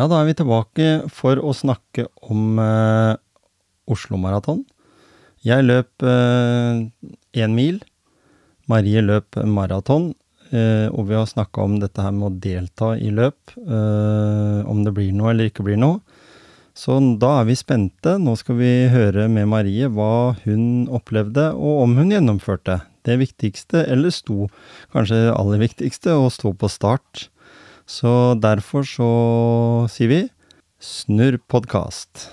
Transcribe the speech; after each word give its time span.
Ja, 0.00 0.06
da 0.08 0.22
er 0.22 0.30
vi 0.30 0.32
tilbake 0.32 0.84
for 1.12 1.36
å 1.44 1.50
snakke 1.52 2.06
om 2.32 2.56
eh, 2.56 3.18
Oslo 3.92 4.16
Maraton. 4.16 4.62
Jeg 5.44 5.66
løp 5.66 6.00
én 6.00 6.86
eh, 7.36 7.50
mil. 7.52 7.82
Marie 8.64 9.02
løp 9.04 9.36
maraton. 9.44 10.14
Eh, 10.56 10.86
og 10.88 11.10
vi 11.10 11.18
har 11.18 11.28
snakka 11.28 11.66
om 11.66 11.74
dette 11.82 12.00
her 12.00 12.14
med 12.16 12.30
å 12.30 12.38
delta 12.46 12.94
i 12.96 13.10
løp. 13.12 13.52
Eh, 13.60 14.62
om 14.72 14.80
det 14.86 14.94
blir 14.96 15.10
noe 15.18 15.34
eller 15.34 15.50
ikke 15.50 15.66
blir 15.66 15.76
noe. 15.76 15.98
Så 16.72 16.96
da 17.20 17.34
er 17.42 17.50
vi 17.50 17.58
spente. 17.60 18.14
Nå 18.16 18.38
skal 18.40 18.56
vi 18.56 18.70
høre 18.88 19.26
med 19.28 19.50
Marie 19.52 19.90
hva 19.92 20.32
hun 20.46 20.86
opplevde, 20.88 21.50
og 21.52 21.82
om 21.82 21.98
hun 22.00 22.14
gjennomførte. 22.14 22.78
Det 23.04 23.18
viktigste, 23.20 23.84
eller 23.84 24.16
sto, 24.16 24.48
kanskje 24.96 25.26
aller 25.34 25.60
viktigste, 25.60 26.16
å 26.16 26.32
stå 26.32 26.54
på 26.56 26.72
start. 26.72 27.26
Så 27.90 28.38
derfor 28.38 28.86
så 28.86 29.06
sier 29.90 30.10
vi 30.12 30.20
snurr 30.78 31.40
podkast. 31.50 32.28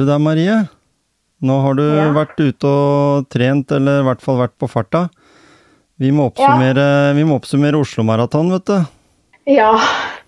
Du 0.00 0.08
deg, 0.08 0.20
Marie. 0.24 0.56
Nå 1.40 1.56
har 1.64 1.76
du 1.78 1.84
ja. 1.84 2.10
vært 2.12 2.40
ute 2.40 2.68
og 2.68 3.28
trent, 3.32 3.72
eller 3.72 4.02
i 4.02 4.06
hvert 4.10 4.24
fall 4.24 4.40
vært 4.42 4.56
på 4.60 4.68
farta. 4.68 5.06
Vi 6.00 6.12
må 6.16 6.30
oppsummere, 6.30 6.86
ja. 7.08 7.12
vi 7.16 7.24
må 7.28 7.36
oppsummere 7.40 7.80
Oslo 7.80 8.04
Maraton, 8.08 8.52
vet 8.52 8.68
du. 8.68 8.78
Ja, 9.48 9.72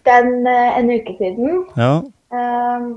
den 0.09 0.47
uh, 0.49 0.79
en 0.79 0.93
uke 0.93 1.17
siden. 1.19 1.65
Ja. 1.77 1.95
Um, 2.33 2.93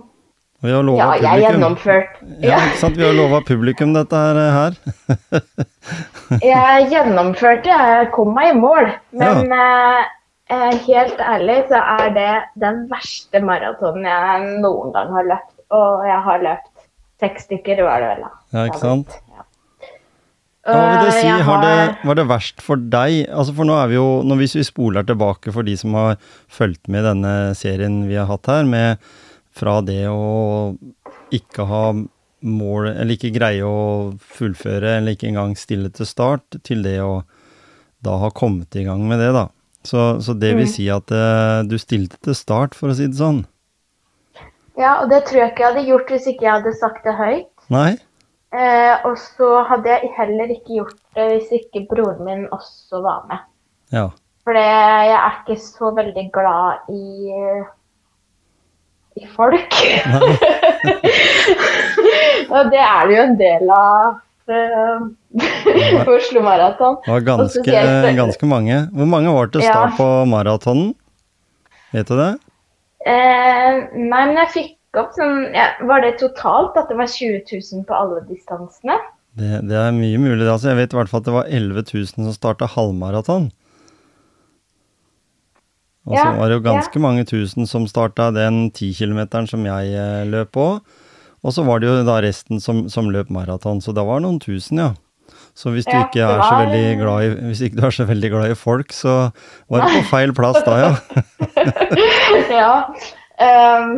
vi 0.66 0.72
har 0.72 0.84
ja, 0.84 1.08
publikum. 1.12 1.78
jeg 1.78 1.94
er 1.94 2.06
Ja, 2.41 2.59
ikke 2.66 2.81
sant. 2.81 2.97
Vi 2.97 3.06
har 3.06 3.14
lova 3.14 3.41
publikum 3.46 3.94
dette 3.94 4.16
her. 4.16 4.40
her. 4.56 4.78
jeg 6.52 6.88
gjennomførte, 6.91 7.69
jeg 7.69 8.12
kom 8.16 8.31
meg 8.35 8.53
i 8.53 8.59
mål. 8.59 8.90
Men 9.16 9.52
ja. 9.52 10.06
uh, 10.52 10.72
helt 10.88 11.19
ærlig 11.19 11.59
så 11.69 11.84
er 12.00 12.16
det 12.16 12.31
den 12.64 12.85
verste 12.91 13.44
maratonen 13.44 14.08
jeg 14.09 14.47
noen 14.64 14.96
gang 14.96 15.14
har 15.16 15.30
løpt 15.35 15.54
og 15.74 16.06
jeg 16.06 16.22
har 16.28 16.44
løpt 16.44 16.74
seks 17.22 17.48
stykker, 17.48 17.81
var 17.86 18.03
det 18.03 18.09
vel 18.14 18.26
da. 18.26 18.31
Ja, 18.53 18.66
ikke 18.70 18.81
sant. 18.81 19.16
Ja. 19.31 19.46
Hva 20.66 20.81
vil 20.81 21.03
det 21.06 21.14
si, 21.20 21.28
har 21.46 21.62
det, 21.62 21.76
var 22.09 22.18
det 22.18 22.26
verst 22.30 22.64
for 22.66 22.81
deg? 22.81 23.20
Altså 23.30 23.53
for 23.53 23.70
nå 23.70 23.76
er 23.78 23.92
vi 23.92 24.00
jo, 24.00 24.08
når 24.26 24.40
Hvis 24.42 24.56
vi 24.58 24.66
spoler 24.66 25.06
tilbake 25.06 25.53
for 25.53 25.68
de 25.68 25.76
som 25.78 25.94
har 25.94 26.18
fulgt 26.50 26.90
med 26.90 27.03
i 27.03 27.08
denne 27.12 27.34
serien 27.58 28.02
vi 28.09 28.18
har 28.18 28.30
hatt 28.31 28.50
her, 28.50 28.66
med 28.66 29.03
fra 29.56 29.78
det 29.86 30.08
å 30.09 30.74
ikke 31.34 31.68
ha 31.70 31.84
mål, 32.46 32.90
eller 32.92 33.16
ikke 33.16 33.34
greie 33.36 33.66
å 33.66 34.16
fullføre, 34.20 34.97
eller 35.00 35.16
ikke 35.16 35.30
engang 35.32 35.56
stille 35.58 35.92
til 35.94 36.09
start, 36.09 36.59
til 36.66 36.84
det 36.86 36.97
å 37.03 37.24
da 38.06 38.18
ha 38.22 38.30
kommet 38.36 38.76
i 38.78 38.86
gang 38.86 39.06
med 39.09 39.22
det, 39.22 39.32
da. 39.38 39.47
Så, 39.86 40.20
så 40.22 40.34
det 40.34 40.56
vil 40.58 40.66
mm. 40.66 40.74
si 40.74 40.88
at 40.94 41.14
uh, 41.14 41.62
du 41.66 41.78
stilte 41.82 42.18
til 42.26 42.38
start, 42.38 42.78
for 42.78 42.92
å 42.92 42.97
si 42.97 43.08
det 43.09 43.18
sånn. 43.18 43.44
Ja, 44.80 44.97
og 45.02 45.09
det 45.12 45.24
tror 45.28 45.41
jeg 45.41 45.53
ikke 45.53 45.63
jeg 45.63 45.74
hadde 45.74 45.88
gjort 45.88 46.12
hvis 46.12 46.28
ikke 46.31 46.46
jeg 46.46 46.58
hadde 46.58 46.75
sagt 46.80 47.08
det 47.08 47.16
høyt. 47.16 47.52
Nei. 47.74 47.91
Eh, 48.56 48.94
og 49.08 49.16
så 49.19 49.63
hadde 49.69 49.91
jeg 49.91 50.12
heller 50.18 50.52
ikke 50.53 50.81
gjort 50.81 51.00
det 51.18 51.25
hvis 51.31 51.56
ikke 51.59 51.86
broren 51.90 52.22
min 52.28 52.46
også 52.56 53.02
var 53.03 53.25
med. 53.31 53.47
Ja. 53.96 54.09
For 54.46 54.59
jeg 54.59 55.16
er 55.16 55.41
ikke 55.41 55.58
så 55.64 55.90
veldig 55.96 56.28
glad 56.35 56.94
i 56.94 57.03
i 59.16 59.24
folk. 59.31 59.72
og 62.56 62.72
det 62.72 62.81
er 62.84 63.08
det 63.08 63.16
jo 63.16 63.22
en 63.24 63.38
del 63.40 63.69
av 63.72 64.18
uh, 64.52 65.08
Oslo 66.12 66.44
Maraton. 66.46 66.97
Det 67.06 67.14
var 67.14 67.24
ganske, 67.25 67.64
ganske, 68.19 68.46
mange. 68.50 68.75
Hvor 68.94 69.08
mange 69.09 69.31
var 69.34 69.50
til 69.53 69.64
start 69.64 69.94
ja. 69.94 69.97
på 69.97 70.08
maratonen? 70.30 70.94
Vet 71.96 72.12
du 72.12 72.16
det? 72.19 72.34
Eh, 73.05 73.83
nei, 73.93 74.23
men 74.25 74.39
jeg 74.41 74.51
fikk 74.53 74.97
opp 74.97 75.11
sånn 75.13 75.51
ja, 75.53 75.67
Var 75.85 76.01
det 76.01 76.16
totalt 76.17 76.77
at 76.79 76.89
det 76.89 76.95
var 76.97 77.09
20 77.11 77.43
000 77.51 77.83
på 77.85 77.93
alle 77.93 78.23
distansene? 78.25 78.95
Det, 79.35 79.59
det 79.67 79.77
er 79.77 79.93
mye 79.93 80.17
mulig. 80.21 80.47
Altså, 80.47 80.71
jeg 80.71 80.79
vet 80.79 80.95
i 80.95 80.97
hvert 80.97 81.11
fall 81.11 81.21
at 81.21 81.27
det 81.27 81.35
var 81.35 81.51
11 81.51 81.85
000 81.91 82.11
som 82.16 82.33
starta 82.33 82.69
halvmaraton. 82.71 83.49
Og 86.05 86.13
så 86.13 86.21
ja, 86.21 86.35
var 86.38 86.49
det 86.49 86.59
jo 86.59 86.66
ganske 86.67 86.99
ja. 86.99 87.01
mange 87.01 87.25
tusen 87.27 87.67
som 87.69 87.88
starta 87.89 88.29
den 88.33 88.69
10 88.69 88.93
kilometeren 88.99 89.49
som 89.49 89.66
jeg 89.66 89.95
eh, 89.97 90.25
løp 90.29 90.53
på. 90.55 90.67
Og 91.45 91.53
så 91.53 91.66
var 91.66 91.81
det 91.81 91.89
jo 91.89 92.05
da 92.05 92.19
resten 92.25 92.61
som, 92.61 92.85
som 92.89 93.09
løp 93.13 93.29
maraton, 93.33 93.81
så 93.81 93.93
det 93.93 94.05
var 94.05 94.22
noen 94.23 94.39
tusen, 94.41 94.81
ja. 94.81 94.93
Så 95.55 95.71
hvis 95.71 95.85
du 95.88 95.93
ikke 95.95 96.19
er 96.19 96.41
så 96.43 96.55
veldig 96.59 96.97
glad 96.99 97.25
i, 97.25 97.29
hvis 97.47 97.61
ikke 97.63 97.79
du 97.79 97.85
er 97.88 97.93
så 97.95 98.05
veldig 98.09 98.31
glad 98.33 98.51
i 98.51 98.57
folk, 98.59 98.91
så 98.91 99.13
var 99.71 99.85
du 99.85 99.93
på 99.93 100.01
feil 100.16 100.33
plass 100.35 100.59
da, 100.66 100.73
ja. 100.81 100.90
ja. 102.59 102.73
Um, 103.40 103.93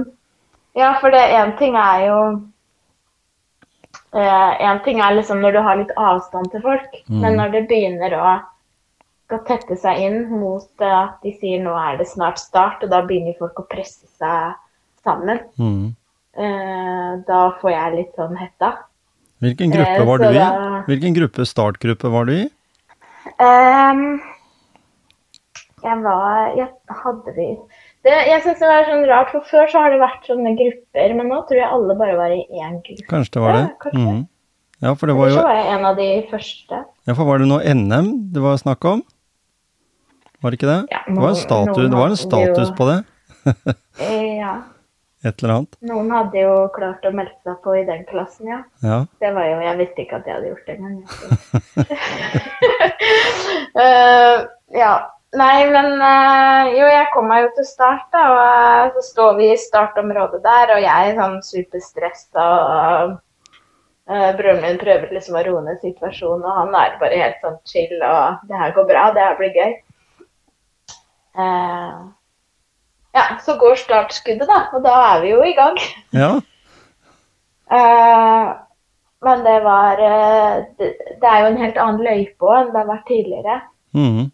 ja, 0.77 0.91
for 1.01 1.13
det 1.13 1.23
én 1.33 1.55
ting 1.57 1.77
er 1.77 2.05
jo 2.09 2.19
Én 4.17 4.77
uh, 4.77 4.83
ting 4.85 5.01
er 5.03 5.17
liksom 5.17 5.41
når 5.43 5.57
du 5.57 5.59
har 5.65 5.77
litt 5.77 5.91
avstand 5.97 6.47
til 6.53 6.61
folk, 6.63 6.93
mm. 7.09 7.17
men 7.21 7.35
når 7.37 7.51
det 7.53 7.65
begynner 7.69 8.13
å 8.17 8.29
skal 9.27 9.41
tette 9.49 9.75
seg 9.75 9.99
inn 10.05 10.21
mot 10.31 10.85
at 10.85 11.17
de 11.25 11.33
sier 11.35 11.59
nå 11.59 11.73
er 11.75 11.97
det 11.99 12.07
snart 12.07 12.39
start, 12.39 12.85
og 12.85 12.93
da 12.93 13.01
begynner 13.03 13.35
folk 13.39 13.59
å 13.59 13.65
presse 13.67 14.07
seg 14.15 14.55
sammen, 15.03 15.41
mm. 15.59 15.89
uh, 16.39 17.11
da 17.27 17.41
får 17.59 17.73
jeg 17.73 17.97
litt 17.97 18.15
sånn 18.15 18.37
hetta. 18.39 18.71
Hvilken 19.43 19.73
gruppe 19.73 20.05
var 20.07 20.23
du 20.23 20.29
i? 20.29 20.45
Hvilken 20.87 21.13
gruppe, 21.17 21.45
startgruppe 21.45 22.09
var 22.13 22.25
du 22.29 22.33
i? 22.37 22.45
Um, 23.37 24.17
jeg 25.83 25.97
var 26.01 26.55
Jeg 26.57 26.67
hadde 27.03 27.33
vi 27.35 27.49
det, 28.05 28.15
Jeg 28.29 28.39
syns 28.45 28.61
det 28.61 28.69
var 28.69 28.87
sånn 28.87 29.03
rart, 29.09 29.33
for 29.33 29.45
før 29.49 29.67
så 29.69 29.83
har 29.83 29.93
det 29.93 29.99
vært 29.99 30.29
sånne 30.29 30.53
grupper, 30.57 31.13
men 31.17 31.27
nå 31.27 31.41
tror 31.49 31.59
jeg 31.59 31.69
alle 31.75 31.95
bare 31.99 32.15
var 32.15 32.33
i 32.33 32.39
én 32.55 32.77
gruppe. 32.85 33.07
Kanskje 33.09 33.35
det 33.35 33.43
var 33.43 33.57
det? 33.57 33.65
Ja, 33.67 33.91
mm. 33.99 34.21
ja 34.85 34.93
for 34.95 35.11
det 35.11 35.17
var 35.17 35.31
jo 35.31 35.35
Så 35.35 35.43
var 35.43 35.57
jeg 35.57 35.67
en 35.73 35.87
av 35.89 35.99
de 35.99 36.07
første. 36.31 36.79
Ja, 37.09 37.17
for 37.17 37.27
var 37.27 37.43
det 37.43 37.49
noe 37.51 37.75
NM 37.77 38.09
det 38.33 38.45
var 38.45 38.61
snakk 38.61 38.87
om? 38.87 39.03
Var 40.39 40.53
det 40.53 40.59
ikke 40.61 40.71
det? 40.71 40.79
Ja, 40.93 41.03
noen, 41.09 41.17
det, 41.17 41.25
var 41.25 41.37
status, 41.41 41.83
det 41.83 41.99
var 41.99 42.13
en 42.13 42.21
status 42.21 42.73
på 42.77 42.89
det. 42.91 42.97
ja. 44.41 44.55
Et 45.27 45.43
eller 45.43 45.53
annet. 45.53 45.77
Noen 45.89 46.11
hadde 46.13 46.39
jo 46.39 46.55
klart 46.75 47.05
å 47.07 47.11
melde 47.15 47.35
seg 47.43 47.59
på 47.65 47.75
i 47.75 47.83
den 47.87 48.05
klassen, 48.07 48.47
ja. 48.51 48.61
Ja. 48.85 49.01
Det 49.19 49.31
var 49.35 49.49
jo 49.49 49.59
Jeg 49.65 49.79
visste 49.81 50.03
ikke 50.03 50.19
at 50.21 50.29
jeg 50.29 50.37
hadde 50.37 50.51
gjort 50.53 50.67
det 50.67 50.75
engang. 50.77 50.97
uh, 53.83 54.37
ja. 54.83 54.95
Nei, 55.37 55.67
men 55.73 55.99
uh, 55.99 56.69
jo, 56.71 56.85
jeg 56.87 57.09
kom 57.11 57.27
meg 57.27 57.43
jo 57.43 57.49
til 57.57 57.67
start, 57.67 58.05
da. 58.15 58.23
Og 58.31 58.37
uh, 58.39 58.93
så 58.95 59.03
står 59.09 59.31
vi 59.41 59.49
i 59.51 59.59
startområdet 59.59 60.39
der, 60.45 60.75
og 60.77 60.83
jeg 60.85 61.09
er 61.11 61.19
sånn 61.19 61.41
superstressa. 61.43 62.45
Og 62.47 63.17
uh, 64.07 64.29
broren 64.39 64.63
min 64.63 64.79
prøver 64.79 65.11
liksom 65.11 65.35
å 65.35 65.43
roe 65.49 65.65
ned 65.65 65.83
situasjonen, 65.83 66.45
og 66.47 66.61
han 66.61 66.79
er 66.79 66.95
bare 67.01 67.19
helt 67.25 67.43
sånn 67.43 67.59
chill. 67.67 67.97
Og 67.99 68.47
det 68.47 68.63
her 68.63 68.77
går 68.77 68.87
bra, 68.93 69.09
det 69.17 69.27
her 69.27 69.35
blir 69.41 69.59
gøy. 69.59 69.75
Ja, 73.17 73.25
så 73.43 73.57
går 73.59 73.79
startskuddet, 73.81 74.47
da. 74.49 74.61
Og 74.77 74.85
da 74.85 74.95
er 75.09 75.25
vi 75.25 75.33
jo 75.33 75.41
i 75.45 75.55
gang. 75.57 75.81
Ja. 76.13 76.31
men 79.27 79.41
det 79.43 79.57
var 79.65 79.97
det, 79.99 80.11
det, 80.79 81.27
er 81.27 81.39
jo 81.41 81.47
en 81.49 81.57
helt 81.59 81.79
annen 81.83 82.05
løype 82.05 82.47
òg 82.47 82.59
enn 82.61 82.69
det 82.71 82.79
har 82.79 82.91
vært 82.93 83.07
tidligere. 83.09 83.55
Mm. 83.97 84.25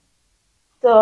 Så 0.83 0.97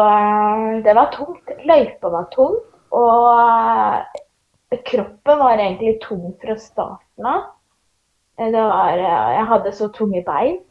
det 0.86 0.94
var 0.95 1.10
tungt. 1.16 1.56
Løypa 1.66 2.12
var 2.13 2.28
tung, 2.36 2.60
og 2.94 4.77
kroppen 4.88 5.42
var 5.42 5.57
egentlig 5.57 5.98
tung 6.06 6.30
fra 6.42 6.56
starten 6.62 7.27
av. 7.27 7.50
Det 8.42 8.62
var 8.63 8.98
Jeg 8.98 9.48
hadde 9.50 9.74
så 9.75 9.89
tunge 9.94 10.24
bein. 10.25 10.62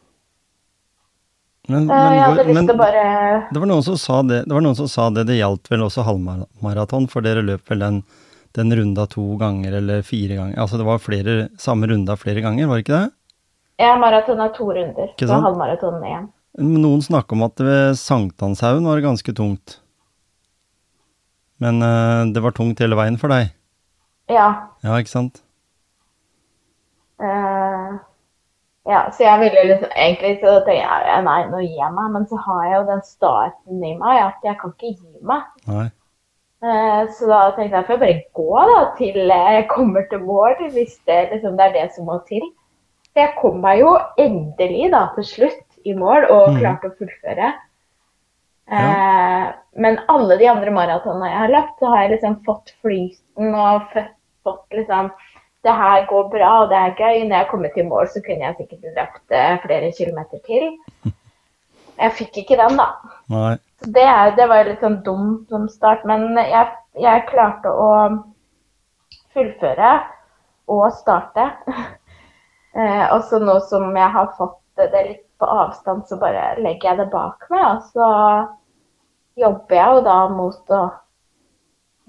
Men, 1.71 1.87
men, 1.87 2.15
jeg 2.17 2.25
hadde 2.25 2.47
lyst 2.49 2.67
til 2.67 2.75
å 2.75 2.81
bare 2.81 3.05
det 3.51 3.61
var 3.63 3.69
noen 3.71 3.85
som 3.87 3.99
sa 4.01 4.17
det, 4.27 4.41
det 4.49 4.57
var 4.57 4.65
noen 4.65 4.79
som 4.79 4.89
sa 4.91 5.07
det, 5.15 5.27
det 5.29 5.37
gjaldt 5.39 5.71
vel 5.71 5.85
også 5.87 6.03
halvmaraton, 6.09 7.07
for 7.13 7.23
dere 7.23 7.45
løp 7.47 7.71
vel 7.71 7.85
den, 7.85 8.01
den 8.59 8.75
runda 8.75 9.05
to 9.11 9.27
ganger 9.39 9.77
eller 9.79 10.03
fire 10.07 10.39
ganger? 10.41 10.57
Altså 10.59 10.81
det 10.81 10.89
var 10.89 11.03
flere, 11.03 11.37
samme 11.63 11.91
runda 11.91 12.17
flere 12.19 12.43
ganger, 12.43 12.67
var 12.71 12.81
det 12.81 12.87
ikke 12.87 12.97
det? 12.97 13.11
Ja, 13.81 13.93
maraton 14.01 14.43
er 14.43 14.51
to 14.57 14.67
runder. 14.67 15.13
Ikke 15.15 15.29
sant? 15.31 15.47
halvmaraton 15.47 16.03
én. 16.05 16.27
Noen 16.61 17.05
snakker 17.07 17.39
om 17.39 17.47
at 17.47 17.63
ved 17.63 17.95
Sankthanshaugen 18.01 18.89
var 18.89 18.99
det 18.99 19.07
ganske 19.07 19.35
tungt. 19.39 19.79
Men 21.63 21.79
eh, 21.85 22.25
det 22.35 22.43
var 22.43 22.57
tungt 22.57 22.83
hele 22.83 22.99
veien 22.99 23.21
for 23.21 23.33
deg? 23.33 23.55
Ja. 24.33 24.49
Ja, 24.83 24.99
ikke 24.99 25.15
sant? 25.15 25.45
eh, 27.21 27.60
ja, 28.89 29.01
så 29.13 29.25
jeg 29.27 29.41
ville 29.43 29.65
liksom 29.69 29.91
Egentlig 29.93 30.37
så 30.41 30.53
tenkte 30.65 30.77
jeg 30.79 31.09
ja, 31.11 31.17
nei, 31.25 31.41
nå 31.51 31.63
gir 31.63 31.77
jeg 31.77 31.95
meg, 31.97 32.13
men 32.15 32.27
så 32.31 32.39
har 32.47 32.61
jeg 32.67 32.77
jo 32.79 32.85
den 32.89 33.03
starten 33.07 33.85
i 33.85 33.95
meg 34.01 34.21
at 34.25 34.47
jeg 34.47 34.59
kan 34.61 34.73
ikke 34.73 34.95
gi 34.95 35.25
meg. 35.33 35.49
Nei. 35.69 35.89
Eh, 36.61 37.03
Så 37.17 37.29
da 37.29 37.41
tenkte 37.57 37.79
jeg 37.79 37.89
får 37.89 37.97
jeg 37.97 38.03
bare 38.05 38.23
gå 38.37 38.65
da, 38.71 38.81
til 38.99 39.21
jeg 39.33 39.67
kommer 39.71 40.07
til 40.11 40.25
mål, 40.25 40.57
hvis 40.73 40.99
det, 41.09 41.21
liksom, 41.35 41.57
det 41.57 41.67
er 41.69 41.77
det 41.77 41.89
som 41.97 42.09
må 42.09 42.21
til. 42.29 42.45
Så 43.11 43.25
jeg 43.25 43.35
kom 43.41 43.59
meg 43.65 43.81
jo 43.83 43.97
endelig 44.21 44.91
da, 44.93 45.07
til 45.17 45.29
slutt 45.29 45.67
i 45.85 45.97
mål 45.97 46.29
og 46.29 46.57
klarte 46.59 46.61
klarte 46.61 46.91
å 46.91 46.97
fullføre. 47.01 47.53
Eh, 48.71 49.47
men 49.83 49.99
alle 50.13 50.37
de 50.39 50.47
andre 50.51 50.73
maratonene 50.75 51.31
jeg 51.33 51.43
har 51.43 51.55
løpt, 51.57 51.77
så 51.81 51.91
har 51.91 52.05
jeg 52.05 52.13
liksom 52.15 52.37
fått 52.47 52.73
flyten 52.85 53.55
og 53.55 53.89
fått, 53.95 54.13
fått 54.47 54.79
liksom 54.79 55.11
Det 55.65 55.73
her 55.77 56.07
går 56.09 56.29
bra, 56.33 56.51
og 56.63 56.71
det 56.71 56.77
er 56.79 56.95
gøy. 56.97 57.25
Når 57.29 57.37
jeg 57.37 57.49
kommer 57.51 57.73
til 57.75 57.89
mål, 57.89 58.09
så 58.09 58.23
kunne 58.25 58.47
jeg 58.47 58.57
sikkert 58.59 58.95
løpt 58.97 59.35
eh, 59.37 59.57
flere 59.65 59.91
kilometer 59.99 60.45
til. 60.47 60.71
Jeg 62.01 62.15
fikk 62.17 62.39
ikke 62.41 62.57
den, 62.57 62.79
da. 62.81 62.87
Nei. 63.29 63.57
Det, 63.85 64.05
det 64.39 64.47
var 64.49 64.65
litt 64.65 64.81
sånn 64.81 65.03
dum, 65.05 65.27
som 65.51 65.67
start, 65.69 66.07
men 66.09 66.33
jeg, 66.39 66.71
jeg 66.97 67.27
klarte 67.29 67.69
å 67.69 67.89
fullføre 69.37 69.91
og 70.73 70.87
starte. 70.97 71.45
eh, 72.79 73.05
og 73.11 73.21
så 73.29 73.43
nå 73.45 73.59
som 73.69 73.91
jeg 73.93 74.15
har 74.17 74.33
fått 74.39 74.57
det 74.81 75.05
litt 75.11 75.27
på 75.41 75.49
avstand, 75.49 76.07
så 76.09 76.17
bare 76.21 76.55
legger 76.61 76.93
jeg 76.95 77.03
det 77.03 77.09
bak 77.13 77.45
meg. 77.53 77.67
Og 77.69 77.93
så 77.93 78.09
jobber 79.41 79.77
jeg 79.77 79.97
jo 79.97 80.03
da 80.09 80.19
mot 80.33 80.75
å 80.77 80.83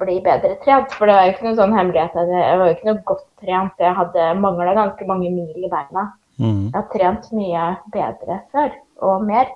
bli 0.01 0.17
bedre 0.25 0.55
trent. 0.65 0.91
For 0.97 1.07
det 1.09 1.15
var 1.17 1.27
jo 1.29 1.33
ikke 1.35 1.47
noe 1.47 1.57
sånn 1.61 1.75
hemmelighet. 1.77 2.17
at 2.17 2.33
Jeg 2.33 2.57
var 2.59 2.67
jo 2.69 2.75
ikke 2.75 2.89
noe 2.91 3.03
godt 3.13 3.25
trent. 3.43 3.73
Jeg 3.85 3.95
hadde 4.01 4.27
mangla 4.41 4.73
ganske 4.77 5.07
mange 5.09 5.31
mil 5.33 5.65
i 5.65 5.71
beina. 5.71 6.07
Mm. 6.41 6.61
Jeg 6.71 6.75
har 6.79 6.87
trent 6.93 7.31
mye 7.37 7.65
bedre 7.93 8.39
før, 8.53 8.71
og 9.05 9.25
mer. 9.27 9.49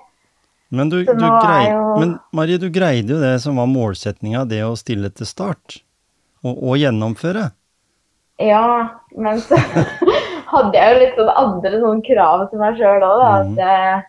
Men 0.70 0.88
du, 0.90 0.96
du 1.04 1.12
er 1.26 1.70
jo- 1.72 1.96
men 1.98 2.16
Marie, 2.34 2.58
du 2.58 2.68
greide 2.74 3.14
jo 3.14 3.20
det 3.22 3.36
som 3.42 3.56
var 3.60 3.66
målsetninga, 3.70 4.44
det 4.50 4.62
å 4.66 4.72
stille 4.78 5.10
til 5.14 5.26
start. 5.26 5.80
Og, 6.44 6.54
og 6.62 6.76
gjennomføre. 6.78 7.48
Ja, 8.42 8.64
men 9.16 9.38
så 9.40 9.56
hadde 10.52 10.74
jeg 10.76 10.92
jo 10.92 10.98
litt 11.00 11.16
sånn 11.18 11.30
andre 11.42 11.80
sånn 11.80 12.02
krav 12.06 12.44
til 12.50 12.60
meg 12.60 12.76
sjøl 12.78 13.06
òg, 13.06 13.22
da. 13.22 13.30
Mm. 13.30 13.56
At 13.56 13.62
eh, 13.66 14.02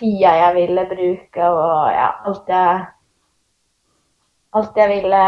tida 0.00 0.32
jeg 0.40 0.54
ville 0.56 0.84
bruke 0.90 1.48
og 1.52 1.92
ja, 1.94 2.08
alt 2.26 2.50
jeg 2.52 2.82
Alt 4.54 4.76
jeg 4.76 4.88
ville, 4.90 5.22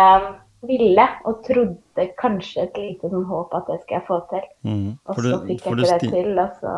ville 0.68 1.06
og 1.24 1.38
trodde 1.46 2.08
kanskje 2.20 2.66
et 2.66 2.76
lite 2.76 3.08
sånn 3.12 3.24
håp 3.28 3.54
at 3.56 3.66
det 3.70 3.78
skal 3.82 3.98
jeg 3.98 4.06
få 4.08 4.18
til. 4.32 4.44
Mhm. 4.64 4.90
Og 5.06 5.16
så 5.16 5.38
fikk 5.46 5.64
jeg 5.64 5.72
ikke 5.72 5.76
det 5.82 6.10
til, 6.12 6.38
og 6.38 6.60
så 6.60 6.74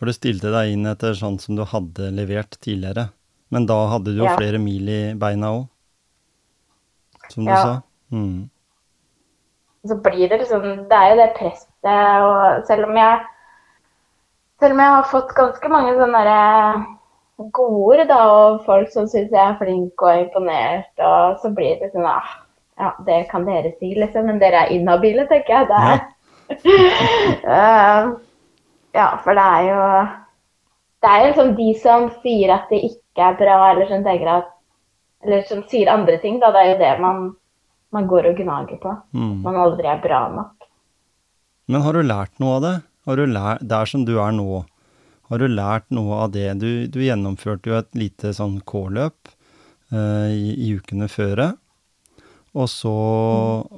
for 0.00 0.08
du 0.08 0.12
stilte 0.16 0.48
deg 0.48 0.70
inn 0.72 0.86
etter 0.88 1.12
sånn 1.12 1.36
som 1.38 1.58
du 1.58 1.60
hadde 1.68 2.06
levert 2.16 2.56
tidligere. 2.64 3.10
Men 3.52 3.66
da 3.68 3.76
hadde 3.90 4.14
du 4.14 4.22
jo 4.22 4.24
Ja. 4.24 4.36
flere 4.38 4.58
mil 4.58 4.88
i 4.88 5.12
beina 5.12 5.50
òg, 5.52 5.68
som 7.28 7.44
du 7.44 7.50
Ja. 7.50 7.62
sa. 7.62 7.82
Mm. 8.10 8.48
så 9.86 9.94
blir 10.02 10.28
det 10.28 10.40
liksom 10.40 10.88
Det 10.88 10.92
er 10.92 11.10
jo 11.10 11.16
det 11.16 11.34
presset, 11.36 11.68
og 11.84 12.66
selv 12.66 12.84
om 12.88 12.96
jeg 12.96 13.20
Selv 14.60 14.72
om 14.72 14.78
jeg 14.78 14.88
har 14.88 15.02
fått 15.04 15.34
ganske 15.34 15.68
mange 15.70 15.94
sånne 15.96 16.24
derre 16.24 16.86
gode 17.54 17.80
ord, 17.88 18.04
da, 18.08 18.20
og 18.28 18.62
folk 18.66 18.90
som 18.92 19.08
syns 19.08 19.32
jeg 19.32 19.40
er 19.40 19.58
flink 19.58 20.02
og 20.04 20.24
imponert, 20.26 20.90
og 21.00 21.38
så 21.42 21.50
blir 21.56 21.80
det 21.80 21.92
sånn 21.94 22.08
ah, 22.08 22.30
Ja, 22.80 22.94
det 23.06 23.26
kan 23.30 23.44
dere 23.44 23.74
si, 23.78 23.94
liksom, 23.96 24.28
men 24.28 24.38
dere 24.40 24.64
er 24.64 24.72
inhabile, 24.72 25.26
tenker 25.28 25.60
jeg. 25.60 25.70
Det 25.70 25.80
er 25.84 26.00
Eh, 27.46 28.10
Ja, 28.96 29.08
for 29.22 29.38
det 29.38 29.44
er 29.44 29.66
jo 29.68 29.82
Det 31.00 31.10
er 31.10 31.20
jo 31.20 31.26
liksom 31.28 31.52
de 31.56 31.68
som 31.78 32.08
sier 32.24 32.54
at 32.56 32.72
det 32.72 32.80
ikke 32.90 33.28
er 33.28 33.36
bra, 33.38 33.58
eller 33.70 33.86
som 33.88 34.02
tenker 34.04 34.32
at 34.32 34.48
Eller 35.24 35.44
som 35.48 35.62
sier 35.68 35.92
andre 35.92 36.16
ting, 36.18 36.40
da. 36.40 36.50
Det 36.50 36.60
er 36.64 36.72
jo 36.72 36.78
det 36.80 36.92
man, 37.00 37.36
man 37.92 38.06
går 38.08 38.30
og 38.30 38.36
gnager 38.40 38.80
på. 38.80 38.94
Mm. 39.12 39.42
Man 39.44 39.56
aldri 39.60 39.86
er 39.86 40.00
bra 40.00 40.22
nok. 40.32 40.66
Men 41.68 41.82
har 41.84 41.92
du 41.92 42.02
lært 42.02 42.40
noe 42.40 42.56
av 42.56 42.62
det? 42.64 42.76
Har 43.06 43.16
du 43.20 43.26
lært, 43.26 43.60
der 43.68 43.84
som 43.86 44.06
du 44.08 44.14
er 44.18 44.32
nå, 44.32 44.62
har 45.30 45.38
du 45.42 45.46
lært 45.48 45.86
noe 45.94 46.24
av 46.26 46.32
det? 46.34 46.48
Du, 46.60 46.86
du 46.90 47.00
gjennomførte 47.04 47.70
jo 47.70 47.78
et 47.78 47.90
lite 47.98 48.32
sånn 48.36 48.58
K-løp 48.66 49.30
eh, 49.94 50.28
i, 50.34 50.50
i 50.68 50.72
ukene 50.78 51.06
før. 51.10 51.44
Og 52.58 52.66
så 52.66 52.90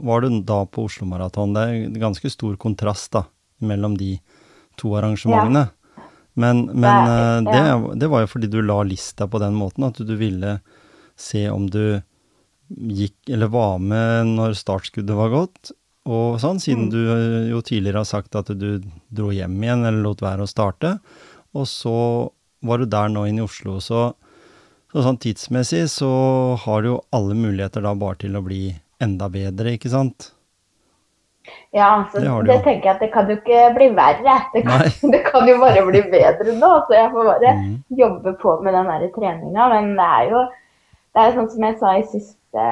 var 0.03 0.25
du 0.25 0.39
da 0.49 0.63
på 0.65 0.87
Oslo 0.89 1.05
Maraton. 1.11 1.53
Det 1.53 1.63
er 1.69 1.75
en 1.91 1.99
ganske 2.01 2.31
stor 2.33 2.57
kontrast 2.61 3.13
da, 3.13 3.27
mellom 3.61 3.99
de 4.01 4.15
to 4.81 4.95
arrangementene. 4.97 5.67
Men, 6.41 6.63
men 6.73 7.11
eh, 7.13 7.43
Det 7.45 7.53
det, 7.53 7.61
er- 7.75 7.99
det 8.01 8.09
var 8.09 8.25
jo 8.25 8.31
fordi 8.33 8.49
du 8.49 8.63
la 8.65 8.79
lista 8.89 9.27
på 9.29 9.41
den 9.43 9.53
måten, 9.59 9.85
at 9.91 10.01
du 10.01 10.15
ville 10.17 10.61
se 11.21 11.45
om 11.53 11.67
du 11.69 12.01
gikk, 12.73 13.19
eller 13.29 13.51
var 13.53 13.77
med 13.85 14.31
når 14.39 14.55
startskuddet 14.57 15.13
var 15.19 15.29
gått, 15.35 15.75
og 16.09 16.39
sånn, 16.41 16.57
siden 16.59 16.89
du 16.91 16.97
eh, 17.13 17.51
jo 17.53 17.61
tidligere 17.63 18.01
har 18.01 18.09
sagt 18.09 18.35
at 18.41 18.49
du 18.59 18.81
dro 19.13 19.29
hjem 19.37 19.61
igjen 19.63 19.85
eller 19.85 20.01
lot 20.03 20.25
være 20.25 20.47
å 20.47 20.51
starte. 20.51 20.97
Og 21.57 21.67
så 21.69 21.97
var 22.63 22.79
du 22.79 22.87
der 22.87 23.11
nå 23.13 23.27
inne 23.29 23.43
i 23.43 23.47
Oslo, 23.47 23.79
så, 23.83 24.13
så 24.93 25.05
sånn 25.05 25.19
tidsmessig 25.21 25.85
så 25.93 26.13
har 26.65 26.85
du 26.85 26.93
jo 26.95 27.01
alle 27.15 27.37
muligheter 27.37 27.85
da 27.85 27.93
bare 27.99 28.21
til 28.23 28.39
å 28.39 28.45
bli 28.45 28.69
enda 29.03 29.29
bedre, 29.33 29.75
ikke 29.77 29.91
sant? 29.93 30.31
Ja, 31.75 32.05
så 32.13 32.21
Det 32.23 32.31
det, 32.47 32.59
tenker 32.63 32.87
jeg 32.87 32.95
at 32.95 33.03
det 33.03 33.11
kan 33.13 33.31
jo 33.31 33.37
ikke 33.41 33.63
bli 33.75 33.89
verre. 33.97 34.35
Det 34.55 34.63
kan, 34.67 34.85
det 35.15 35.23
kan 35.27 35.49
jo 35.49 35.57
bare 35.59 35.85
bli 35.89 36.03
bedre 36.13 36.55
nå. 36.55 36.73
Så 36.87 36.95
jeg 36.95 37.11
får 37.13 37.31
bare 37.33 37.55
mm. 37.59 37.73
jobbe 37.99 38.35
på 38.43 38.59
med 38.63 38.77
den 38.79 38.91
der 38.93 39.09
treninga. 39.17 39.69
Men 39.73 39.95
det 39.99 40.11
er 40.19 40.29
jo 40.31 40.43
det 41.13 41.25
er 41.25 41.35
sånn 41.37 41.51
som 41.53 41.67
jeg 41.67 41.77
sa 41.81 41.97
i 41.99 42.05
siste, 42.09 42.69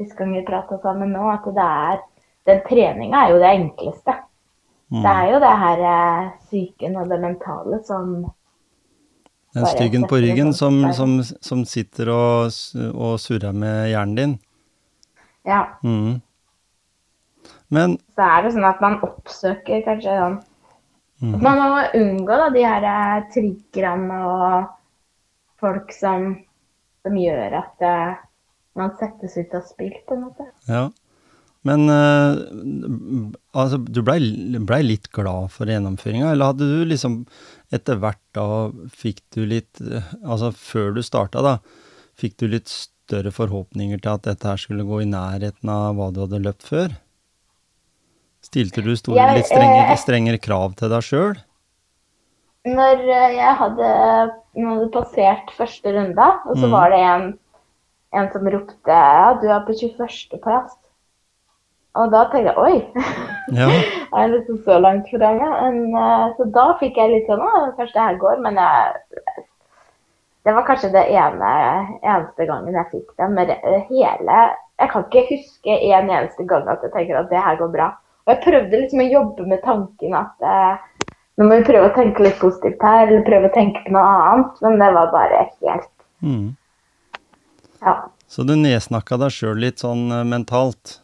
siste 0.00 0.16
gang 0.16 0.30
vi 0.36 0.46
prata 0.46 0.78
sammen 0.80 1.12
nå, 1.12 1.26
at 1.28 1.44
det 1.52 1.66
er 1.66 1.98
den 2.48 2.62
treninga 2.64 3.26
er 3.26 3.34
jo 3.34 3.42
det 3.42 3.50
enkleste. 3.58 4.14
Mm. 4.88 5.02
Det 5.04 5.12
er 5.12 5.30
jo 5.32 5.40
det 5.44 5.54
her 5.62 5.80
eh, 5.92 6.28
psyken 6.46 6.96
og 6.96 7.10
det 7.10 7.18
mentale 7.20 7.80
som 7.84 8.12
Den 9.54 9.66
styggen 9.68 10.06
på 10.08 10.20
ryggen 10.22 10.54
som, 10.56 10.80
sånn 10.96 11.18
som, 11.24 11.38
som 11.44 11.64
sitter 11.68 12.08
og, 12.12 12.54
og 12.94 13.18
surrer 13.20 13.52
med 13.52 13.90
hjernen 13.90 14.16
din. 14.16 14.34
Ja. 15.48 15.62
Mm. 15.84 16.20
Men 17.68 17.98
Så 18.16 18.24
er 18.24 18.44
det 18.44 18.54
sånn 18.54 18.68
at 18.68 18.80
man 18.84 18.96
oppsøker 19.04 19.84
kanskje 19.84 20.16
sånn 20.16 20.38
mm. 21.20 21.34
Man 21.44 21.60
må 21.60 21.82
unngå 22.00 22.38
da, 22.40 22.48
de 22.54 22.64
her 22.64 22.88
eh, 22.88 23.26
triggerne 23.34 24.22
og 24.28 24.70
folk 25.60 25.92
som, 25.92 26.30
som 27.04 27.18
gjør 27.18 27.58
at 27.60 27.84
eh, 27.84 28.16
man 28.78 28.94
settes 29.00 29.36
ut 29.36 29.54
av 29.58 29.64
spill, 29.66 29.96
på 30.06 30.16
en 30.16 30.24
måte. 30.28 30.48
Ja. 30.70 30.86
Men 31.68 31.84
uh, 31.92 33.32
altså, 33.52 33.80
du 33.84 34.00
blei 34.06 34.18
ble 34.68 34.80
litt 34.86 35.10
glad 35.14 35.52
for 35.54 35.68
gjennomføringa, 35.70 36.32
eller 36.32 36.52
hadde 36.54 36.68
du 36.70 36.84
liksom 36.88 37.20
etter 37.74 37.98
hvert 38.00 38.22
da 38.32 38.44
fikk 38.96 39.18
du 39.36 39.42
litt 39.44 39.80
Altså 40.22 40.48
før 40.56 40.94
du 40.96 41.02
starta, 41.04 41.42
da, 41.44 41.58
fikk 42.16 42.38
du 42.40 42.46
litt 42.48 42.70
større 42.72 43.32
forhåpninger 43.34 44.00
til 44.00 44.14
at 44.14 44.24
dette 44.28 44.48
her 44.48 44.60
skulle 44.60 44.86
gå 44.88 45.02
i 45.04 45.10
nærheten 45.10 45.68
av 45.72 45.98
hva 45.98 46.08
du 46.12 46.22
hadde 46.24 46.40
løpt 46.44 46.64
før? 46.68 46.96
Stilte 48.44 48.84
du 48.84 48.94
store, 48.96 49.18
Jeg, 49.18 49.40
litt 49.40 49.50
strengere, 49.50 49.92
eh, 49.92 50.00
strengere 50.00 50.40
krav 50.40 50.74
til 50.78 50.92
deg 50.92 51.04
sjøl? 51.04 51.38
Når 52.68 53.02
eh, 53.04 53.36
jeg 53.36 53.54
hadde, 53.60 53.88
når 54.56 54.74
hadde 54.74 54.90
passert 54.94 55.52
første 55.56 55.94
runde, 55.96 56.28
og 56.48 56.56
så 56.56 56.66
Mm. 56.66 56.72
var 56.72 56.92
det 56.94 57.00
en, 57.04 57.26
en 58.14 58.28
som 58.32 58.46
ropte 58.54 58.98
ja, 59.00 59.34
du 59.40 59.48
er 59.48 59.64
på 59.66 59.76
21. 59.76 60.38
plass. 60.44 60.76
Og 61.98 62.12
da 62.12 62.24
tenkte 62.30 62.52
jeg 62.52 62.58
oi, 62.62 63.04
Ja. 63.56 63.68
jeg 63.68 64.08
er 64.22 64.32
liksom 64.32 64.58
så 64.64 64.78
langt 64.82 65.08
fremme. 65.10 65.48
Men, 65.64 65.78
eh, 65.98 66.26
så 66.38 66.46
da 66.54 66.66
fikk 66.80 66.98
jeg 67.00 67.14
litt 67.14 67.30
sånn 67.30 67.42
å, 67.42 67.52
kanskje 67.78 67.96
det 67.96 68.06
her 68.06 68.18
går. 68.22 68.42
Men 68.44 68.60
jeg, 68.62 69.46
det 70.46 70.54
var 70.56 70.66
kanskje 70.68 70.92
det 70.94 71.04
ene, 71.10 71.52
eneste 72.02 72.46
gangen 72.48 72.78
jeg 72.78 72.90
fikk 72.92 73.08
det. 73.18 73.30
Men 73.34 73.54
hele 73.90 74.40
Jeg 74.78 74.90
kan 74.92 75.02
ikke 75.08 75.24
huske 75.32 75.74
en 75.74 76.10
eneste 76.14 76.44
gang 76.46 76.68
at 76.70 76.84
jeg 76.86 76.92
tenker 76.94 77.16
at 77.18 77.30
det 77.32 77.40
her 77.42 77.56
går 77.58 77.72
bra. 77.72 77.88
Og 78.28 78.34
jeg 78.34 78.42
prøvde 78.44 78.78
liksom 78.78 79.00
å 79.02 79.08
jobbe 79.10 79.46
med 79.50 79.62
tanken 79.64 80.14
at 80.14 80.44
eh, 80.46 81.14
nå 81.38 81.46
må 81.48 81.58
vi 81.58 81.66
prøve 81.66 81.88
å 81.88 81.94
tenke 81.96 82.22
litt 82.22 82.38
positivt 82.38 82.82
her, 82.86 83.08
eller 83.08 83.26
prøve 83.26 83.50
å 83.50 83.54
tenke 83.54 83.82
på 83.86 83.94
noe 83.94 84.04
annet. 84.06 84.62
Men 84.62 84.78
det 84.78 84.92
var 84.94 85.10
bare 85.14 85.44
helt 85.48 85.88
Mm. 86.22 86.56
Ja. 87.78 87.92
Så 88.26 88.42
du 88.42 88.56
nedsnakka 88.58 89.16
deg 89.22 89.30
sjøl 89.30 89.60
litt 89.62 89.82
sånn 89.84 90.08
eh, 90.10 90.24
mentalt? 90.26 90.96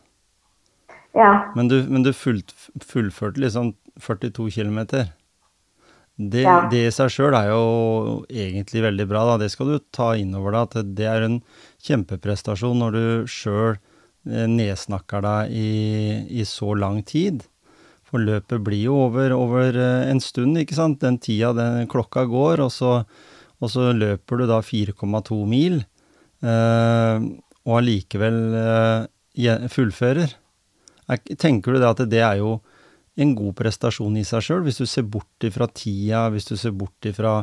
Ja. 1.14 1.52
Men 1.56 1.68
du, 1.70 1.76
men 1.88 2.02
du 2.06 2.12
fullt, 2.12 2.52
fullførte 2.82 3.40
liksom 3.42 3.74
42 4.00 4.50
km. 4.50 4.80
Det, 6.16 6.42
Ja. 6.42 6.68
det 6.70 6.84
i 6.86 6.92
seg 6.94 7.10
sjøl 7.10 7.34
er 7.34 7.48
jo 7.50 8.24
egentlig 8.30 8.82
veldig 8.84 9.06
bra, 9.10 9.24
da. 9.32 9.38
Det 9.42 9.50
skal 9.50 9.72
du 9.72 9.78
ta 9.94 10.12
inn 10.18 10.34
over 10.38 10.54
deg, 10.54 10.76
at 10.76 10.92
det 10.94 11.08
er 11.10 11.26
en 11.26 11.40
kjempeprestasjon 11.82 12.78
når 12.78 12.92
du 12.94 13.06
sjøl 13.30 13.76
nedsnakker 14.24 15.24
deg 15.24 15.50
i, 15.52 15.72
i 16.40 16.44
så 16.48 16.70
lang 16.78 17.02
tid. 17.04 17.42
For 18.08 18.22
løpet 18.22 18.62
blir 18.64 18.86
jo 18.86 19.00
over, 19.08 19.34
over 19.34 19.74
eh, 19.74 20.10
en 20.10 20.20
stund, 20.22 20.56
ikke 20.60 20.76
sant. 20.78 21.00
Den 21.02 21.18
tida 21.18 21.50
den 21.56 21.88
klokka 21.90 22.24
går, 22.30 22.62
og 22.62 22.70
så, 22.72 22.92
og 23.58 23.72
så 23.72 23.90
løper 23.96 24.38
du 24.38 24.46
da 24.46 24.60
4,2 24.62 25.40
mil, 25.50 25.80
eh, 26.46 27.26
og 27.66 27.76
allikevel 27.80 28.38
eh, 28.60 29.68
fullfører. 29.72 30.38
Er, 31.10 31.20
tenker 31.36 31.74
du 31.74 31.82
det 31.82 31.90
at 31.90 32.02
det 32.10 32.22
er 32.24 32.40
jo 32.40 32.58
en 33.20 33.34
god 33.38 33.54
prestasjon 33.58 34.16
i 34.18 34.24
seg 34.26 34.42
sjøl, 34.42 34.64
hvis 34.66 34.80
du 34.80 34.86
ser 34.90 35.06
bort 35.06 35.46
ifra 35.46 35.68
tida, 35.70 36.26
hvis 36.34 36.48
du 36.50 36.56
ser 36.58 36.74
bort 36.74 37.06
ifra 37.06 37.42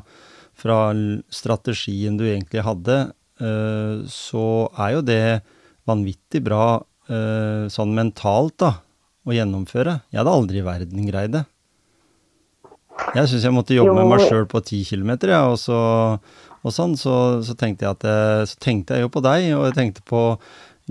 fra 0.62 0.92
strategien 1.32 2.18
du 2.20 2.26
egentlig 2.28 2.64
hadde, 2.66 2.98
eh, 3.42 4.04
så 4.12 4.46
er 4.76 4.98
jo 4.98 5.06
det 5.06 5.24
vanvittig 5.90 6.44
bra 6.46 6.66
eh, 7.10 7.66
sånn 7.72 7.96
mentalt, 7.98 8.58
da, 8.62 8.76
å 9.26 9.36
gjennomføre. 9.36 10.02
Jeg 10.12 10.22
hadde 10.22 10.38
aldri 10.38 10.62
i 10.62 10.68
verden 10.68 11.10
greid 11.10 11.36
det. 11.38 11.46
Jeg 13.16 13.30
syns 13.32 13.48
jeg 13.48 13.56
måtte 13.56 13.76
jobbe 13.76 13.96
med 13.98 14.12
meg 14.12 14.24
sjøl 14.28 14.46
på 14.50 14.62
ti 14.66 14.84
kilometer, 14.86 15.34
ja, 15.34 15.46
og 15.50 15.60
så 15.62 15.80
og 16.62 16.70
sånn, 16.70 16.92
så, 16.94 17.42
så 17.42 17.56
tenkte 17.58 17.88
jeg 17.88 17.96
at 17.96 18.04
så 18.46 18.58
tenkte 18.62 18.94
jeg 18.94 19.08
jo 19.08 19.10
på 19.10 19.24
deg, 19.26 19.48
og 19.58 19.64
jeg 19.66 19.74
tenkte 19.80 20.04
på 20.06 20.20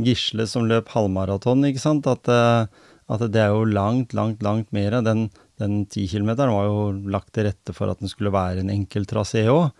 Gisle 0.06 0.46
som 0.50 0.68
løp 0.68 0.90
halvmaraton, 0.94 1.66
ikke 1.68 1.82
sant, 1.82 2.08
at, 2.10 2.28
eh, 2.30 2.66
at 3.10 3.24
det 3.32 3.42
er 3.42 3.54
jo 3.54 3.68
langt, 3.68 4.14
langt, 4.16 4.42
langt 4.46 4.70
mer. 4.76 5.00
Den, 5.06 5.28
den 5.60 5.84
10 5.86 6.08
km 6.12 6.34
var 6.38 6.68
jo 6.68 6.90
lagt 7.10 7.32
til 7.36 7.48
rette 7.48 7.74
for 7.76 7.90
at 7.92 8.02
den 8.02 8.10
skulle 8.10 8.32
være 8.34 8.64
en 8.64 8.72
enkel 8.72 9.08
trasé 9.08 9.46
òg. 9.50 9.70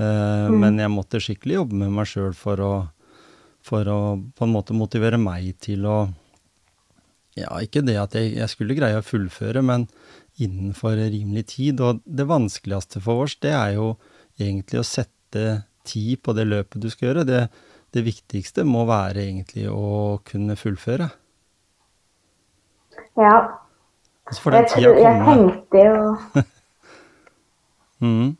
Men 0.00 0.78
jeg 0.80 0.88
måtte 0.88 1.18
skikkelig 1.20 1.58
jobbe 1.58 1.76
med 1.76 1.90
meg 1.92 2.06
sjøl 2.08 2.32
for, 2.38 2.62
for 3.66 3.90
å 3.90 3.98
på 4.32 4.46
en 4.46 4.54
måte 4.54 4.72
motivere 4.72 5.18
meg 5.20 5.50
til 5.60 5.84
å 5.84 5.98
Ja, 7.36 7.50
ikke 7.60 7.82
det 7.84 7.98
at 8.00 8.14
jeg, 8.16 8.32
jeg 8.38 8.50
skulle 8.50 8.78
greie 8.78 8.96
å 8.98 9.04
fullføre, 9.04 9.60
men 9.62 9.84
innenfor 10.40 10.96
rimelig 10.98 11.46
tid. 11.54 11.80
Og 11.84 12.00
det 12.04 12.26
vanskeligste 12.28 13.02
for 13.04 13.26
oss, 13.26 13.36
det 13.42 13.52
er 13.54 13.76
jo 13.76 13.92
egentlig 14.40 14.80
å 14.80 14.86
sette 14.86 15.44
tid 15.86 16.20
på 16.24 16.34
det 16.36 16.46
løpet 16.48 16.82
du 16.82 16.88
skal 16.92 17.10
gjøre. 17.10 17.26
Det, 17.28 17.42
det 17.94 18.04
viktigste 18.06 18.64
må 18.64 18.84
være 18.88 19.24
egentlig 19.26 19.66
å 19.72 20.20
kunne 20.26 20.56
fullføre. 20.56 21.10
ja. 23.18 23.34
Så 24.30 24.42
får 24.44 24.50
den 24.54 24.66
tida 24.70 24.90
tror- 24.92 24.98
jeg 25.02 25.22
tenkte 25.26 25.80
jo 25.84 26.16
mm. 28.06 28.36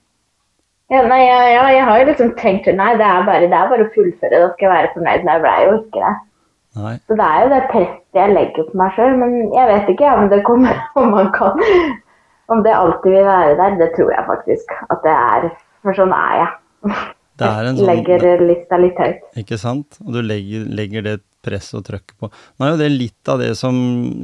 Ja, 0.90 1.00
nei, 1.06 1.18
ja, 1.22 1.40
ja, 1.50 1.64
jeg 1.70 1.84
har 1.86 1.98
jo 1.98 2.04
liksom 2.06 2.30
tenkt 2.38 2.66
nei, 2.74 2.92
det 2.98 3.06
er 3.06 3.26
bare, 3.26 3.46
det 3.46 3.54
er 3.58 3.68
bare 3.70 3.86
å 3.86 3.90
fullføre, 3.94 4.40
da 4.42 4.48
skal 4.52 4.66
jeg 4.66 4.72
være 4.72 4.90
fornøyd. 4.94 5.24
Men 5.24 5.32
jeg 5.34 5.42
ble 5.44 5.52
jo 5.64 5.74
ikke 5.80 6.02
det. 6.02 6.14
Nei. 6.80 6.94
Så 7.06 7.18
det 7.18 7.26
er 7.26 7.42
jo 7.42 7.50
det 7.52 7.60
presset 7.70 8.18
jeg 8.18 8.34
legger 8.34 8.66
på 8.70 8.78
meg 8.80 8.96
sjøl. 8.96 9.14
Men 9.20 9.36
jeg 9.54 9.68
vet 9.70 9.92
ikke 9.94 10.14
om 10.16 10.28
det 10.32 10.40
kommer 10.46 10.80
om 10.98 11.10
man 11.14 11.30
kan 11.34 11.62
Om 12.50 12.64
det 12.66 12.74
alltid 12.74 13.14
vil 13.14 13.28
være 13.28 13.54
der. 13.60 13.76
Det 13.78 13.90
tror 13.94 14.10
jeg 14.10 14.26
faktisk 14.26 14.74
at 14.90 15.06
det 15.06 15.14
er. 15.14 15.48
For 15.86 15.94
sånn 15.94 16.14
er 16.14 16.34
jeg. 16.40 16.50
Det 17.40 17.70
en 17.70 17.78
sånn 17.80 17.88
Legger 17.88 18.44
lista 18.44 18.78
litt 18.80 19.00
høyt. 19.00 19.24
Ikke 19.40 19.58
sant? 19.60 19.98
Og 20.04 20.12
du 20.16 20.20
legger, 20.24 20.66
legger 20.68 21.06
det 21.06 21.16
presset 21.44 21.78
og 21.80 21.86
trøkket 21.86 22.16
på. 22.20 22.28
Nå 22.30 22.66
er 22.66 22.74
jo 22.74 22.80
det 22.82 22.90
litt 22.92 23.32
av 23.32 23.40
det 23.40 23.54
som, 23.58 23.76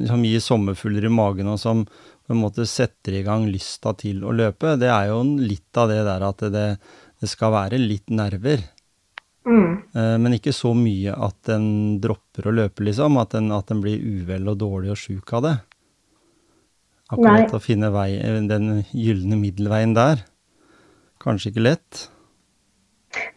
som 0.08 0.24
gir 0.26 0.42
sommerfugler 0.44 1.08
i 1.08 1.12
magen, 1.12 1.48
og 1.52 1.60
som 1.62 1.84
på 1.86 2.34
en 2.34 2.42
måte 2.42 2.66
setter 2.68 3.20
i 3.20 3.24
gang 3.26 3.46
lysta 3.48 3.94
til 3.98 4.24
å 4.26 4.34
løpe. 4.34 4.74
Det 4.80 4.90
er 4.90 5.12
jo 5.12 5.20
litt 5.38 5.78
av 5.78 5.92
det 5.92 6.00
der 6.08 6.24
at 6.26 6.42
det, 6.52 6.66
det 7.22 7.30
skal 7.30 7.54
være 7.54 7.80
litt 7.80 8.10
nerver. 8.12 8.64
Mm. 9.46 9.70
Eh, 9.94 10.16
men 10.18 10.36
ikke 10.36 10.54
så 10.54 10.72
mye 10.76 11.14
at 11.14 11.52
en 11.54 11.68
dropper 12.02 12.50
å 12.50 12.54
løpe, 12.56 12.84
liksom. 12.88 13.18
At 13.22 13.36
en, 13.38 13.52
at 13.54 13.70
en 13.72 13.82
blir 13.84 14.02
uvel 14.02 14.50
og 14.50 14.58
dårlig 14.60 14.92
og 14.96 15.00
sjuk 15.00 15.32
av 15.38 15.46
det. 15.46 15.56
Akkurat 17.06 17.54
å 17.54 17.62
finne 17.62 17.92
vei, 17.94 18.10
den 18.50 18.82
gylne 18.90 19.38
middelveien 19.38 19.94
der. 19.94 20.24
Kanskje 21.22 21.52
ikke 21.52 21.68
lett. 21.68 22.08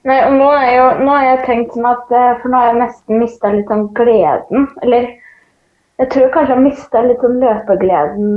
Nei, 0.08 0.20
og 0.26 0.36
nå, 0.38 0.48
er 0.56 0.72
jo, 0.76 0.86
nå 1.04 1.16
har 1.16 1.26
jeg 1.28 1.46
tenkt 1.48 1.76
sånn 1.76 1.90
at 1.90 2.14
eh, 2.16 2.32
For 2.42 2.52
nå 2.52 2.62
har 2.62 2.72
jeg 2.72 2.80
nesten 2.82 3.22
mista 3.22 3.52
litt 3.54 3.72
sånn 3.72 3.90
gleden. 3.98 4.70
Eller 4.84 5.10
jeg 6.00 6.12
tror 6.14 6.32
kanskje 6.34 6.56
jeg 6.56 6.66
mista 6.66 7.04
litt 7.04 7.24
sånn 7.24 7.40
løpegleden 7.44 8.34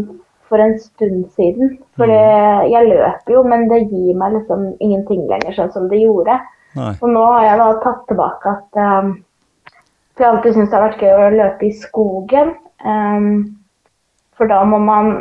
for 0.52 0.60
en 0.60 0.74
stund 0.82 1.28
siden. 1.38 1.76
For 1.96 2.10
jeg 2.10 2.88
løper 2.88 3.36
jo, 3.36 3.42
men 3.48 3.68
det 3.70 3.84
gir 3.86 4.16
meg 4.18 4.34
liksom 4.36 4.72
ingenting 4.84 5.24
lenger, 5.30 5.54
sånn 5.56 5.70
som 5.72 5.86
det 5.88 6.02
gjorde. 6.02 6.36
Nei. 6.76 6.92
Og 6.98 7.12
nå 7.12 7.22
har 7.28 7.46
jeg 7.46 7.60
da 7.60 7.68
tatt 7.84 8.02
tilbake 8.08 8.52
at 8.56 8.80
um, 8.80 9.12
For 10.12 10.24
jeg 10.24 10.28
alltid 10.28 10.56
syntes 10.56 10.70
det 10.72 10.76
har 10.78 10.86
vært 10.86 11.04
gøy 11.04 11.12
å 11.14 11.32
løpe 11.36 11.68
i 11.68 11.72
skogen. 11.76 12.54
Um, 12.84 13.30
for 14.36 14.50
da 14.50 14.62
må 14.68 14.80
man 14.82 15.12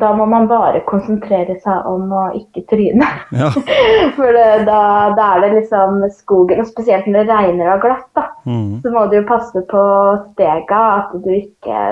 da 0.00 0.12
må 0.16 0.26
man 0.28 0.48
bare 0.50 0.82
konsentrere 0.88 1.56
seg 1.62 1.86
om 1.88 2.10
å 2.12 2.24
ikke 2.36 2.64
tryne. 2.70 3.08
Ja. 3.36 3.50
For 4.16 4.36
det, 4.36 4.66
da, 4.68 4.80
da 5.16 5.28
er 5.34 5.44
det 5.44 5.52
liksom 5.54 6.02
skogen, 6.14 6.62
og 6.62 6.68
spesielt 6.70 7.08
når 7.08 7.24
det 7.24 7.38
regner 7.38 7.70
og 7.70 7.74
er 7.76 7.82
glatt, 7.84 8.08
da, 8.18 8.26
mm. 8.48 8.68
så 8.84 8.92
må 8.94 9.06
du 9.10 9.18
jo 9.18 9.24
passe 9.28 9.64
på 9.70 9.86
stega, 10.32 10.82
at 11.00 11.16
du 11.24 11.32
ikke 11.34 11.82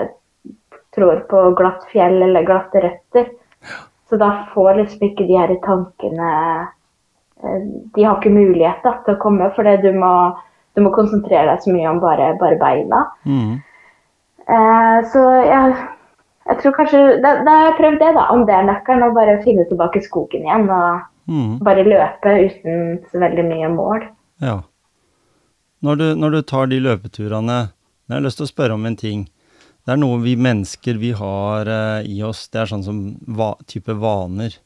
trår 0.94 1.24
på 1.30 1.44
glatt 1.58 1.86
fjell 1.92 2.20
eller 2.22 2.46
glatte 2.46 2.82
røtter. 2.84 3.30
Så 4.08 4.18
da 4.20 4.30
får 4.54 4.80
liksom 4.82 5.08
ikke 5.08 5.26
de 5.26 5.36
her 5.40 5.50
tankene 5.64 6.32
eh, 7.42 7.62
De 7.96 8.04
har 8.04 8.18
ikke 8.18 8.34
mulighet 8.34 8.84
da, 8.84 8.98
til 9.06 9.16
å 9.16 9.22
komme, 9.22 9.48
for 9.56 9.66
du 9.82 9.88
må, 9.96 10.12
du 10.76 10.84
må 10.84 10.92
konsentrere 10.94 11.48
deg 11.50 11.64
så 11.64 11.72
mye 11.74 11.88
om 11.90 12.02
bare, 12.02 12.34
bare 12.38 12.60
beina. 12.60 13.00
Mm. 13.24 13.56
Eh, 14.44 14.98
så 15.10 15.24
jeg, 15.40 15.74
jeg 16.44 16.60
tror 16.60 16.74
kanskje 16.76 17.00
Da, 17.24 17.36
da 17.46 17.56
har 17.58 17.66
jeg 17.70 17.78
prøvd 17.80 17.98
det, 18.02 18.12
da. 18.18 18.26
Om 18.34 18.44
det 18.48 18.56
er 18.56 18.68
nøkkelen, 18.68 19.06
å 19.06 19.16
bare 19.16 19.40
finne 19.44 19.66
tilbake 19.68 20.02
skogen 20.04 20.46
igjen. 20.46 20.66
Og 20.68 21.32
mm. 21.32 21.52
bare 21.64 21.86
løpe 21.86 22.34
uten 22.46 22.98
så 23.10 23.22
veldig 23.22 23.46
mye 23.48 23.70
mål. 23.72 24.08
Ja. 24.44 24.58
Når 25.84 26.00
du, 26.00 26.06
når 26.16 26.36
du 26.36 26.42
tar 26.48 26.68
de 26.70 26.80
løpeturene 26.80 27.58
Jeg 28.08 28.16
har 28.16 28.24
lyst 28.24 28.40
til 28.40 28.48
å 28.48 28.52
spørre 28.52 28.76
om 28.76 28.84
en 28.88 28.98
ting. 29.00 29.24
Det 29.84 29.92
er 29.94 30.00
noe 30.00 30.20
vi 30.20 30.34
mennesker 30.40 30.96
vi 31.00 31.12
har 31.16 31.68
eh, 31.68 32.06
i 32.08 32.20
oss. 32.24 32.46
Det 32.52 32.60
er 32.60 32.70
sånn 32.70 32.84
som 32.84 33.00
va, 33.24 33.54
type 33.68 33.96
vaner. 34.00 34.56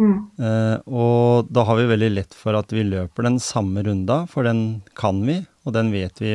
Mm. 0.00 0.16
Eh, 0.40 0.76
og 0.88 1.48
da 1.52 1.64
har 1.68 1.78
vi 1.78 1.88
veldig 1.90 2.10
lett 2.12 2.36
for 2.36 2.56
at 2.56 2.72
vi 2.72 2.84
løper 2.88 3.28
den 3.28 3.38
samme 3.40 3.84
runda, 3.84 4.22
for 4.28 4.48
den 4.48 4.82
kan 4.98 5.20
vi, 5.28 5.42
og 5.64 5.76
den 5.76 5.92
vet 5.94 6.20
vi 6.20 6.34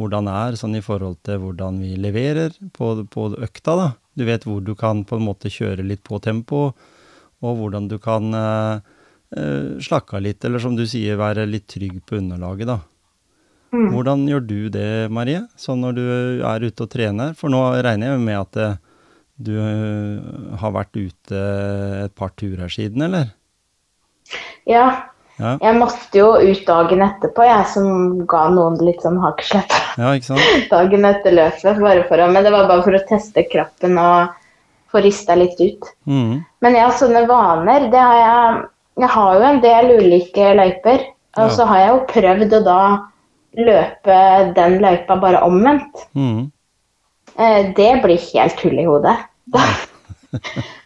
hvordan 0.00 0.28
er, 0.30 0.56
sånn 0.58 0.78
i 0.78 0.82
forhold 0.84 1.20
til 1.26 1.38
hvordan 1.42 1.78
vi 1.82 1.94
leverer 2.00 2.54
på, 2.74 2.94
på 3.10 3.28
økta. 3.46 3.76
da. 3.78 3.88
Du 4.14 4.24
vet 4.26 4.46
hvor 4.46 4.62
du 4.64 4.74
kan 4.78 5.04
på 5.06 5.18
en 5.18 5.26
måte 5.28 5.52
kjøre 5.52 5.86
litt 5.86 6.02
på 6.06 6.18
tempo, 6.22 6.66
og 7.44 7.60
hvordan 7.60 7.86
du 7.90 7.98
kan 8.02 8.34
eh, 8.34 8.82
eh, 9.36 9.76
slakke 9.82 10.18
av 10.18 10.26
litt, 10.26 10.44
eller 10.44 10.62
som 10.62 10.74
du 10.78 10.86
sier, 10.88 11.20
være 11.20 11.46
litt 11.50 11.68
trygg 11.70 12.00
på 12.06 12.18
underlaget. 12.22 12.70
da. 12.72 12.80
Mm. 13.74 13.88
Hvordan 13.90 14.26
gjør 14.30 14.44
du 14.46 14.58
det, 14.74 14.90
Marie, 15.10 15.44
sånn 15.58 15.82
når 15.82 15.96
du 15.98 16.04
er 16.46 16.66
ute 16.66 16.86
og 16.86 16.90
trener? 16.92 17.34
For 17.38 17.50
nå 17.50 17.62
regner 17.82 18.14
jeg 18.14 18.22
med 18.22 18.38
at 18.38 18.58
det, 18.58 18.72
du 19.34 19.54
eh, 19.58 20.58
har 20.60 20.74
vært 20.74 20.94
ute 20.94 21.40
et 22.04 22.14
par 22.14 22.30
turer 22.38 22.70
siden, 22.70 23.02
eller? 23.08 23.34
Ja. 24.70 25.10
Ja, 25.34 25.56
Jeg 25.58 25.74
måtte 25.80 26.14
jo 26.14 26.28
ut 26.38 26.60
dagen 26.62 27.02
etterpå, 27.02 27.42
jeg 27.42 27.66
som 27.72 28.20
ga 28.30 28.44
noen 28.54 28.78
litt 28.86 29.02
sånn 29.02 29.18
hakeslepp 29.18 29.72
ja 29.98 30.12
ikke 30.14 30.30
sant? 30.32 30.68
dagen 30.74 31.04
etter 31.08 31.34
løpet. 31.36 31.80
Bare 31.82 32.04
for 32.08 32.22
å, 32.24 32.30
men 32.32 32.44
det 32.46 32.52
var 32.54 32.68
bare 32.70 32.84
for 32.86 32.96
å 32.98 33.02
teste 33.08 33.44
kroppen 33.50 33.98
og 34.00 34.34
få 34.94 35.02
rista 35.02 35.34
litt 35.38 35.58
ut. 35.60 35.88
Mm. 36.06 36.44
Men 36.62 36.76
ja, 36.78 36.88
sånne 36.94 37.24
vaner, 37.30 37.88
det 37.90 37.98
har 38.00 38.20
jeg 38.20 38.62
Jeg 39.02 39.08
har 39.10 39.34
jo 39.34 39.42
en 39.42 39.56
del 39.60 39.88
ulike 39.98 40.52
løyper. 40.54 41.00
Og 41.36 41.48
Ja. 41.48 41.54
så 41.56 41.64
har 41.66 41.78
jeg 41.80 41.88
jo 41.88 42.04
prøvd 42.12 42.52
å 42.60 42.64
da 42.64 42.82
løpe 43.58 44.18
den 44.54 44.76
løypa 44.82 45.16
bare 45.20 45.40
omvendt. 45.42 46.04
Mhm. 46.14 46.44
Eh, 47.38 47.72
Det 47.74 48.02
blir 48.04 48.18
helt 48.32 48.60
hull 48.62 48.78
i 48.78 48.84
hodet. 48.86 49.16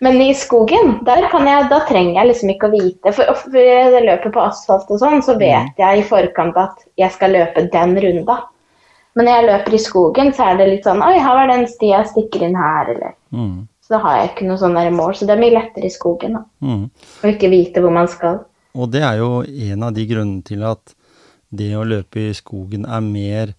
Men 0.00 0.20
i 0.20 0.32
skogen, 0.36 1.04
der 1.04 1.28
kan 1.28 1.46
jeg, 1.48 1.68
da 1.70 1.80
trenger 1.88 2.14
jeg 2.20 2.28
liksom 2.30 2.50
ikke 2.52 2.68
å 2.68 2.72
vite. 2.72 3.12
For 3.12 3.56
jeg 3.60 4.04
løper 4.04 4.32
på 4.32 4.40
asfalt 4.44 4.90
og 4.90 5.00
sånn, 5.00 5.22
så 5.24 5.36
vet 5.40 5.76
jeg 5.80 5.98
i 5.98 6.06
forkant 6.08 6.56
at 6.56 6.84
jeg 7.00 7.12
skal 7.12 7.32
løpe 7.36 7.68
den 7.72 7.94
runda. 8.04 8.38
Men 9.16 9.26
når 9.26 9.34
jeg 9.34 9.46
løper 9.48 9.74
i 9.74 9.80
skogen, 9.82 10.32
så 10.36 10.50
er 10.50 10.60
det 10.60 10.68
litt 10.68 10.86
sånn 10.86 11.02
Oi, 11.02 11.16
her 11.18 11.38
var 11.38 11.50
den 11.50 11.66
stia 11.70 12.02
jeg 12.02 12.10
stikker 12.12 12.44
inn 12.46 12.58
her, 12.58 12.92
eller 12.94 13.16
mm. 13.34 13.56
Så 13.88 13.94
da 13.96 14.02
har 14.04 14.18
jeg 14.18 14.30
ikke 14.32 14.46
noe 14.50 14.60
sånn 14.60 14.76
mål. 14.92 15.14
Så 15.16 15.24
det 15.24 15.32
er 15.32 15.40
mye 15.40 15.54
lettere 15.54 15.88
i 15.88 15.92
skogen, 15.92 16.34
da. 16.36 16.42
Mm. 16.60 16.82
Å 16.92 17.30
ikke 17.30 17.48
vite 17.48 17.80
hvor 17.80 17.94
man 17.94 18.10
skal. 18.12 18.42
Og 18.76 18.90
det 18.92 19.00
er 19.00 19.22
jo 19.22 19.30
en 19.48 19.86
av 19.86 19.94
de 19.96 20.04
grunnene 20.10 20.44
til 20.44 20.66
at 20.68 20.92
det 21.48 21.70
å 21.72 21.86
løpe 21.88 22.26
i 22.28 22.36
skogen 22.36 22.84
er 22.84 23.00
mer 23.00 23.54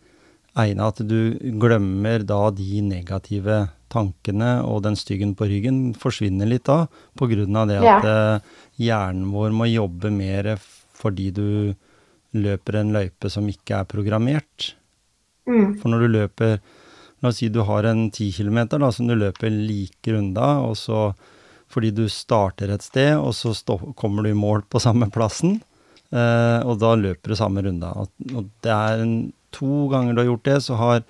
egnet 0.59 0.85
at 0.85 1.01
du 1.07 1.33
glemmer 1.61 2.21
da 2.27 2.49
de 2.53 2.83
negative 2.85 3.63
tankene, 3.89 4.59
og 4.61 4.83
den 4.85 4.97
styggen 4.99 5.33
på 5.37 5.47
ryggen 5.49 5.79
forsvinner 5.97 6.49
litt 6.49 6.67
da, 6.69 6.83
av 6.85 7.69
det 7.69 7.79
at 7.81 8.05
ja. 8.05 8.17
hjernen 8.77 9.31
vår 9.33 9.55
må 9.55 9.65
jobbe 9.69 10.11
mer 10.13 10.53
fordi 10.99 11.31
du 11.33 11.73
løper 12.37 12.77
en 12.77 12.93
løype 12.93 13.31
som 13.33 13.47
ikke 13.49 13.81
er 13.81 13.89
programmert. 13.89 14.75
Mm. 15.49 15.73
For 15.81 15.91
når 15.91 16.05
du 16.05 16.13
løper 16.19 16.59
La 17.19 17.33
oss 17.33 17.41
si 17.41 17.49
du 17.51 17.59
har 17.67 17.83
en 17.83 18.05
10 18.07 18.31
km 18.31 18.61
da, 18.79 18.89
som 18.95 19.09
du 19.09 19.15
løper 19.17 19.51
like 19.51 20.13
runda, 20.13 20.61
og 20.63 20.77
så 20.79 21.09
fordi 21.69 21.91
du 21.93 22.05
starter 22.09 22.71
et 22.73 22.85
sted, 22.85 23.17
og 23.19 23.35
så 23.35 23.51
kommer 23.99 24.23
du 24.23 24.31
i 24.31 24.37
mål 24.37 24.63
på 24.71 24.81
samme 24.81 25.09
plassen, 25.13 25.59
eh, 26.15 26.59
og 26.63 26.79
da 26.81 26.95
løper 26.97 27.29
du 27.29 27.37
samme 27.37 27.61
runda. 27.65 27.91
Og, 27.99 28.09
og 28.33 28.47
det 28.63 28.71
er 28.73 29.03
en, 29.03 29.17
to 29.53 29.89
ganger 29.91 30.15
du 30.15 30.23
har 30.23 30.29
gjort 30.31 30.47
det, 30.47 30.55
så 30.65 30.79
har 30.79 31.03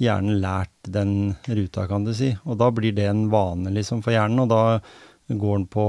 hjernen 0.00 0.38
lært 0.40 0.92
den 0.94 1.34
ruta, 1.48 1.88
kan 1.90 2.06
du 2.06 2.14
si. 2.16 2.30
Og 2.46 2.56
da 2.62 2.70
blir 2.72 2.94
det 2.96 3.10
en 3.10 3.26
vane 3.32 3.74
liksom 3.74 4.00
for 4.06 4.14
hjernen, 4.14 4.46
og 4.46 4.52
da 4.54 4.78
går 5.26 5.58
den 5.58 5.68
på 5.72 5.86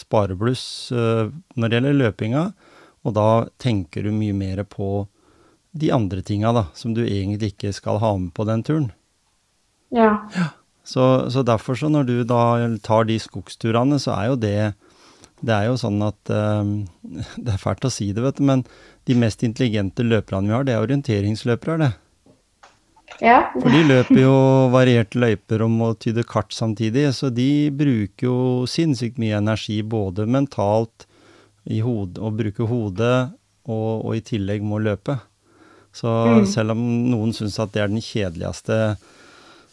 sparebluss 0.00 0.64
eh, 0.94 1.26
når 1.58 1.68
det 1.68 1.80
gjelder 1.80 2.00
løpinga, 2.04 2.46
og 3.06 3.18
da 3.18 3.28
tenker 3.62 4.06
du 4.06 4.14
mye 4.14 4.34
mer 4.36 4.64
på 4.70 5.04
de 5.76 5.92
andre 5.94 6.22
tinga 6.24 6.52
da, 6.56 6.66
som 6.74 6.94
du 6.96 7.02
egentlig 7.04 7.54
ikke 7.54 7.72
skal 7.76 8.00
ha 8.02 8.14
med 8.18 8.32
på 8.36 8.46
den 8.48 8.64
turen. 8.66 8.90
Ja. 9.94 10.18
Så, 10.86 11.30
så 11.30 11.42
derfor, 11.42 11.74
så 11.74 11.90
når 11.90 12.08
du 12.08 12.16
da 12.26 12.42
tar 12.82 13.06
de 13.08 13.18
skogsturene, 13.22 13.98
så 14.02 14.14
er 14.16 14.32
jo 14.32 14.36
det 14.36 14.58
Det 15.44 15.52
er 15.52 15.66
jo 15.68 15.76
sånn 15.76 16.00
at 16.02 16.30
um, 16.32 16.86
Det 17.44 17.52
er 17.54 17.60
fælt 17.60 17.84
å 17.84 17.92
si 17.92 18.12
det, 18.12 18.22
vet 18.24 18.38
du, 18.38 18.46
men 18.48 18.64
de 19.06 19.14
mest 19.18 19.42
intelligente 19.46 20.02
løperne 20.02 20.48
vi 20.48 20.54
har, 20.54 20.64
det 20.66 20.74
er 20.74 20.82
orienteringsløpere, 20.82 21.76
det. 21.78 21.92
Ja. 23.22 23.52
For 23.54 23.70
de 23.70 23.84
løper 23.86 24.18
jo 24.18 24.36
varierte 24.72 25.20
løyper 25.22 25.62
og 25.64 25.70
må 25.72 25.92
tyde 26.02 26.24
kart 26.26 26.50
samtidig, 26.52 27.06
så 27.14 27.30
de 27.30 27.70
bruker 27.70 28.26
jo 28.26 28.38
sinnssykt 28.68 29.20
mye 29.22 29.38
energi, 29.38 29.78
både 29.86 30.26
mentalt 30.26 31.06
i 31.64 31.78
hodet, 31.84 32.18
og 32.18 32.40
bruker 32.40 32.70
hodet, 32.70 33.16
og, 33.66 33.90
og 34.06 34.18
i 34.18 34.24
tillegg 34.26 34.66
må 34.66 34.82
løpe. 34.82 35.20
Så 35.96 36.10
Mm. 36.28 36.46
selv 36.50 36.74
om 36.74 36.80
noen 37.10 37.32
syns 37.32 37.56
at 37.62 37.72
det 37.72 37.82
er 37.82 37.88
den 37.88 38.02
kjedeligste 38.04 38.96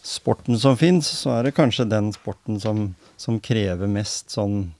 sporten 0.04 0.56
som 0.60 0.78
fins, 0.80 1.08
så 1.20 1.34
er 1.40 1.44
det 1.50 1.56
kanskje 1.58 1.86
den 1.92 2.12
sporten 2.16 2.60
som, 2.64 2.94
som 3.20 3.40
krever 3.44 3.88
mest 3.92 4.32
sånn 4.32 4.72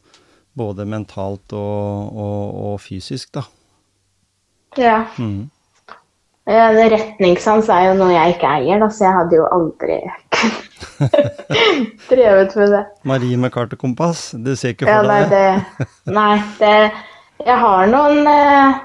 både 0.56 0.86
mentalt 0.86 1.52
og, 1.58 2.14
og, 2.14 2.56
og 2.68 2.80
fysisk, 2.84 3.32
da. 3.36 3.44
ja. 4.78 5.06
Mm. 5.18 5.50
Ja, 6.46 6.66
det 6.76 6.90
Retningssans 6.92 7.70
er 7.72 7.86
jo 7.88 7.94
noe 8.02 8.12
jeg 8.12 8.34
ikke 8.36 8.50
eier, 8.52 8.80
da, 8.84 8.90
så 8.92 9.06
jeg 9.06 9.16
hadde 9.16 9.38
jo 9.38 9.46
aldri 9.48 9.96
drevet 12.10 12.56
med 12.60 12.74
det. 12.76 12.82
Marie 13.08 13.38
med 13.40 13.54
kart 13.56 13.72
og 13.76 13.80
kompass, 13.80 14.32
du 14.36 14.52
ser 14.60 14.76
ikke 14.76 14.88
for 14.90 14.92
ja, 14.92 15.04
deg 15.08 15.32
det? 15.32 15.44
det 15.80 15.88
Nei, 16.14 16.34
det 16.60 16.74
Jeg 17.48 17.58
har 17.64 17.88
noen 17.92 18.28
eh, 18.28 18.82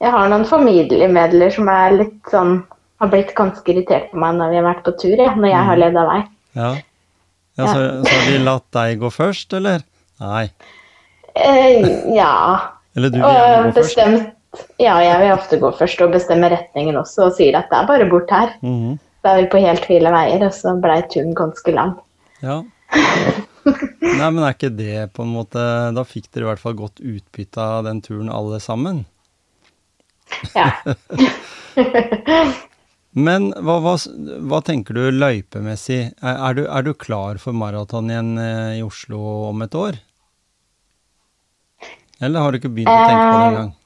Jeg 0.00 0.12
har 0.14 0.30
noen 0.32 0.46
familiemedler 0.48 1.52
som 1.52 1.68
er 1.68 1.96
litt 1.98 2.32
sånn 2.32 2.62
Har 3.00 3.10
blitt 3.12 3.34
ganske 3.36 3.72
irritert 3.72 4.10
på 4.12 4.20
meg 4.20 4.38
når 4.38 4.52
vi 4.52 4.58
har 4.60 4.66
vært 4.66 4.82
på 4.86 4.94
tur, 5.00 5.16
ja, 5.16 5.34
når 5.36 5.52
jeg 5.52 5.68
har 5.68 5.78
ledd 5.80 5.96
av 5.96 6.10
vei. 6.10 6.18
Ja. 6.58 6.70
ja 7.60 7.68
så, 7.68 7.86
så 8.04 8.16
har 8.16 8.26
de 8.28 8.42
latt 8.44 8.66
deg 8.76 9.00
gå 9.00 9.10
først, 9.14 9.54
eller? 9.56 9.86
Nei. 10.20 10.42
Eh, 11.32 11.86
ja. 12.12 12.34
Eller 12.98 13.12
du 13.14 13.20
vil 13.20 13.24
gjerne 13.24 13.70
gå 13.70 13.72
først? 13.78 13.78
bestemt 13.78 14.36
Ja, 14.82 14.96
jeg 14.98 15.20
vil 15.22 15.32
ofte 15.32 15.60
gå 15.62 15.70
først 15.78 16.00
og 16.02 16.12
bestemme 16.12 16.50
retningen 16.50 16.98
også, 16.98 17.28
og 17.28 17.36
sier 17.36 17.56
at 17.60 17.70
det 17.70 17.78
er 17.78 17.88
bare 17.88 18.08
bort 18.10 18.32
her. 18.34 18.56
Mhm. 18.66 18.98
Da 19.20 19.34
er 19.34 19.44
vi 19.44 19.50
på 19.52 19.60
helt 19.60 19.84
ville 19.88 20.10
veier, 20.12 20.42
og 20.46 20.54
så 20.56 20.72
blei 20.80 20.98
turen 21.12 21.34
ganske 21.36 21.74
lang. 21.76 21.94
Ja. 22.44 22.62
Nei, 23.60 24.28
men 24.32 24.42
er 24.42 24.56
ikke 24.56 24.72
det 24.72 25.10
på 25.14 25.22
en 25.22 25.34
måte 25.34 25.62
Da 25.94 26.02
fikk 26.08 26.30
dere 26.32 26.46
i 26.46 26.48
hvert 26.48 26.62
fall 26.62 26.74
godt 26.78 27.02
utbytte 27.04 27.60
av 27.60 27.84
den 27.86 28.00
turen, 28.04 28.32
alle 28.32 28.58
sammen. 28.64 29.04
Ja. 30.54 30.70
Men 33.26 33.48
hva, 33.58 33.80
hva, 33.82 33.96
hva 34.50 34.60
tenker 34.62 34.94
du 34.94 35.08
løypemessig? 35.10 36.00
Er, 36.22 36.36
er, 36.36 36.54
du, 36.54 36.62
er 36.70 36.86
du 36.86 36.92
klar 36.94 37.40
for 37.42 37.56
maraton 37.56 38.10
igjen 38.12 38.36
eh, 38.38 38.78
i 38.78 38.84
Oslo 38.86 39.18
om 39.48 39.66
et 39.66 39.74
år? 39.74 39.98
Eller 42.20 42.44
har 42.44 42.52
du 42.52 42.60
ikke 42.60 42.70
begynt 42.76 42.92
å 42.92 43.04
tenke 43.08 43.26
på 43.26 43.42
det 43.42 43.66
Eh. 43.66 43.76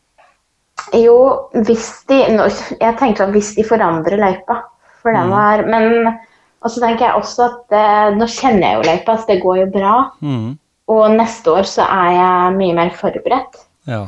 Jo, 1.00 1.16
hvis 1.64 1.86
de 2.10 2.18
Jeg 2.20 2.96
tenkte 3.00 3.24
at 3.24 3.32
hvis 3.32 3.54
de 3.56 3.64
forandrer 3.64 4.20
løypa, 4.20 4.58
for 5.00 5.16
den 5.16 5.30
Mm. 5.30 5.32
var 5.32 5.62
Men 5.70 6.18
og 6.64 6.72
så 6.72 6.80
tenker 6.80 7.04
jeg 7.04 7.20
også 7.20 7.44
at 7.44 7.74
eh, 7.76 8.14
nå 8.16 8.26
kjenner 8.26 8.64
jeg 8.64 8.76
jo 8.78 8.84
løypa, 8.88 9.16
så 9.20 9.28
det 9.28 9.42
går 9.42 9.56
jo 9.58 9.66
bra. 9.74 9.94
Mm. 10.24 10.46
Og 10.94 11.02
neste 11.12 11.52
år 11.52 11.68
så 11.68 11.84
er 11.84 12.12
jeg 12.16 12.54
mye 12.56 12.76
mer 12.78 12.92
forberedt. 12.96 13.58
Ja. 13.84 14.06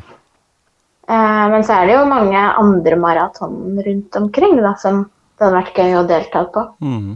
Eh, 1.07 1.45
men 1.53 1.62
så 1.66 1.77
er 1.77 1.87
det 1.87 1.95
jo 1.95 2.09
mange 2.11 2.38
andre 2.38 2.99
maraton 2.99 3.79
rundt 3.87 4.19
omkring 4.19 4.59
da, 4.59 4.75
som 4.81 5.05
det 5.07 5.45
hadde 5.45 5.59
vært 5.61 5.79
gøy 5.79 5.95
å 6.01 6.07
delta 6.09 6.42
på. 6.51 6.64
Mm. 6.83 7.14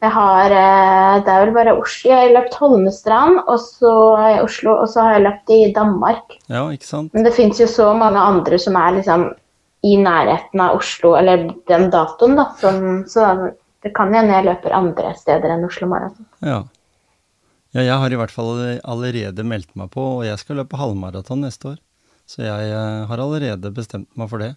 Jeg 0.00 0.12
har 0.14 0.54
eh, 0.56 1.16
Det 1.26 1.32
er 1.32 1.42
vel 1.44 1.52
bare 1.54 1.76
Oslo. 1.76 2.08
Jeg 2.08 2.16
har 2.16 2.34
løpt 2.34 2.56
Holmestrand 2.56 3.42
og 3.44 3.60
så 3.62 3.92
i 4.30 4.38
Oslo, 4.40 4.78
og 4.80 4.88
så 4.90 5.04
har 5.04 5.18
jeg 5.18 5.26
løpt 5.26 5.52
i 5.54 5.60
Danmark. 5.76 6.38
ja, 6.48 6.64
ikke 6.72 6.88
sant? 6.88 7.12
Men 7.14 7.26
det 7.26 7.36
fins 7.36 7.60
jo 7.60 7.68
så 7.70 7.92
mange 7.94 8.22
andre 8.22 8.58
som 8.58 8.78
er 8.80 8.96
liksom 8.98 9.28
i 9.86 9.94
nærheten 9.96 10.60
av 10.60 10.80
Oslo, 10.80 11.14
eller 11.16 11.46
den 11.70 11.86
datoen, 11.92 12.34
da. 12.36 12.50
Som, 12.60 13.04
så 13.08 13.52
det 13.84 13.94
kan 13.96 14.12
hende 14.12 14.34
jeg 14.34 14.48
løper 14.48 14.74
andre 14.76 15.14
steder 15.16 15.54
enn 15.54 15.64
Oslo 15.68 15.88
Maraton. 15.88 16.26
Ja. 16.44 16.62
ja. 17.70 17.84
Jeg 17.86 18.00
har 18.02 18.12
i 18.12 18.18
hvert 18.18 18.34
fall 18.34 18.58
allerede 18.82 19.44
meldt 19.46 19.70
meg 19.78 19.92
på, 19.94 20.02
og 20.18 20.26
jeg 20.26 20.40
skal 20.42 20.58
løpe 20.58 20.80
halvmaraton 20.80 21.46
neste 21.46 21.76
år. 21.76 21.78
Så 22.30 22.44
jeg 22.44 22.70
eh, 22.70 23.04
har 23.10 23.22
allerede 23.22 23.72
bestemt 23.74 24.10
meg 24.18 24.30
for 24.30 24.42
det. 24.42 24.52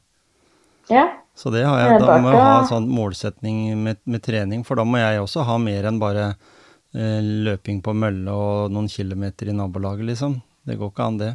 Ja. 0.91 1.07
Så 1.33 1.49
det 1.49 1.63
har 1.65 1.79
jeg, 1.79 2.01
da 2.03 2.17
må 2.21 2.29
jeg 2.29 2.43
ha 2.43 2.65
sånn 2.69 2.89
målsetning 2.91 3.63
med, 3.81 4.01
med 4.05 4.21
trening, 4.21 4.61
for 4.67 4.77
da 4.77 4.85
må 4.85 4.99
jeg 5.01 5.23
også 5.23 5.45
ha 5.47 5.55
mer 5.61 5.87
enn 5.89 5.97
bare 6.01 6.27
eh, 6.29 7.21
løping 7.47 7.81
på 7.81 7.95
mølle 7.97 8.35
og 8.35 8.75
noen 8.75 8.91
kilometer 8.91 9.49
i 9.49 9.57
nabolaget, 9.57 10.05
liksom. 10.11 10.37
Det 10.63 10.77
går 10.77 10.93
ikke 10.93 11.07
an, 11.07 11.17
det. 11.23 11.31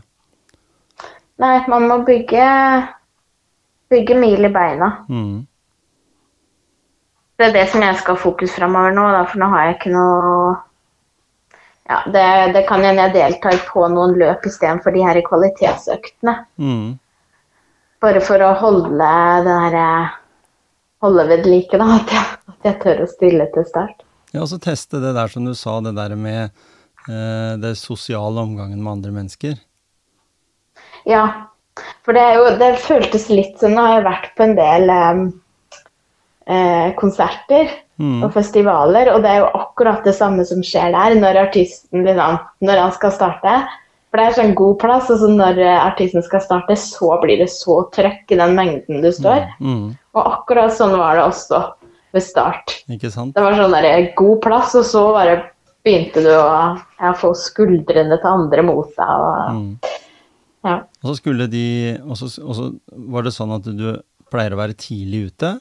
Nei, 1.42 1.56
man 1.70 1.88
må 1.90 1.98
bygge 2.06 2.46
bygge 3.88 4.14
mil 4.18 4.44
i 4.44 4.52
beina. 4.52 4.92
Mm. 5.08 5.46
Det 7.38 7.46
er 7.46 7.54
det 7.54 7.66
som 7.72 7.82
jeg 7.82 7.98
skal 7.98 8.16
ha 8.16 8.22
fokus 8.22 8.54
framover 8.58 8.94
nå, 8.94 9.04
da, 9.14 9.24
for 9.30 9.42
nå 9.42 9.50
har 9.52 9.66
jeg 9.66 9.78
ikke 9.78 9.94
noe 9.94 10.56
Ja, 11.88 12.02
det, 12.12 12.52
det 12.52 12.64
kan 12.68 12.84
hende 12.84 13.06
jeg 13.06 13.14
deltar 13.16 13.56
på 13.70 13.86
noen 13.88 14.16
løp 14.20 14.44
istedenfor 14.46 14.92
de 14.92 15.04
her 15.06 15.20
kvalitetsøktene. 15.24 16.34
Mm. 16.60 16.98
Bare 18.04 18.20
for 18.22 18.44
å 18.44 18.54
holde 18.60 18.92
det 18.98 19.44
derre 19.48 19.90
Holde 20.98 21.28
ved 21.28 21.44
like, 21.46 21.78
da. 21.78 21.84
At 21.94 22.10
jeg, 22.10 22.38
at 22.50 22.64
jeg 22.66 22.76
tør 22.82 23.04
å 23.04 23.04
stille 23.06 23.44
til 23.54 23.66
start. 23.68 24.00
Ja, 24.32 24.42
og 24.42 24.48
så 24.50 24.56
teste 24.58 24.98
det 24.98 25.12
der 25.14 25.30
som 25.30 25.44
du 25.46 25.52
sa, 25.54 25.76
det 25.84 25.92
der 25.94 26.16
med 26.18 26.48
eh, 27.06 27.52
det 27.62 27.76
sosiale 27.78 28.42
omgangen 28.42 28.80
med 28.82 28.96
andre 28.96 29.12
mennesker. 29.14 29.54
Ja, 31.06 31.22
For 32.02 32.18
det, 32.18 32.24
jo, 32.34 32.48
det 32.58 32.72
føltes 32.82 33.28
litt 33.30 33.60
sånn 33.60 33.76
Nå 33.78 33.84
har 33.86 34.00
jeg 34.00 34.06
vært 34.08 34.32
på 34.34 34.42
en 34.48 34.56
del 34.58 34.90
eh, 34.90 35.20
eh, 36.50 36.88
konserter 36.98 37.70
Mm. 37.98 38.20
og 38.22 38.30
festivaler, 38.30 39.08
og 39.10 39.24
det 39.24 39.30
er 39.32 39.40
jo 39.42 39.48
akkurat 39.58 40.04
det 40.06 40.12
samme 40.14 40.44
som 40.46 40.60
skjer 40.62 40.92
der 40.94 41.16
når 41.18 41.40
artisten 41.48 42.04
liksom, 42.06 42.36
når 42.62 42.78
han 42.84 42.92
skal 42.94 43.10
starte. 43.16 43.54
For 44.08 44.20
det 44.20 44.26
er 44.28 44.36
sånn 44.38 44.54
god 44.56 44.76
plass, 44.80 45.10
og 45.10 45.18
så 45.20 45.26
når 45.34 45.58
eh, 45.60 45.80
artisten 45.82 46.22
skal 46.22 46.40
starte, 46.40 46.76
så 46.78 47.10
blir 47.20 47.42
det 47.42 47.50
så 47.52 47.80
trøkk 47.92 48.30
i 48.32 48.38
den 48.38 48.54
mengden 48.56 49.02
du 49.02 49.10
står. 49.12 49.48
Mm. 49.60 49.96
Og 50.14 50.22
akkurat 50.30 50.72
sånn 50.78 50.94
var 50.96 51.18
det 51.18 51.26
også 51.26 51.60
ved 52.14 52.24
start. 52.24 52.76
Ikke 52.88 53.10
sant? 53.12 53.34
Det 53.36 53.42
var 53.44 53.58
sånn 53.58 53.74
der, 53.74 54.06
god 54.16 54.40
plass, 54.46 54.78
og 54.78 54.86
så 54.88 55.02
bare 55.18 55.34
begynte 55.84 56.22
du 56.24 56.30
å 56.32 56.46
ja, 57.02 57.12
få 57.18 57.34
skuldrene 57.36 58.16
til 58.22 58.30
andre 58.30 58.62
mot 58.70 58.94
deg. 58.94 59.14
Og, 59.28 59.54
Mm. 59.58 59.94
ja. 60.70 60.78
Og 61.02 61.10
så 61.10 61.18
skulle 61.18 61.50
de 61.50 61.98
Og 62.06 62.16
så 62.16 62.30
og 62.42 62.54
så 62.56 62.72
var 63.10 63.22
det 63.26 63.32
sånn 63.34 63.54
at 63.58 63.64
du 63.64 64.00
pleier 64.30 64.54
å 64.54 64.62
være 64.62 64.74
tidlig 64.78 65.32
ute? 65.32 65.58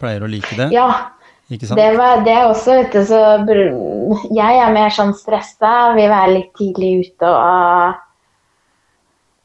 Pleier 0.00 0.22
å 0.24 0.28
like 0.30 0.56
det? 0.56 0.70
ja, 0.72 1.09
Ikke 1.50 1.66
sant? 1.66 1.76
det 1.80 1.96
var 1.98 2.20
det 2.24 2.36
også, 2.46 2.76
vet 2.78 2.92
du. 2.92 3.04
Så 3.04 4.30
jeg 4.36 4.58
er 4.62 4.72
mer 4.72 4.90
sånn 4.94 5.12
stressa, 5.18 5.94
vil 5.96 6.08
være 6.12 6.34
litt 6.36 6.52
tidlig 6.58 6.92
ute 7.08 7.26
og 7.26 7.94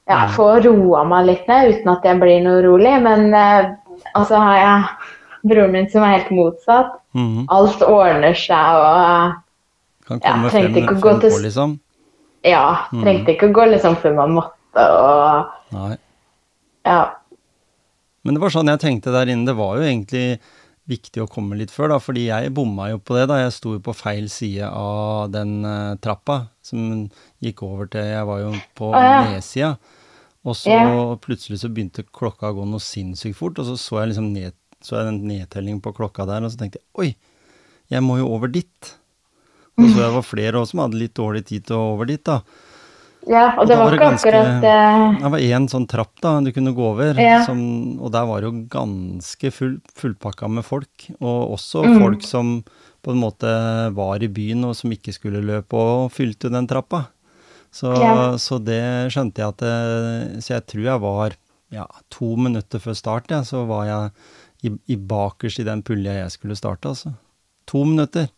ja, 0.07 0.19
Mm. 0.27 0.33
få 0.35 0.45
roa 0.65 1.03
meg 1.03 1.25
litt 1.25 1.47
ned 1.49 1.71
uten 1.73 1.89
at 1.95 2.03
jeg 2.05 2.19
blir 2.21 2.43
noe 2.45 2.61
urolig. 2.61 3.01
Men 3.01 3.33
eh, 3.33 3.71
altså 4.13 4.37
har 4.37 4.57
jeg 4.57 5.49
broren 5.49 5.71
min 5.73 5.89
som 5.89 6.03
er 6.03 6.17
helt 6.19 6.29
motsatt. 6.31 6.91
Mhm. 7.15 7.45
Alt 7.49 7.81
ordner 7.81 8.33
seg 8.37 8.75
og 8.75 9.33
Kan 10.05 10.19
komme 10.19 10.49
trengte 10.51 10.85
frem, 10.85 10.99
frem 11.01 11.19
til 11.21 11.29
på, 11.31 11.35
s- 11.39 11.41
liksom? 11.47 11.79
ja, 12.43 12.85
Mm. 12.93 13.01
trengte 13.03 13.33
ikke 13.33 13.49
å 13.49 13.53
gå 13.53 13.65
liksom 13.71 13.95
før 13.97 14.15
man 14.15 14.31
måtte 14.35 14.53
og 14.77 15.45
Nei. 15.71 15.97
ja. 16.85 17.09
Men 18.23 18.33
det 18.35 18.41
var 18.41 18.49
sånn 18.49 18.67
jeg 18.67 18.79
tenkte 18.79 19.11
der 19.11 19.25
inne. 19.31 19.45
Det 19.45 19.55
var 19.55 19.75
jo 19.77 19.81
egentlig 19.83 20.39
viktig 20.89 21.23
å 21.23 21.29
komme 21.31 21.57
litt 21.57 21.73
før, 21.73 21.95
da, 21.95 21.99
fordi 22.01 22.27
jeg 22.27 22.53
bomma 22.55 22.91
jo 22.91 22.99
på 23.01 23.17
det. 23.17 23.25
da 23.31 23.39
Jeg 23.41 23.53
sto 23.55 23.75
jo 23.75 23.81
på 23.83 23.95
feil 23.97 24.27
side 24.31 24.67
av 24.69 25.31
den 25.33 25.57
uh, 25.65 25.97
trappa 26.01 26.45
som 26.65 27.07
gikk 27.43 27.63
over 27.65 27.89
til 27.91 28.05
Jeg 28.05 28.27
var 28.29 28.43
jo 28.43 28.51
på 28.77 28.91
ah, 28.93 29.05
ja. 29.05 29.21
nedsida. 29.31 29.71
Og 30.45 30.57
så 30.59 30.69
yeah. 30.69 31.15
plutselig 31.21 31.63
så 31.63 31.71
begynte 31.73 32.05
klokka 32.13 32.51
å 32.51 32.59
gå 32.59 32.67
noe 32.69 32.83
sinnssykt 32.83 33.37
fort, 33.39 33.57
og 33.61 33.65
så 33.65 33.79
så 33.81 34.03
jeg 34.03 34.11
liksom 34.11 34.29
ned, 34.35 34.53
så 34.85 34.99
jeg 34.99 35.09
den 35.09 35.23
nedtellingen 35.31 35.81
på 35.81 35.95
klokka 35.97 36.27
der, 36.29 36.45
og 36.45 36.53
så 36.53 36.61
tenkte 36.61 36.83
jeg 36.83 37.01
oi, 37.01 37.09
jeg 37.89 38.05
må 38.05 38.19
jo 38.19 38.29
over 38.29 38.51
dit. 38.53 38.91
Og 39.75 39.87
så 39.87 39.95
så 39.95 40.03
jeg 40.05 40.13
var 40.13 40.23
flere 40.23 40.61
også 40.61 40.75
som 40.75 40.83
hadde 40.85 41.01
litt 41.01 41.15
dårlig 41.17 41.41
tid 41.49 41.65
til 41.67 41.79
å 41.79 41.89
over 41.95 42.07
dit, 42.09 42.21
da. 42.25 42.39
Ja, 43.27 43.55
og 43.59 43.67
det 43.67 43.77
var 43.77 43.85
var 43.89 43.93
ikke 43.97 44.05
ganske- 44.05 44.31
akkurat 44.31 44.63
eh, 44.63 45.19
Det 45.21 45.31
var 45.31 45.39
én 45.39 45.67
sånn 45.69 45.87
trapp 45.87 46.21
da 46.21 46.39
du 46.41 46.51
kunne 46.51 46.73
gå 46.75 46.85
over, 46.93 47.13
Ja. 47.19 47.43
som, 47.45 47.99
og 48.01 48.11
der 48.11 48.25
var 48.25 48.41
det 48.41 48.51
jo 48.51 48.65
ganske 48.69 49.51
full, 49.53 49.81
fullpakka 49.95 50.49
med 50.49 50.63
folk. 50.65 51.07
Og 51.21 51.53
også 51.57 51.83
Mm. 51.85 51.99
folk 52.01 52.21
som 52.23 52.63
på 53.03 53.11
en 53.11 53.21
måte 53.21 53.93
var 53.93 54.15
i 54.23 54.27
byen 54.27 54.63
og 54.65 54.75
som 54.75 54.91
ikke 54.91 55.13
skulle 55.13 55.41
løpe 55.43 55.73
og 55.73 56.11
fylte 56.11 56.49
den 56.51 56.67
trappa. 56.67 57.07
Så, 57.71 57.93
Ja. 57.99 58.31
så 58.37 58.57
det 58.63 59.11
skjønte 59.11 59.35
jeg 59.37 59.47
at 59.47 59.57
det, 59.57 60.43
Så 60.43 60.53
jeg 60.55 60.65
tror 60.67 60.83
jeg 60.83 61.01
var 61.01 61.31
ja, 61.71 61.85
to 62.09 62.35
minutter 62.37 62.79
før 62.79 62.95
start, 62.95 63.27
ja, 63.29 63.41
så 63.41 63.65
var 63.67 63.85
jeg 63.85 64.11
i, 64.63 64.93
i 64.93 64.95
bakerst 64.95 65.59
i 65.59 65.63
den 65.63 65.81
pulja 65.83 66.13
jeg 66.23 66.31
skulle 66.31 66.55
starte, 66.55 66.87
altså. 66.87 67.13
To 67.67 67.83
minutter. 67.83 68.29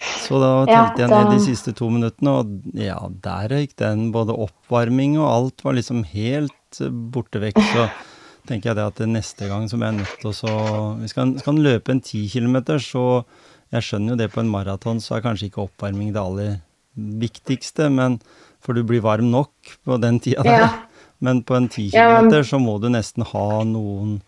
Så 0.00 0.38
da 0.40 0.50
telte 0.68 1.04
jeg 1.04 1.10
ned 1.12 1.30
de 1.32 1.40
siste 1.44 1.72
to 1.76 1.88
minuttene, 1.92 2.32
og 2.40 2.76
ja, 2.78 2.98
der 3.24 3.54
gikk 3.60 3.76
den. 3.80 4.08
Både 4.14 4.36
oppvarming 4.46 5.16
og 5.20 5.28
alt 5.28 5.64
var 5.64 5.76
liksom 5.78 6.02
helt 6.10 6.80
eh, 6.80 6.92
borte 6.92 7.40
vekk. 7.42 7.60
Så 7.72 7.86
tenker 8.48 8.72
jeg 8.72 8.78
det 8.80 8.86
at 8.90 9.02
neste 9.08 9.48
gang 9.50 9.68
som 9.70 9.84
jeg 9.84 9.92
er 9.92 9.98
nødt 10.02 10.16
til 10.20 10.30
å 10.30 10.36
så 10.36 10.54
Hvis 11.00 11.16
man 11.16 11.36
skal 11.40 11.60
løpe 11.64 11.94
en 11.94 12.04
ti 12.04 12.26
kilometer, 12.28 12.82
så 12.82 13.24
Jeg 13.72 13.82
skjønner 13.82 14.14
jo 14.14 14.20
det 14.20 14.30
på 14.30 14.42
en 14.42 14.50
maraton, 14.52 15.00
så 15.02 15.16
er 15.16 15.24
kanskje 15.24 15.48
ikke 15.48 15.64
oppvarming 15.64 16.12
det 16.14 16.20
aller 16.20 16.50
viktigste, 16.94 17.88
men 17.90 18.20
for 18.62 18.76
du 18.76 18.84
blir 18.86 19.02
varm 19.02 19.32
nok 19.32 19.50
på 19.82 19.96
den 19.98 20.20
tida 20.22 20.44
der. 20.46 20.60
Ja. 20.66 20.68
Men 21.24 21.40
på 21.46 21.54
en 21.56 21.70
ti 21.72 21.86
kilometer 21.90 22.44
så 22.44 22.58
må 22.60 22.74
du 22.82 22.90
nesten 22.92 23.24
ha 23.24 23.62
noen 23.64 24.18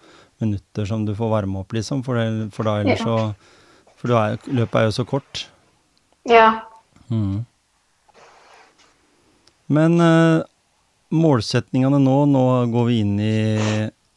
minutter 0.41 0.87
som 0.89 1.05
du 1.05 1.13
får 1.17 1.29
varme 1.33 1.61
opp, 1.61 1.75
liksom, 1.77 2.03
for, 2.07 2.17
det, 2.17 2.49
for 2.55 2.69
da 2.69 2.79
ellers 2.81 3.03
så 3.05 3.19
For 3.97 4.13
du 4.13 4.17
er, 4.17 4.37
løpet 4.53 4.81
er 4.81 4.85
jo 4.89 4.95
så 4.97 5.05
kort. 5.09 5.47
Ja. 6.27 6.49
Mm. 7.11 7.45
Men 9.67 10.01
uh, 10.03 10.43
målsetningene 11.15 11.99
nå 12.03 12.17
Nå 12.31 12.43
går 12.73 12.89
vi 12.89 12.99
inn 13.03 13.15
i 13.23 13.37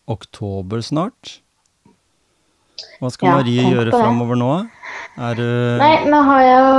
oktober 0.10 0.82
snart. 0.86 1.40
Hva 3.00 3.12
skal 3.14 3.30
Ja, 3.30 3.36
Marie 3.40 3.68
gjøre 3.70 3.92
framover 3.94 4.40
nå? 4.40 4.54
Er 5.20 5.38
du 5.38 5.46
Nei, 5.80 5.94
nå 6.10 6.22
har 6.26 6.42
jeg 6.44 6.60
jo 6.64 6.74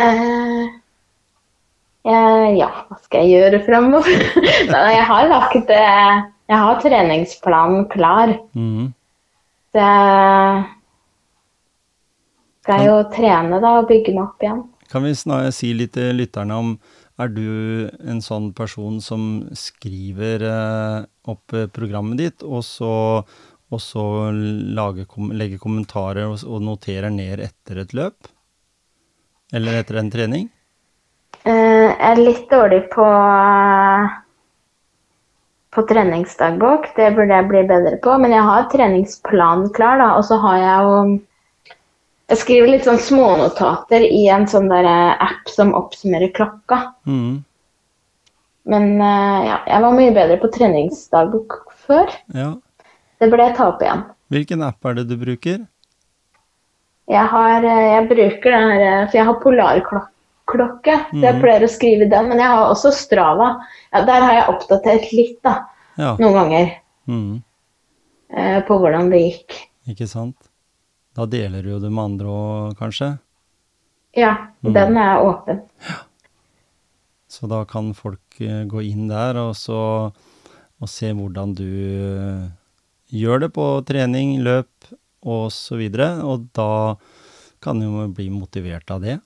uh, 0.00 0.62
Ja, 2.56 2.70
hva 2.88 2.98
skal 3.04 3.26
jeg 3.26 3.36
gjøre 3.36 3.62
framover? 3.66 4.26
Nei, 4.72 4.86
jeg 4.96 5.06
har 5.12 5.30
lagt 5.30 5.72
Jeg 5.76 6.58
har 6.62 6.80
treningsplanen 6.82 7.86
klar. 7.92 8.34
Mm. 8.56 8.92
Så 9.76 9.86
jeg 12.66 12.82
skal 12.82 12.86
jo 12.88 12.96
trene 13.12 13.60
da 13.62 13.76
og 13.80 13.90
bygge 13.90 14.14
meg 14.14 14.24
opp 14.24 14.42
igjen. 14.42 14.62
Kan 14.90 15.06
vi 15.06 15.12
si 15.54 15.72
litt 15.74 15.94
til 15.96 16.18
lytterne 16.18 16.62
om 16.62 16.78
Er 17.16 17.30
du 17.32 17.88
en 18.04 18.18
sånn 18.20 18.50
person 18.52 18.98
som 19.00 19.46
skriver 19.56 20.42
eh, 20.44 21.04
opp 21.24 21.54
eh, 21.56 21.64
programmet 21.72 22.18
ditt, 22.20 22.42
og 22.44 22.60
så, 22.60 23.22
og 23.72 23.80
så 23.80 24.02
lager, 24.36 25.08
legger 25.32 25.62
kommentarer 25.62 26.28
og, 26.28 26.42
og 26.44 26.60
noterer 26.60 27.08
ned 27.08 27.40
etter 27.40 27.80
et 27.80 27.94
løp? 27.96 28.28
Eller 29.48 29.78
etter 29.80 29.96
en 30.02 30.12
trening? 30.12 30.50
Eh, 31.48 31.88
jeg 31.88 31.96
er 32.10 32.20
litt 32.20 32.44
dårlig 32.52 32.82
på 32.92 33.08
på 35.76 35.84
treningsdagbok. 35.88 36.90
Det 36.96 37.10
burde 37.16 37.36
jeg 37.36 37.48
bli 37.50 37.62
bedre 37.68 37.96
på. 38.04 38.16
Men 38.20 38.32
jeg 38.36 38.44
har 38.48 38.68
treningsplanen 38.72 39.72
klar, 39.76 40.00
da. 40.00 40.12
Og 40.18 40.24
så 40.28 40.38
har 40.40 40.60
jeg 40.60 40.84
jo 40.84 41.00
Jeg 42.26 42.38
skriver 42.40 42.70
litt 42.72 42.86
sånn 42.88 42.98
smånotater 42.98 44.02
i 44.02 44.24
en 44.34 44.46
sånn 44.50 44.66
der 44.72 44.86
eh, 44.90 45.12
app 45.28 45.46
som 45.52 45.70
oppsummerer 45.78 46.32
klokka. 46.34 46.80
Mm. 47.06 47.44
Men 48.66 48.88
eh, 48.98 49.44
ja, 49.46 49.60
jeg 49.70 49.82
var 49.84 49.94
mye 49.94 50.14
bedre 50.16 50.38
på 50.42 50.50
treningsdagbok 50.56 51.60
før. 51.86 52.10
Ja. 52.34 52.48
Det 53.22 53.28
burde 53.30 53.46
jeg 53.46 53.56
ta 53.60 53.68
opp 53.70 53.84
igjen. 53.86 54.02
Hvilken 54.34 54.64
app 54.66 54.88
er 54.90 54.96
det 54.98 55.04
du 55.12 55.14
bruker? 55.20 55.60
Jeg, 57.06 57.26
har, 57.30 57.62
eh, 57.62 57.84
jeg 57.94 58.08
bruker 58.10 58.50
den 58.56 58.72
her 58.74 59.06
For 59.06 59.18
jeg 59.20 59.28
har 59.28 59.38
polarklokke, 59.44 60.96
så 61.12 61.22
jeg 61.22 61.34
Mhm. 61.36 61.40
pleier 61.44 61.62
å 61.62 61.70
skrive 61.70 62.10
den. 62.10 62.28
Men 62.28 62.38
jeg 62.42 62.50
har 62.50 62.66
også 62.72 62.90
Strava. 62.92 63.52
Ja, 63.94 64.02
der 64.04 64.20
har 64.26 64.34
jeg 64.34 64.48
oppdatert 64.50 65.12
litt, 65.14 65.38
da. 65.46 65.60
Ja. 65.96 66.16
Noen 66.18 66.34
ganger. 66.34 66.74
Eh, 68.36 68.60
På 68.66 68.80
hvordan 68.82 69.10
det 69.14 69.22
gikk. 69.22 69.60
Ikke 69.88 70.08
sant? 70.10 70.34
Da 71.16 71.24
deler 71.32 71.64
du 71.64 71.70
jo 71.70 71.80
det 71.80 71.90
med 71.92 72.04
andre 72.12 72.28
òg, 72.28 72.76
kanskje? 72.78 73.14
Ja, 74.16 74.34
Mhm. 74.62 74.72
den 74.74 74.96
er 74.96 75.20
åpen. 75.24 75.62
Så 77.28 77.48
da 77.48 77.64
kan 77.64 77.92
folk 77.94 78.40
eh, 78.40 78.64
gå 78.64 78.80
inn 78.84 79.08
der 79.08 79.36
og 79.36 79.54
så 79.54 80.12
og 80.80 80.88
se 80.88 81.12
hvordan 81.12 81.54
du 81.56 81.64
eh, 81.64 82.48
gjør 83.12 83.40
det 83.40 83.52
på 83.56 83.84
trening, 83.88 84.42
løp 84.44 84.68
og 85.24 85.50
så. 85.50 85.76
Og 86.22 86.48
da 86.52 86.96
kan 87.60 87.80
jo 87.80 88.08
bli 88.08 88.28
motivert 88.30 88.90
av 88.90 89.00
det. 89.00 89.20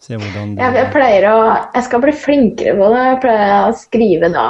Se 0.00 0.14
hvordan 0.14 0.54
du 0.54 0.62
Jeg, 0.62 0.74
jeg 0.74 0.92
pleier 0.94 1.26
å 1.32 1.38
Jeg 1.74 1.84
skal 1.84 2.00
bli 2.00 2.12
flinkere 2.12 2.76
på 2.78 2.90
det. 2.94 3.04
Jeg 3.08 3.20
pleier 3.24 3.54
å 3.66 3.74
skrive 3.76 4.30
da 4.32 4.46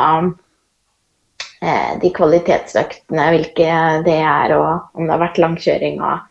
eh, 1.63 1.99
de 2.03 2.11
kvalitetsøktene, 2.15 3.31
hvilke 3.33 3.71
det 4.05 4.19
er, 4.21 4.57
og 4.59 4.91
om 4.95 5.07
det 5.07 5.15
har 5.17 5.25
vært 5.25 5.41
langkjøring. 5.41 6.01
Og, 6.05 6.28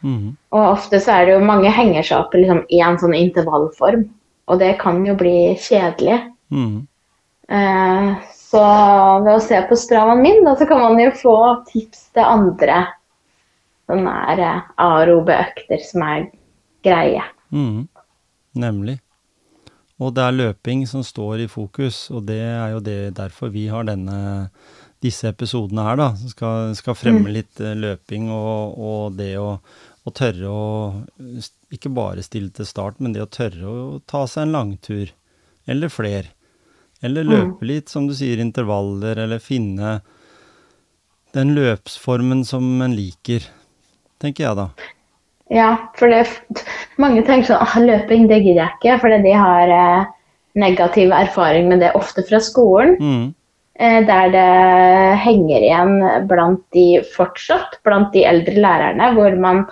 Mhm. 0.00 0.36
og 0.56 0.62
ofte 0.64 1.00
så 1.00 1.12
er 1.12 1.26
det 1.26 1.34
jo 1.34 1.44
mange 1.44 1.70
henger 1.70 2.02
seg 2.02 2.22
opp 2.22 2.34
i 2.34 2.42
liksom 2.42 2.62
én 2.70 3.00
sånn 3.00 3.16
intervallform. 3.16 4.06
Og 4.50 4.58
det 4.58 4.78
kan 4.80 5.04
jo 5.06 5.14
bli 5.14 5.54
kjedelig. 5.60 6.16
Mm. 6.50 6.86
Eh, 7.50 8.14
så 8.34 8.62
ved 9.24 9.34
å 9.36 9.42
se 9.44 9.60
på 9.68 9.78
stravaen 9.78 10.22
min, 10.22 10.42
da, 10.44 10.56
så 10.58 10.66
kan 10.66 10.80
man 10.82 10.98
jo 10.98 11.10
få 11.14 11.36
tips 11.68 12.08
til 12.16 12.26
andre 12.26 12.80
sånne 13.90 14.16
her, 14.24 14.42
eh, 14.46 14.66
aerobe 14.86 15.36
økter 15.36 15.82
som 15.84 16.02
er 16.06 16.26
greie. 16.86 17.22
Mm. 17.52 17.88
Nemlig. 18.58 18.98
Og 20.00 20.14
det 20.16 20.24
er 20.24 20.36
løping 20.36 20.86
som 20.88 21.02
står 21.04 21.44
i 21.44 21.50
fokus, 21.50 22.08
og 22.10 22.24
det 22.30 22.40
er 22.40 22.70
jo 22.72 22.80
det 22.80 23.14
derfor 23.18 23.52
vi 23.52 23.66
har 23.68 23.84
denne, 23.84 24.48
disse 25.04 25.28
episodene 25.28 25.84
her, 25.84 26.00
da. 26.00 26.08
Som 26.16 26.32
skal, 26.32 26.74
skal 26.78 26.96
fremme 26.96 27.32
litt 27.32 27.60
eh, 27.60 27.76
løping 27.76 28.30
og, 28.32 28.78
og 28.80 29.18
det 29.18 29.34
å, 29.40 29.58
å 30.06 30.12
tørre 30.16 30.48
å 30.48 30.66
Ikke 31.70 31.92
bare 31.94 32.22
stille 32.26 32.50
til 32.50 32.66
start, 32.66 32.98
men 32.98 33.12
det 33.14 33.22
å 33.22 33.30
tørre 33.30 33.68
å 33.70 34.00
ta 34.10 34.24
seg 34.26 34.42
en 34.48 34.54
langtur. 34.56 35.12
Eller 35.68 35.88
fler. 35.88 36.30
Eller 37.02 37.24
Mm. 37.24 37.30
løpe 37.30 37.66
litt, 37.66 37.88
som 37.88 38.06
du 38.08 38.14
sier, 38.14 38.40
intervaller, 38.42 39.16
eller 39.16 39.38
finne 39.38 40.00
den 41.32 41.54
løpsformen 41.54 42.44
som 42.44 42.82
en 42.82 42.96
liker, 42.96 43.46
tenker 44.20 44.44
jeg 44.48 44.56
da. 44.56 44.68
Ja, 45.50 45.76
for 45.98 46.08
det, 46.08 46.26
mange 46.98 47.22
tenker 47.26 47.52
sånn 47.52 47.62
ah, 47.62 47.78
løping, 47.78 48.26
det 48.28 48.42
gidder 48.42 48.64
jeg 48.66 48.78
ikke, 48.80 49.00
fordi 49.00 49.22
de 49.22 49.32
har 49.38 49.68
eh, 49.74 50.04
negativ 50.58 51.10
erfaring 51.14 51.68
med 51.68 51.80
det 51.80 51.92
ofte 51.98 52.22
fra 52.26 52.40
skolen. 52.42 52.96
Mm. 53.00 53.34
Eh, 53.80 54.00
der 54.06 54.32
det 54.34 55.18
henger 55.22 55.62
igjen 55.62 56.26
blant 56.28 56.60
de 56.76 57.00
fortsatt, 57.14 57.78
blant 57.86 58.12
de 58.12 58.26
eldre 58.28 58.58
lærerne, 58.58 59.12
hvor 59.14 59.38
man 59.40 59.64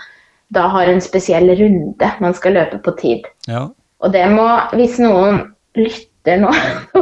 da 0.54 0.68
har 0.72 0.88
en 0.88 1.02
spesiell 1.04 1.50
runde 1.58 2.12
man 2.22 2.36
skal 2.36 2.56
løpe 2.56 2.80
på 2.84 2.94
tid. 3.00 3.26
Ja. 3.48 3.66
Og 3.98 4.14
det 4.14 4.24
må, 4.32 4.46
hvis 4.78 4.96
noen 5.02 5.42
lytter 5.78 6.40
nå, 6.42 6.52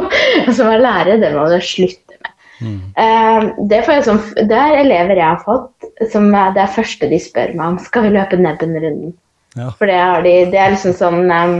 som 0.57 0.71
er 0.71 0.83
lærere, 0.83 1.19
det 1.21 1.31
må 1.35 1.45
du 1.51 1.57
slutte 1.63 2.17
med. 2.17 2.33
Mm. 2.57 2.81
Uh, 2.97 3.47
det, 3.69 3.83
får 3.85 3.99
jeg 3.99 4.05
som, 4.07 4.19
det 4.49 4.59
er 4.59 4.81
elever 4.81 5.19
jeg 5.19 5.29
har 5.29 5.41
fått, 5.45 5.89
som 6.11 6.27
er 6.35 6.53
det 6.57 6.67
første 6.75 7.09
de 7.11 7.21
spør 7.21 7.55
meg 7.55 7.65
om. 7.73 7.79
Skal 7.85 8.07
vi 8.07 8.13
løpe 8.17 8.39
Nebben-runden? 8.41 9.15
Ja. 9.57 9.71
For 9.77 9.89
det, 9.89 9.97
de, 10.25 10.35
det 10.53 10.61
er 10.61 10.73
liksom 10.75 10.93
sånn 10.93 11.31
um, 11.31 11.55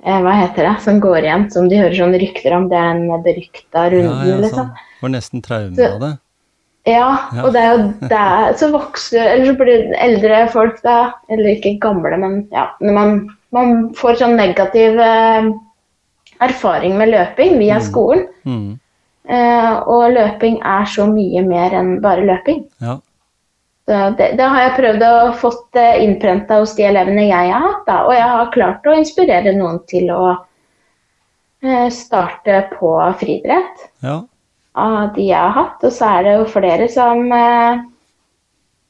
Hva 0.00 0.32
heter 0.38 0.64
det? 0.64 0.76
Som 0.84 1.00
går 1.04 1.26
igjen, 1.26 1.50
som 1.52 1.66
de 1.68 1.80
hører 1.80 1.96
sånne 1.98 2.20
rykter 2.22 2.54
om. 2.56 2.70
Det 2.70 2.78
er 2.78 2.96
den 2.96 3.24
berykta 3.26 3.88
runden, 3.92 4.28
ja, 4.28 4.38
ja, 4.46 4.52
sånn. 4.54 4.70
Får 5.02 5.12
nesten 5.16 5.44
traume 5.44 5.90
av 5.90 6.02
det. 6.04 6.14
Ja, 6.88 7.08
og 7.42 7.50
det 7.52 7.60
er 7.60 7.74
jo 7.74 8.08
der 8.08 8.54
så 8.56 8.70
vokser 8.72 9.20
Eller 9.20 9.50
så 9.50 9.56
blir 9.58 9.90
eldre 10.00 10.38
folk 10.48 10.78
da, 10.80 11.10
eller 11.28 11.50
ikke 11.52 11.74
gamle, 11.82 12.16
men 12.16 12.38
ja 12.54 12.70
Når 12.80 12.96
man, 12.96 13.10
man 13.52 13.74
får 13.98 14.16
sånn 14.22 14.38
negativ 14.40 14.96
eh, 14.96 15.50
erfaring 16.40 16.96
med 16.96 17.12
løping 17.12 17.58
via 17.60 17.82
skolen. 17.84 18.24
Mm. 18.48 18.78
Eh, 19.28 19.72
og 19.92 20.14
løping 20.14 20.56
er 20.64 20.88
så 20.88 21.04
mye 21.10 21.42
mer 21.44 21.76
enn 21.76 21.98
bare 22.00 22.24
løping. 22.24 22.62
Ja. 22.80 22.96
Det, 23.90 24.30
det 24.38 24.46
har 24.46 24.62
jeg 24.62 24.76
prøvd 24.76 25.02
å 25.02 25.14
fått 25.40 25.76
uh, 25.76 25.98
innprenta 25.98 26.60
hos 26.60 26.76
de 26.78 26.84
elevene 26.86 27.24
jeg 27.26 27.50
har 27.50 27.64
hatt. 27.64 27.82
Da, 27.88 27.96
og 28.06 28.14
jeg 28.14 28.28
har 28.32 28.52
klart 28.54 28.86
å 28.86 28.94
inspirere 28.94 29.52
noen 29.56 29.80
til 29.90 30.12
å 30.14 30.22
eh, 31.64 31.88
starte 31.92 32.62
på 32.76 32.92
friidrett 33.18 33.88
ja. 34.06 34.20
Av 34.78 35.14
de 35.16 35.26
jeg 35.28 35.38
har 35.40 35.54
hatt. 35.56 35.82
Og 35.86 35.92
så 35.92 36.08
er 36.18 36.26
det 36.26 36.34
jo 36.38 36.48
flere 36.52 36.88
som 36.92 37.24
eh, 37.32 37.80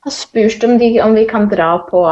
har 0.06 0.14
spurt 0.14 0.64
om, 0.64 0.76
de, 0.80 0.94
om 1.04 1.14
vi 1.16 1.26
kan 1.28 1.48
dra 1.48 1.72
på, 1.88 2.02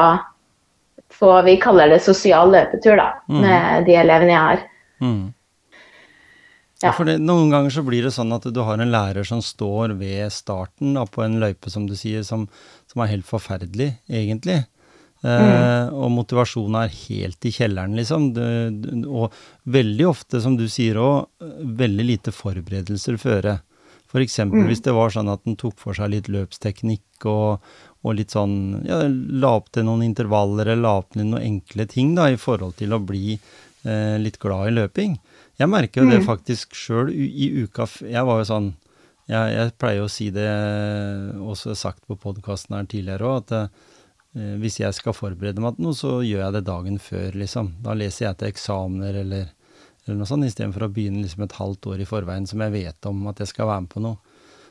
på 1.18 1.33
Vi 1.46 1.57
kaller 1.61 1.88
det 1.92 2.02
sosial 2.04 2.52
løpetur, 2.54 2.96
da, 3.00 3.11
Mm. 3.28 3.40
med 3.44 3.85
de 3.88 3.96
elevene 4.00 4.33
jeg 4.33 4.44
har. 4.46 4.62
Mm. 5.04 5.26
Ja. 6.78 6.88
Ja, 6.88 6.92
for 6.94 7.09
det, 7.09 7.16
Noen 7.18 7.50
ganger 7.50 7.72
så 7.74 7.83
blir 7.83 8.04
det 8.07 8.12
sånn 8.14 8.31
at 8.37 8.44
du 8.54 8.61
har 8.62 8.78
en 8.78 8.92
lærer 8.92 9.26
som 9.26 9.40
står 9.42 9.96
ved 9.98 10.31
starten 10.31 10.92
da, 10.94 11.02
på 11.11 11.24
en 11.24 11.40
løype, 11.42 11.70
som 11.74 11.88
du 11.88 11.96
sier, 11.98 12.22
som, 12.22 12.44
som 12.87 13.02
er 13.02 13.11
helt 13.16 13.26
forferdelig, 13.26 13.96
egentlig. 14.07 14.61
Eh, 15.26 15.88
og 15.90 16.12
motivasjonen 16.14 16.76
er 16.85 16.92
helt 16.94 17.48
i 17.48 17.52
kjelleren, 17.54 17.96
liksom. 17.98 18.28
Og 19.09 19.35
veldig 19.66 20.07
ofte, 20.07 20.42
som 20.44 20.59
du 20.59 20.68
sier 20.70 21.00
òg, 21.02 21.26
veldig 21.78 22.07
lite 22.07 22.35
forberedelser 22.35 23.18
føre. 23.20 23.59
For 24.09 24.24
eksempel 24.24 24.64
hvis 24.70 24.81
det 24.87 24.94
var 24.96 25.12
sånn 25.12 25.28
at 25.28 25.42
den 25.44 25.59
tok 25.61 25.76
for 25.81 25.96
seg 25.96 26.14
litt 26.14 26.31
løpsteknikk 26.33 27.26
og, 27.28 27.64
og 28.07 28.14
litt 28.16 28.33
sånn 28.33 28.87
Ja, 28.88 29.02
la 29.04 29.50
opp 29.59 29.68
til 29.74 29.85
noen 29.85 30.07
intervaller 30.07 30.70
eller 30.70 30.85
la 30.87 30.94
opp 31.02 31.12
til 31.12 31.26
noen 31.26 31.44
enkle 31.44 31.85
ting 31.90 32.14
da, 32.16 32.31
i 32.33 32.40
forhold 32.40 32.78
til 32.78 32.96
å 32.96 33.02
bli 33.04 33.35
eh, 33.37 34.16
litt 34.16 34.40
glad 34.40 34.70
i 34.70 34.76
løping. 34.78 35.18
Jeg 35.61 35.68
merker 35.68 36.04
jo 36.04 36.12
det 36.12 36.22
faktisk 36.24 36.76
sjøl 36.78 37.11
i 37.12 37.50
uka 37.66 37.88
Jeg 38.07 38.24
var 38.24 38.40
jo 38.40 38.48
sånn 38.48 38.72
jeg, 39.28 39.52
jeg 39.52 39.72
pleier 39.76 40.07
å 40.07 40.09
si 40.09 40.31
det, 40.33 40.48
også 41.44 41.74
sagt 41.76 42.07
på 42.09 42.16
podkasten 42.16 42.78
her 42.78 42.87
tidligere 42.88 43.28
òg, 43.28 43.42
at 43.42 43.57
eh, 43.59 43.88
hvis 44.62 44.81
jeg 44.81 44.96
skal 44.96 45.16
forberede 45.16 45.62
meg 45.62 45.77
til 45.77 45.88
noe, 45.88 45.96
så 45.96 46.18
gjør 46.22 46.44
jeg 46.44 46.57
det 46.59 46.64
dagen 46.68 46.98
før, 47.03 47.29
liksom. 47.42 47.72
Da 47.85 47.96
leser 47.98 48.29
jeg 48.29 48.38
til 48.40 48.53
eksamener 48.53 49.20
eller, 49.24 49.53
eller 50.07 50.18
noe 50.20 50.29
sånt, 50.31 50.46
istedenfor 50.48 50.87
å 50.87 50.90
begynne 50.92 51.24
liksom 51.24 51.44
et 51.46 51.57
halvt 51.59 51.90
år 51.92 52.03
i 52.05 52.09
forveien 52.09 52.48
som 52.48 52.62
jeg 52.64 52.74
vet 52.77 53.11
om 53.11 53.27
at 53.33 53.42
jeg 53.42 53.53
skal 53.53 53.70
være 53.70 53.87
med 53.87 53.92
på 53.94 54.05
noe. 54.05 54.20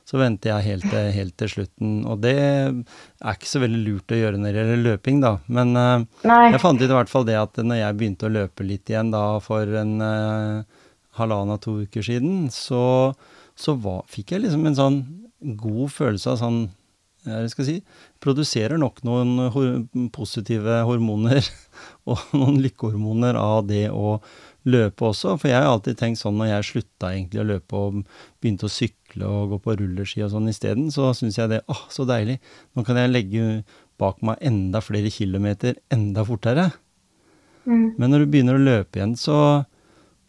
Så 0.07 0.15
venter 0.21 0.53
jeg 0.53 0.63
helt 0.69 0.85
til, 0.87 1.09
helt 1.11 1.33
til 1.35 1.49
slutten, 1.51 1.95
og 2.07 2.21
det 2.23 2.37
er 2.39 3.33
ikke 3.33 3.49
så 3.49 3.59
veldig 3.59 3.81
lurt 3.83 4.13
å 4.15 4.19
gjøre 4.21 4.39
når 4.39 4.53
det 4.53 4.61
gjelder 4.61 4.83
løping, 4.85 5.17
da. 5.19 5.33
Men 5.51 5.73
eh, 5.75 6.05
Nei. 6.31 6.43
jeg 6.53 6.61
fant 6.63 6.79
ut 6.79 6.87
i 6.87 6.95
hvert 6.95 7.11
fall 7.11 7.27
det 7.27 7.35
at 7.35 7.59
når 7.59 7.81
jeg 7.81 7.97
begynte 7.99 8.29
å 8.29 8.31
løpe 8.31 8.63
litt 8.63 8.87
igjen 8.87 9.11
da 9.11 9.25
for 9.43 9.67
en 9.81 9.97
uh, 9.99 10.85
halvannen 11.19 11.59
to 11.59 11.81
uker 11.83 12.07
siden, 12.07 12.47
så, 12.55 13.11
så 13.59 13.75
var, 13.83 14.05
fikk 14.07 14.31
jeg 14.31 14.45
liksom 14.45 14.69
en 14.69 14.79
sånn 14.79 15.01
god 15.59 15.91
følelse 15.93 16.31
av 16.33 16.39
sånn 16.39 16.61
si, 17.67 17.77
produserer 18.23 18.79
nok 18.81 19.03
noen 19.07 20.09
positive 20.15 20.81
hormoner 20.87 21.41
og 22.09 22.21
noen 22.37 22.61
lykkehormoner 22.63 23.37
av 23.39 23.65
det 23.69 23.87
å 23.91 24.17
løpe 24.67 25.07
også. 25.09 25.35
For 25.39 25.51
jeg 25.51 25.59
har 25.61 25.69
alltid 25.71 25.99
tenkt 25.99 26.21
sånn 26.21 26.37
når 26.39 26.51
jeg 26.51 26.69
slutta 26.71 27.11
egentlig 27.13 27.43
å 27.43 27.47
løpe 27.51 27.81
og 27.81 28.01
begynte 28.41 28.67
å 28.67 28.73
sykle 28.73 29.27
og 29.27 29.53
gå 29.53 29.61
på 29.63 29.77
rulleski 29.79 30.25
og 30.25 30.33
sånn 30.33 30.49
isteden, 30.51 30.89
så 30.93 31.13
syns 31.17 31.39
jeg 31.39 31.53
det 31.53 31.63
åh, 31.71 31.85
så 31.93 32.07
deilig. 32.07 32.39
Nå 32.75 32.83
kan 32.87 32.99
jeg 32.99 33.13
legge 33.13 33.47
bak 33.97 34.19
meg 34.25 34.41
enda 34.45 34.81
flere 34.83 35.11
kilometer 35.13 35.79
enda 35.93 36.25
fortere. 36.27 36.69
Mm. 37.67 37.95
Men 37.97 38.11
når 38.11 38.23
du 38.23 38.31
begynner 38.31 38.59
å 38.59 38.63
løpe 38.63 38.99
igjen, 38.99 39.15
så, 39.19 39.63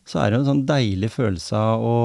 så 0.08 0.22
er 0.22 0.30
det 0.30 0.38
jo 0.38 0.44
en 0.44 0.52
sånn 0.52 0.68
deilig 0.68 1.12
følelse 1.14 1.58
av 1.58 1.84
å 1.84 1.98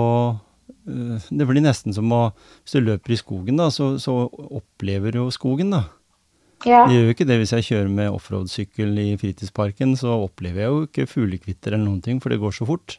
Det 0.83 1.45
blir 1.47 1.63
nesten 1.63 1.95
som 1.95 2.11
å 2.11 2.23
Hvis 2.63 2.75
du 2.75 2.83
løper 2.83 3.13
i 3.15 3.19
skogen, 3.19 3.59
da, 3.59 3.69
så, 3.71 3.93
så 4.01 4.25
opplever 4.27 5.15
du 5.15 5.21
jo 5.21 5.29
skogen, 5.31 5.71
da. 5.75 5.85
Ja. 6.63 6.85
Det 6.87 6.95
gjør 6.95 7.07
jo 7.09 7.13
ikke 7.15 7.27
det 7.27 7.37
hvis 7.41 7.53
jeg 7.57 7.67
kjører 7.67 7.89
med 7.91 8.11
offroad-sykkel 8.13 8.99
i 9.03 9.07
fritidsparken, 9.19 9.97
så 9.99 10.15
opplever 10.23 10.63
jeg 10.63 10.71
jo 10.71 10.83
ikke 10.87 11.09
fuglekvitter 11.11 11.75
eller 11.75 11.89
noen 11.89 12.03
ting, 12.03 12.21
for 12.23 12.31
det 12.31 12.39
går 12.39 12.55
så 12.55 12.67
fort. 12.67 12.97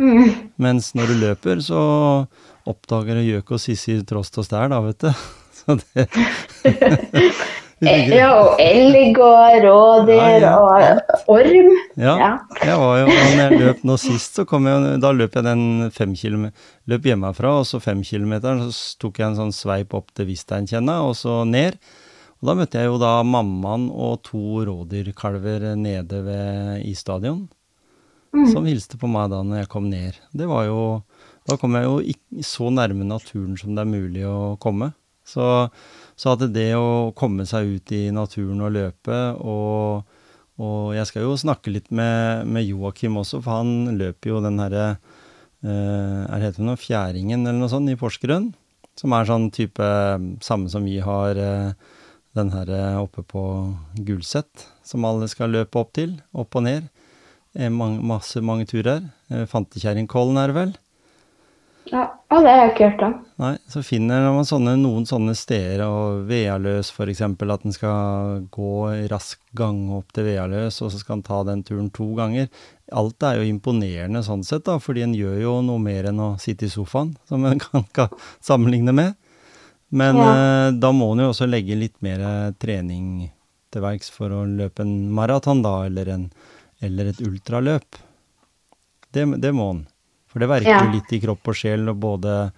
Mm. 0.00 0.50
Mens 0.62 0.90
når 0.98 1.12
du 1.12 1.20
løper, 1.20 1.60
så 1.62 1.80
oppdager 2.70 3.20
du 3.20 3.26
gjøk 3.28 3.54
og 3.54 3.62
sissi 3.62 3.98
trost 4.08 4.38
og 4.40 4.48
stær, 4.48 4.70
da, 4.72 4.80
vet 4.86 5.06
du. 5.06 5.10
Så 5.60 5.76
det 5.76 6.06
Ja, 7.80 8.26
og 8.36 8.58
elg 8.60 9.16
og 9.24 9.54
rådyr 9.64 10.10
Ja, 10.12 10.32
ja, 10.42 10.50
og 10.60 11.30
orm. 11.32 11.70
Ja, 11.96 12.14
Ja. 12.18 12.30
jeg 12.60 12.76
var 12.82 12.98
jo, 13.00 13.06
når 13.06 13.40
jeg 13.40 13.60
løp 13.62 13.84
nå 13.88 13.96
sist, 13.98 14.36
så 14.36 14.44
kom 14.48 14.66
jeg, 14.68 15.00
da 15.00 15.12
løp 15.16 15.38
jeg 15.38 15.46
den 15.46 15.90
fem 15.94 16.12
kilometer, 16.14 16.52
løp 16.92 17.08
hjemmefra, 17.08 17.54
og 17.62 17.64
så 17.64 17.80
fem 17.80 18.02
kilometer, 18.04 18.60
så 18.68 18.98
tok 19.00 19.18
jeg 19.22 19.30
en 19.30 19.38
sånn 19.38 19.54
sveip 19.56 19.94
opp 19.96 20.12
til 20.12 20.28
Visteinkjenna, 20.28 20.98
og 21.08 21.16
så 21.16 21.40
ned. 21.48 21.78
Og 22.42 22.48
da 22.50 22.54
møtte 22.56 22.80
jeg 22.80 22.88
jo 22.88 22.98
da 23.00 23.14
mammaen 23.24 23.88
og 23.92 24.22
to 24.28 24.60
rådyrkalver 24.68 25.74
nede 25.76 26.20
ved 26.24 26.84
isstadion, 26.88 27.48
som 28.52 28.64
hilste 28.68 28.96
på 29.00 29.08
meg 29.10 29.30
da 29.32 29.40
når 29.42 29.64
jeg 29.64 29.68
kom 29.72 29.88
ned. 29.90 30.20
Det 30.36 30.46
var 30.48 30.64
jo, 30.68 31.02
da 31.48 31.56
kom 31.56 31.74
jeg 31.76 31.84
jo 31.88 31.98
ikke 32.12 32.44
så 32.46 32.68
nærme 32.72 33.04
naturen 33.08 33.56
som 33.58 33.74
det 33.74 33.82
er 33.82 33.90
mulig 33.90 34.24
å 34.28 34.56
komme. 34.62 34.92
Så, 35.30 35.48
så 36.18 36.34
at 36.34 36.46
det 36.52 36.72
å 36.78 37.12
komme 37.16 37.46
seg 37.48 37.76
ut 37.76 37.94
i 37.94 38.08
naturen 38.14 38.64
og 38.66 38.74
løpe, 38.76 39.20
og 39.38 40.08
og 40.60 40.92
jeg 40.92 41.08
skal 41.08 41.24
jo 41.24 41.38
snakke 41.40 41.72
litt 41.72 41.88
med, 41.88 42.44
med 42.44 42.66
Joakim 42.68 43.16
også, 43.20 43.40
for 43.40 43.62
han 43.62 43.96
løper 43.96 44.34
jo 44.34 44.42
den 44.44 44.60
herre 44.60 44.86
eh, 44.90 46.20
Er 46.26 46.34
det 46.36 46.50
heter 46.50 46.66
noe 46.66 46.80
Fjæringen 46.80 47.46
eller 47.46 47.56
noe 47.62 47.72
sånt 47.72 47.88
i 47.88 47.96
Porsgrunn? 47.96 48.50
Som 48.98 49.14
er 49.16 49.28
sånn 49.28 49.48
type 49.54 49.86
samme 50.44 50.68
som 50.68 50.84
vi 50.84 50.98
har 51.00 51.40
eh, 51.40 51.72
den 52.36 52.52
herre 52.52 52.82
oppe 53.00 53.24
på 53.26 53.42
Gulset, 54.06 54.66
som 54.86 55.06
alle 55.08 55.30
skal 55.30 55.54
løpe 55.54 55.80
opp 55.80 55.94
til. 55.96 56.18
Opp 56.36 56.58
og 56.58 56.66
ned. 56.66 56.90
Eh, 57.56 57.72
mange, 57.72 58.02
masse, 58.04 58.42
mange 58.44 58.68
turer. 58.68 59.06
Eh, 59.32 59.46
Fantekjerringkollen 59.48 60.42
er 60.42 60.52
det 60.52 60.58
vel? 60.58 60.76
Ja, 61.90 62.04
det 62.30 62.38
har 62.46 62.60
jeg 62.60 62.70
ikke 62.70 62.88
hørt 62.90 63.00
om. 63.02 63.14
Nei, 63.42 63.52
så 63.72 63.80
finner 63.82 64.28
man 64.30 64.46
sånne, 64.46 64.76
noen 64.78 65.06
sånne 65.08 65.32
steder, 65.34 65.82
og 65.88 66.20
Vealøs 66.28 66.92
eksempel, 67.10 67.50
at 67.50 67.64
en 67.66 67.74
skal 67.74 68.44
gå 68.54 68.72
rask 69.10 69.40
gang 69.58 69.80
opp 69.96 70.12
til 70.14 70.28
Vealøs, 70.28 70.78
og 70.84 70.92
så 70.92 71.00
skal 71.02 71.18
en 71.18 71.24
ta 71.26 71.40
den 71.48 71.64
turen 71.66 71.88
to 71.90 72.06
ganger. 72.18 72.46
Alt 72.94 73.26
er 73.26 73.40
jo 73.40 73.48
imponerende 73.48 74.22
sånn 74.26 74.44
sett, 74.46 74.64
da, 74.68 74.78
fordi 74.82 75.02
en 75.02 75.16
gjør 75.18 75.40
jo 75.42 75.56
noe 75.66 75.82
mer 75.82 76.10
enn 76.12 76.22
å 76.22 76.30
sitte 76.42 76.68
i 76.68 76.72
sofaen, 76.72 77.16
som 77.26 77.44
en 77.48 77.58
kan, 77.66 77.84
kan 77.96 78.14
sammenligne 78.38 78.94
med. 78.94 79.18
Men 79.90 80.20
Ja. 80.22 80.30
eh, 80.30 80.70
da 80.78 80.92
må 80.94 81.10
en 81.16 81.24
jo 81.26 81.32
også 81.32 81.50
legge 81.50 81.74
litt 81.74 81.96
mer 82.06 82.20
eh, 82.22 82.52
trening 82.62 83.30
til 83.74 83.82
verks 83.82 84.10
for 84.14 84.30
å 84.30 84.44
løpe 84.46 84.84
en 84.86 85.10
maraton, 85.14 85.62
da, 85.66 85.80
eller, 85.90 86.06
en, 86.14 86.28
eller 86.80 87.10
et 87.10 87.20
ultraløp. 87.26 87.98
Det, 89.10 89.26
det 89.42 89.50
må 89.54 89.72
en. 89.74 89.86
For 90.30 90.42
det 90.42 90.48
verker 90.50 90.70
Ja. 90.70 90.84
jo 90.84 90.92
litt 90.94 91.12
i 91.12 91.20
kropp 91.20 91.48
og 91.50 91.56
sjel, 91.58 91.88
og 91.90 91.98
både 92.00 92.52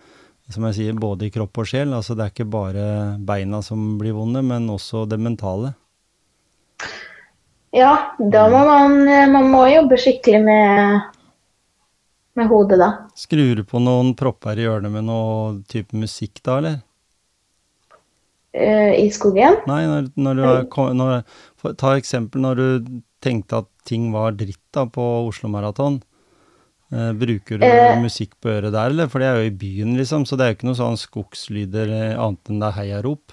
som 0.53 0.65
jeg 0.69 0.75
sier, 0.77 0.93
både 0.99 1.27
i 1.27 1.31
kropp 1.33 1.63
og 1.63 1.67
sjel. 1.71 1.95
Altså 1.97 2.15
det 2.15 2.27
er 2.27 2.33
ikke 2.35 2.51
bare 2.51 3.19
beina 3.25 3.63
som 3.65 3.97
blir 3.99 4.13
vonde, 4.13 4.43
men 4.45 4.69
også 4.69 5.07
det 5.09 5.19
mentale. 5.19 5.73
Ja, 7.73 8.13
da 8.19 8.49
må 8.53 8.67
man, 8.69 8.99
man 9.33 9.49
må 9.49 9.65
jobbe 9.73 9.97
skikkelig 9.97 10.43
med 10.45 11.03
med 12.35 12.49
hodet 12.49 12.79
da. 12.81 12.89
Skrur 13.19 13.57
du 13.57 13.65
på 13.69 13.81
noen 13.83 14.15
propper 14.17 14.57
i 14.57 14.65
hjørnet 14.65 14.93
med 14.95 15.05
noe 15.05 15.59
type 15.69 15.93
musikk 15.97 16.41
da, 16.45 16.59
eller? 16.63 16.79
Eh, 18.53 18.93
I 19.05 19.09
skogen? 19.13 19.59
Nei, 19.69 19.83
når, 19.89 20.09
når 20.17 20.39
du 20.39 20.43
er 20.49 20.95
når, 20.97 21.23
Ta 21.81 21.95
eksempel 21.97 22.43
når 22.45 22.61
du 22.61 23.03
tenkte 23.25 23.63
at 23.63 23.69
ting 23.89 24.11
var 24.13 24.35
dritt 24.37 24.61
da 24.75 24.85
på 24.89 25.05
Oslo 25.29 25.49
Maraton. 25.53 26.01
Eh, 26.93 27.13
bruker 27.17 27.59
du 27.59 27.65
Eh. 27.65 27.97
musikk 28.03 28.35
på 28.43 28.51
øret 28.53 28.73
der, 28.75 28.91
eller? 28.93 29.09
For 29.09 29.19
det 29.19 29.29
er 29.29 29.37
jo 29.41 29.47
i 29.49 29.55
byen, 29.63 29.95
liksom, 29.97 30.27
så 30.29 30.37
det 30.37 30.45
er 30.45 30.51
jo 30.53 30.57
ikke 30.59 30.69
noe 30.69 30.81
sånn 30.81 30.99
skogslyder 31.01 31.89
eh, 31.89 32.19
annet 32.21 32.51
enn 32.53 32.61
det 32.61 32.69
er 32.69 32.77
heiarop. 32.83 33.33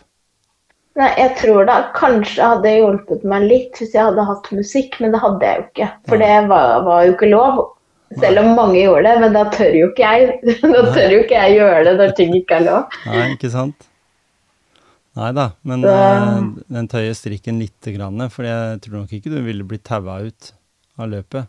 Nei, 1.00 1.10
jeg 1.18 1.36
tror 1.38 1.66
da 1.68 1.76
kanskje 1.96 2.44
hadde 2.44 2.72
hjulpet 2.78 3.24
meg 3.24 3.44
litt 3.50 3.76
hvis 3.80 3.94
jeg 3.94 4.04
hadde 4.04 4.26
hatt 4.26 4.48
musikk, 4.52 4.96
men 5.00 5.12
det 5.12 5.20
hadde 5.22 5.44
jeg 5.46 5.60
jo 5.60 5.68
ikke. 5.70 5.90
For 6.08 6.18
det 6.24 6.32
var, 6.50 6.82
var 6.88 7.04
jo 7.06 7.14
ikke 7.18 7.30
lov. 7.32 7.60
Selv 8.20 8.40
om 8.42 8.56
mange 8.58 8.80
gjorde 8.82 9.04
det, 9.06 9.20
men 9.22 9.34
da 9.36 9.44
tør 9.54 9.76
jo 9.78 9.92
ikke 9.92 10.08
jeg. 10.08 10.40
Da 10.64 10.82
tør 10.96 11.12
jo 11.14 11.20
ikke 11.24 11.38
jeg 11.44 11.60
gjøre 11.60 11.84
det 11.86 11.94
når 12.00 12.16
ting 12.18 12.34
ikke 12.40 12.58
er 12.58 12.66
lov. 12.66 12.98
Nei, 13.06 13.28
ikke 13.36 13.52
sant? 13.54 13.86
Nei 15.20 15.32
da, 15.36 15.50
men 15.68 15.82
Så- 15.84 15.94
eh, 16.00 16.42
den 16.80 16.88
tøyer 16.88 17.14
strikken 17.14 17.60
lite 17.60 17.94
grann, 17.96 18.30
for 18.32 18.44
jeg 18.48 18.82
tror 18.82 19.02
nok 19.04 19.12
ikke 19.20 19.30
du 19.36 19.42
ville 19.44 19.64
blitt 19.68 19.84
taua 19.84 20.22
ut 20.26 20.52
av 20.98 21.10
løpet. 21.12 21.48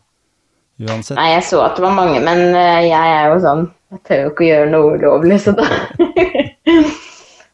Uansett. 0.81 1.19
Nei, 1.19 1.29
jeg 1.35 1.45
så 1.51 1.61
at 1.66 1.77
det 1.77 1.85
var 1.85 1.97
mange, 1.97 2.21
men 2.25 2.38
eh, 2.57 2.87
jeg 2.88 3.16
er 3.16 3.27
jo 3.29 3.40
sånn 3.45 3.66
Jeg 3.93 4.01
tør 4.07 4.23
jo 4.23 4.31
ikke 4.31 4.45
å 4.45 4.49
gjøre 4.49 4.71
noe 4.73 4.95
ulovlig, 4.97 5.37
så 5.45 5.53
da 5.59 5.66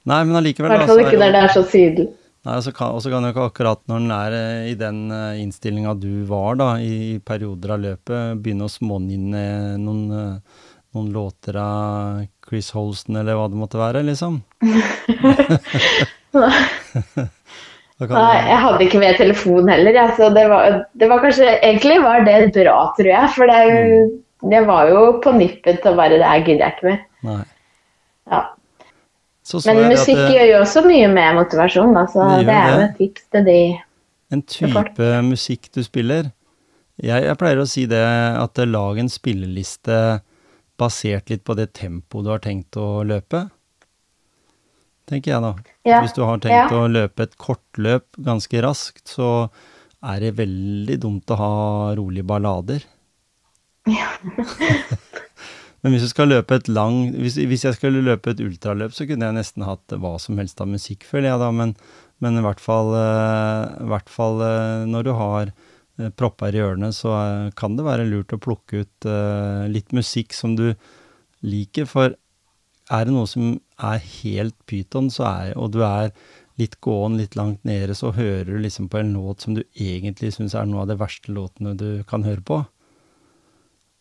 Nei, 0.07 0.21
men 0.23 0.39
allikevel 0.39 0.71
hvert 0.71 0.85
da, 0.85 0.87
fall 0.87 1.01
er 1.03 1.09
ikke 1.09 1.19
når 1.19 1.33
det 1.35 1.39
er 1.43 1.51
så 1.51 1.62
tydelig. 1.67 2.07
Nei, 2.47 2.57
og 2.61 2.62
så 2.62 2.71
kan, 2.71 2.95
og 2.95 3.03
kan 3.11 3.25
jo 3.27 3.33
ikke 3.33 3.47
akkurat 3.49 3.81
når 3.91 4.05
den 4.05 4.12
er 4.15 4.37
eh, 4.39 4.69
i 4.71 4.77
den 4.79 5.01
uh, 5.11 5.35
innstillinga 5.35 5.97
du 5.99 6.23
var 6.29 6.55
da, 6.61 6.69
i 6.79 7.19
perioder 7.27 7.75
av 7.75 7.83
løpet, 7.83 8.39
begynne 8.45 8.69
å 8.69 8.71
smånynne 8.71 9.43
noen, 9.83 10.05
eh, 10.15 10.62
noen 10.95 11.09
låter 11.17 11.59
av 11.59 12.23
Chris 12.47 12.71
Holsten 12.77 13.19
eller 13.19 13.35
hva 13.35 13.49
det 13.51 13.59
måtte 13.59 13.83
være, 13.83 14.05
liksom. 14.07 14.39
Nei, 17.97 18.37
jeg 18.45 18.61
hadde 18.61 18.85
ikke 18.85 18.99
med 19.01 19.17
telefon 19.17 19.71
heller, 19.73 19.97
ja, 19.97 20.11
så 20.19 20.29
det 20.35 20.43
var, 20.51 20.83
det 21.01 21.07
var 21.09 21.23
kanskje 21.23 21.55
Egentlig 21.55 21.97
var 22.05 22.27
det 22.27 22.53
bra, 22.53 22.75
tror 22.99 23.09
jeg, 23.09 23.31
for 23.33 23.49
det, 23.49 23.61
mm. 23.73 24.11
det 24.53 24.61
var 24.69 24.91
jo 24.93 25.05
på 25.25 25.33
nippet 25.33 25.81
til 25.81 25.95
å 25.95 25.97
bare 25.97 26.19
Det 26.21 26.29
her 26.29 26.45
gidder 26.45 26.67
jeg 26.67 26.77
ikke 26.77 26.91
mer. 26.91 27.01
Nei. 27.25 27.41
Ja. 28.35 28.43
Så 29.47 29.63
så 29.63 29.71
Men 29.73 29.85
jeg 29.85 29.95
musikk 29.95 30.21
det- 30.21 30.31
gjør 30.35 30.51
jo 30.51 30.61
også 30.61 30.85
mye 30.85 31.09
med 31.09 31.41
motivasjon, 31.41 31.97
da, 31.97 32.07
så 32.13 32.29
Det 32.37 32.47
det 32.51 32.57
er 32.61 32.69
jo 32.75 32.85
et 32.85 32.97
tips 33.01 33.29
til 33.33 33.45
de 33.49 33.61
En 34.35 34.43
type 34.43 35.11
musikk 35.23 35.71
du 35.73 35.83
spiller 35.87 36.33
jeg, 36.97 37.27
jeg 37.29 37.37
pleier 37.37 37.61
å 37.61 37.69
si 37.69 37.85
det 37.89 38.01
at 38.01 38.59
eh, 38.59 38.69
lag 38.69 38.99
en 38.99 39.11
spilleliste 39.13 39.99
basert 40.81 41.31
litt 41.33 41.45
på 41.45 41.57
det 41.57 41.71
tempoet 41.77 42.25
du 42.25 42.31
har 42.33 42.41
tenkt 42.45 42.77
å 42.81 43.05
løpe. 43.05 43.47
Tenker 45.07 45.37
jeg 45.37 45.42
da. 45.45 45.53
Ja. 45.87 46.01
Hvis 46.03 46.16
du 46.16 46.23
har 46.27 46.38
tenkt 46.42 46.57
Ja. 46.57 46.66
å 46.75 46.88
løpe 46.90 47.23
et 47.29 47.37
kortløp 47.38 48.07
ganske 48.19 48.62
raskt, 48.64 49.07
så 49.07 49.51
er 50.03 50.21
det 50.21 50.37
veldig 50.38 50.99
dumt 51.03 51.31
å 51.31 51.38
ha 51.38 51.53
rolige 51.99 52.27
ballader. 52.27 52.83
Men 55.83 55.95
hvis 55.95 56.03
du 56.03 56.11
skal 56.11 56.33
løpe 56.33 56.57
et 56.59 56.66
lang 56.73 57.12
hvis, 57.14 57.37
hvis 57.38 57.62
jeg 57.69 57.77
skulle 57.77 58.03
løpe 58.03 58.33
et 58.33 58.40
ultraløp, 58.42 58.95
så 58.97 59.07
kunne 59.07 59.29
jeg 59.29 59.37
nesten 59.37 59.62
hatt 59.66 59.95
hva 59.95 60.16
som 60.23 60.38
helst 60.40 60.59
av 60.62 60.66
musikk, 60.73 61.07
føler 61.07 61.31
jeg 61.31 61.42
da. 61.45 61.53
Men, 61.55 61.77
men 62.25 62.40
i 62.40 62.42
hvert 62.42 62.62
fall, 62.62 62.90
eh, 62.99 63.77
i 63.85 63.88
hvert 63.92 64.11
fall 64.11 64.42
eh, 64.42 64.83
når 64.90 65.07
du 65.07 65.12
har 65.14 65.53
eh, 65.53 66.11
propper 66.19 66.57
i 66.57 66.64
ørene, 66.64 66.90
så 66.97 67.14
kan 67.55 67.79
det 67.79 67.87
være 67.87 68.09
lurt 68.11 68.35
å 68.35 68.40
plukke 68.42 68.83
ut 68.83 69.09
litt 69.71 69.95
musikk 69.95 70.35
som 70.35 70.57
du 70.59 70.73
liker. 71.47 71.87
For 71.87 72.16
er 72.90 73.07
det 73.07 73.14
noe 73.14 73.31
som 73.31 73.55
er 73.83 73.99
helt 74.23 74.57
pyton, 74.67 75.11
og 75.57 75.73
du 75.73 75.83
er 75.85 76.12
litt 76.59 76.79
gåen 76.81 77.19
litt 77.19 77.37
langt 77.37 77.62
nede, 77.65 77.95
så 77.95 78.12
hører 78.17 78.47
du 78.49 78.59
liksom 78.59 78.89
på 78.89 78.99
en 79.03 79.12
låt 79.12 79.43
som 79.45 79.55
du 79.55 79.62
egentlig 79.77 80.33
syns 80.33 80.55
er 80.55 80.65
noe 80.65 80.83
av 80.83 80.89
de 80.89 80.97
verste 80.97 81.29
låtene 81.33 81.77
du 81.77 82.03
kan 82.09 82.25
høre 82.25 82.41
på. 82.41 82.62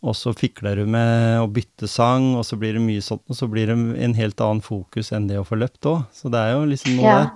Og 0.05 0.13
så 0.15 0.31
fikler 0.38 0.77
du 0.77 0.85
med 0.85 1.39
å 1.41 1.47
bytte 1.51 1.88
sang, 1.89 2.35
og 2.38 2.45
så 2.45 2.57
blir 2.61 2.77
det 2.77 2.83
mye 2.85 3.01
sånt, 3.03 3.23
og 3.27 3.35
så 3.39 3.47
blir 3.51 3.67
det 3.71 3.77
en 4.05 4.13
helt 4.13 4.39
annen 4.43 4.61
fokus 4.63 5.11
enn 5.15 5.27
det 5.27 5.39
å 5.41 5.47
få 5.47 5.57
løpt 5.57 5.88
òg. 5.89 6.05
Så 6.13 6.29
det 6.31 6.39
er 6.39 6.53
jo 6.53 6.65
liksom 6.69 6.95
noe 6.99 7.05
Ja. 7.09 7.17
der. 7.25 7.31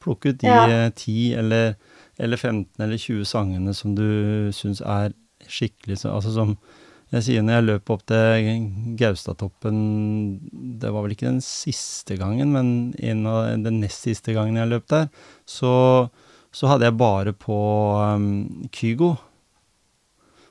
Plukke 0.00 0.30
ut 0.32 0.38
de 0.38 0.48
Ja. 0.48 0.66
eh, 0.66 0.90
10 0.90 1.34
eller, 1.34 1.76
eller 2.18 2.36
15 2.36 2.80
eller 2.80 2.96
20 2.96 3.24
sangene 3.24 3.74
som 3.74 3.94
du 3.94 4.50
syns 4.52 4.80
er 4.80 5.12
skikkelig 5.46 6.04
Altså 6.06 6.32
som 6.32 6.56
jeg 7.14 7.22
sier 7.22 7.44
når 7.44 7.54
jeg 7.54 7.66
løp 7.68 7.90
opp 7.94 8.02
til 8.10 8.48
Gaustatoppen 8.98 9.76
Det 10.80 10.90
var 10.90 11.04
vel 11.04 11.14
ikke 11.14 11.28
den 11.28 11.42
siste 11.44 12.16
gangen, 12.18 12.50
men 12.50 12.72
en 12.98 13.26
av 13.30 13.52
den 13.62 13.78
nest 13.84 14.02
siste 14.08 14.34
gangen 14.34 14.58
jeg 14.58 14.72
løp 14.72 14.88
der, 14.90 15.06
så, 15.46 16.10
så 16.50 16.72
hadde 16.72 16.88
jeg 16.88 16.98
bare 16.98 17.32
på 17.32 17.56
um, 18.18 18.66
Kygo. 18.74 19.14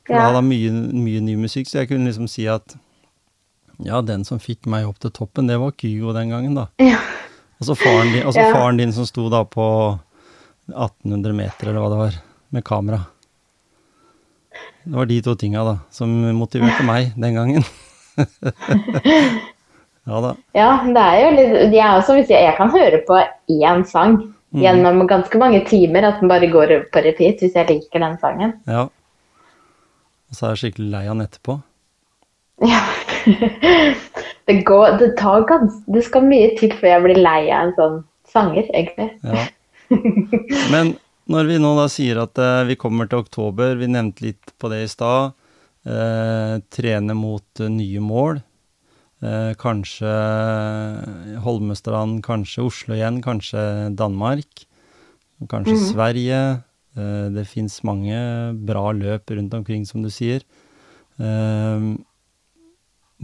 For 0.06 0.16
da 0.16 0.30
hadde 0.30 0.42
jeg 0.44 0.50
mye, 0.54 0.72
mye 1.06 1.22
ny 1.28 1.36
musikk, 1.44 1.68
så 1.68 1.82
jeg 1.82 1.92
kunne 1.92 2.08
liksom 2.08 2.30
si 2.32 2.48
at 2.48 2.78
ja, 3.84 4.00
den 4.06 4.24
som 4.24 4.40
fikk 4.40 4.70
meg 4.72 4.88
opp 4.88 5.02
til 5.04 5.12
toppen, 5.12 5.50
det 5.52 5.58
var 5.60 5.76
Kygo 5.76 6.14
den 6.16 6.32
gangen, 6.32 6.56
da. 6.56 6.70
Ja. 6.80 7.02
Og 7.60 7.68
så 7.68 7.76
faren 7.80 8.14
din, 8.14 8.24
Ja. 8.24 8.48
faren 8.54 8.78
din 8.80 8.94
som 8.96 9.08
sto 9.08 9.28
da 9.30 9.44
på 9.44 9.66
1800 10.72 11.36
meter, 11.36 11.68
eller 11.68 11.84
hva 11.84 11.92
det 11.92 12.00
var, 12.00 12.22
med 12.56 12.64
kamera. 12.64 13.02
Det 14.86 14.96
var 14.96 15.10
de 15.10 15.22
to 15.26 15.36
tinga, 15.40 15.64
da, 15.66 15.76
som 15.94 16.12
motiverte 16.38 16.86
meg 16.86 17.16
den 17.18 17.38
gangen. 17.38 17.66
ja 20.06 20.22
da. 20.24 20.36
Ja, 20.56 20.70
det 20.86 21.02
er 21.02 21.18
jo 21.20 21.32
litt 21.36 21.74
Jeg 21.76 21.98
også, 21.98 22.16
hvis 22.16 22.30
jeg, 22.32 22.46
jeg 22.46 22.56
kan 22.56 22.72
høre 22.72 23.02
på 23.08 23.18
én 23.52 23.84
sang 23.90 24.20
Mm. 24.56 24.62
gjennom 24.64 25.08
ganske 25.08 25.38
mange 25.38 25.60
timer, 25.68 26.06
at 26.08 26.22
den 26.22 26.32
bare 26.32 26.48
går 26.48 26.72
på 26.94 27.02
repeat 27.04 27.42
hvis 27.44 27.56
jeg 27.58 27.68
liker 27.68 28.00
den 28.00 28.18
sangen. 28.22 28.54
Ja. 28.68 28.86
Og 30.30 30.38
så 30.38 30.46
er 30.46 30.54
jeg 30.54 30.62
skikkelig 30.62 30.92
lei 30.94 31.02
av 31.10 31.18
den 31.18 31.26
etterpå. 31.28 31.58
Ja. 32.64 32.84
Det 34.46 34.60
går 34.62 35.00
Det 35.00 35.16
tar 35.18 35.44
gans... 35.50 35.80
Det 35.90 36.04
skal 36.06 36.28
mye 36.30 36.52
til 36.60 36.72
før 36.78 36.92
jeg 36.92 37.04
blir 37.04 37.18
lei 37.18 37.40
av 37.50 37.64
en 37.66 37.74
sånn 37.76 37.96
sanger, 38.30 38.68
egentlig. 38.78 39.10
Ja. 39.26 39.48
Men 40.72 40.94
når 41.32 41.50
vi 41.50 41.58
nå 41.62 41.72
da 41.78 41.88
sier 41.92 42.20
at 42.22 42.38
eh, 42.42 42.66
vi 42.70 42.78
kommer 42.80 43.10
til 43.10 43.24
oktober, 43.24 43.76
vi 43.80 43.90
nevnte 43.90 44.28
litt 44.28 44.54
på 44.62 44.70
det 44.72 44.84
i 44.86 44.92
stad, 44.92 45.34
eh, 45.88 46.58
trene 46.74 47.16
mot 47.18 47.62
eh, 47.62 47.72
nye 47.72 48.04
mål, 48.04 48.42
eh, 49.26 49.52
kanskje 49.62 50.14
Holmestrand, 51.46 52.22
kanskje 52.26 52.68
Oslo 52.68 52.98
igjen, 52.98 53.22
kanskje 53.26 53.66
Danmark, 53.98 54.66
kanskje 55.52 55.80
Sverige. 55.92 56.42
Eh, 56.96 57.28
det 57.36 57.48
fins 57.50 57.82
mange 57.88 58.20
bra 58.68 58.92
løp 58.96 59.34
rundt 59.34 59.58
omkring, 59.58 59.86
som 59.90 60.06
du 60.06 60.12
sier. 60.14 60.46
Eh, 61.20 61.90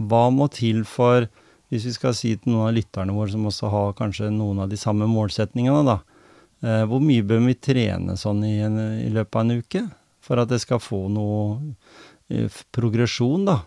hva 0.02 0.24
må 0.32 0.48
til 0.52 0.82
for 0.88 1.28
hvis 1.72 1.86
vi 1.88 1.92
skal 1.94 2.12
si 2.16 2.34
til 2.36 2.52
noen 2.52 2.68
av 2.68 2.74
lytterne 2.76 3.14
våre 3.16 3.32
som 3.32 3.46
også 3.48 3.70
har 3.72 3.94
kanskje 3.96 4.28
noen 4.34 4.60
av 4.60 4.68
de 4.68 4.76
samme 4.76 5.06
målsetningene, 5.08 5.86
da. 5.88 6.02
Eh, 6.62 6.84
hvor 6.86 7.02
mye 7.02 7.24
bør 7.26 7.42
vi 7.48 7.56
trene 7.58 8.14
sånn 8.18 8.44
i, 8.46 8.56
en, 8.62 8.78
i 9.02 9.10
løpet 9.10 9.34
av 9.38 9.42
en 9.42 9.58
uke 9.58 9.82
for 10.22 10.38
at 10.38 10.50
det 10.52 10.60
skal 10.62 10.78
få 10.82 11.08
noe 11.10 11.74
eh, 12.30 12.60
progresjon, 12.74 13.48
da? 13.48 13.58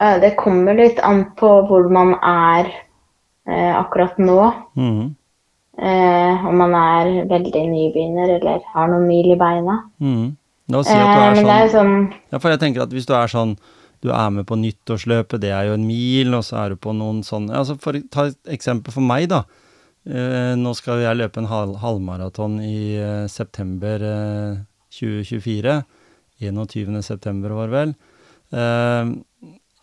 Eh, 0.00 0.18
Det 0.20 0.34
kommer 0.36 0.76
litt 0.76 1.00
an 1.04 1.30
på 1.38 1.48
hvor 1.68 1.88
man 1.92 2.12
er 2.20 2.68
eh, 3.48 3.72
akkurat 3.76 4.20
nå. 4.20 4.38
Mm. 4.76 5.14
Eh, 5.80 6.46
om 6.46 6.60
man 6.60 6.76
er 6.76 7.10
veldig 7.30 7.64
nybegynner 7.70 8.34
eller 8.36 8.60
har 8.74 8.90
noen 8.92 9.06
mil 9.08 9.30
i 9.32 9.38
beina. 9.40 9.78
Mm. 10.02 10.36
La 10.70 10.80
oss 10.82 10.90
si 10.90 10.94
Eh, 10.94 11.00
at 11.00 11.36
du 11.36 11.46
er 11.46 11.50
er 11.54 11.68
sånn 11.68 11.72
sånn 11.72 12.12
Ja, 12.30 12.38
for 12.38 12.52
jeg 12.52 12.60
tenker 12.60 12.82
at 12.84 12.92
hvis 12.94 13.08
du 13.08 13.14
er 13.16 13.26
sånn 13.32 13.56
Du 14.00 14.10
er 14.12 14.30
med 14.30 14.46
på 14.46 14.56
nyttårsløpet, 14.56 15.40
det 15.42 15.50
er 15.52 15.66
jo 15.68 15.74
en 15.74 15.86
mil, 15.86 16.32
og 16.34 16.44
så 16.44 16.56
er 16.62 16.68
du 16.70 16.76
på 16.76 16.92
noen 16.96 17.20
sånne 17.20 17.52
altså 17.52 17.74
for, 17.80 17.92
Ta 18.12 18.28
et 18.30 18.38
eksempel 18.48 18.92
for 18.94 19.04
meg, 19.04 19.28
da. 19.28 19.42
Eh, 20.08 20.54
nå 20.56 20.72
skal 20.78 21.02
jeg 21.02 21.18
løpe 21.18 21.42
en 21.42 21.50
hal 21.50 21.74
halvmaraton 21.82 22.58
i 22.64 22.96
eh, 22.96 23.26
september 23.28 24.00
eh, 24.00 24.60
2024. 24.96 25.80
21. 26.40 27.02
september 27.04 27.52
var 27.56 27.68
det 27.68 27.76
vel. 27.76 27.94
Eh, 28.56 29.12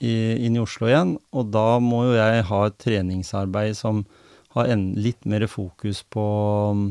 i, 0.02 0.14
inn 0.46 0.58
i 0.58 0.62
Oslo 0.62 0.90
igjen. 0.90 1.16
Og 1.38 1.52
da 1.54 1.78
må 1.84 2.08
jo 2.10 2.18
jeg 2.18 2.48
ha 2.50 2.62
et 2.66 2.80
treningsarbeid 2.82 3.78
som 3.78 4.06
har 4.58 4.74
en, 4.74 4.90
litt 4.98 5.26
mer 5.30 5.46
fokus 5.52 6.02
på 6.10 6.26
mm, 6.74 6.86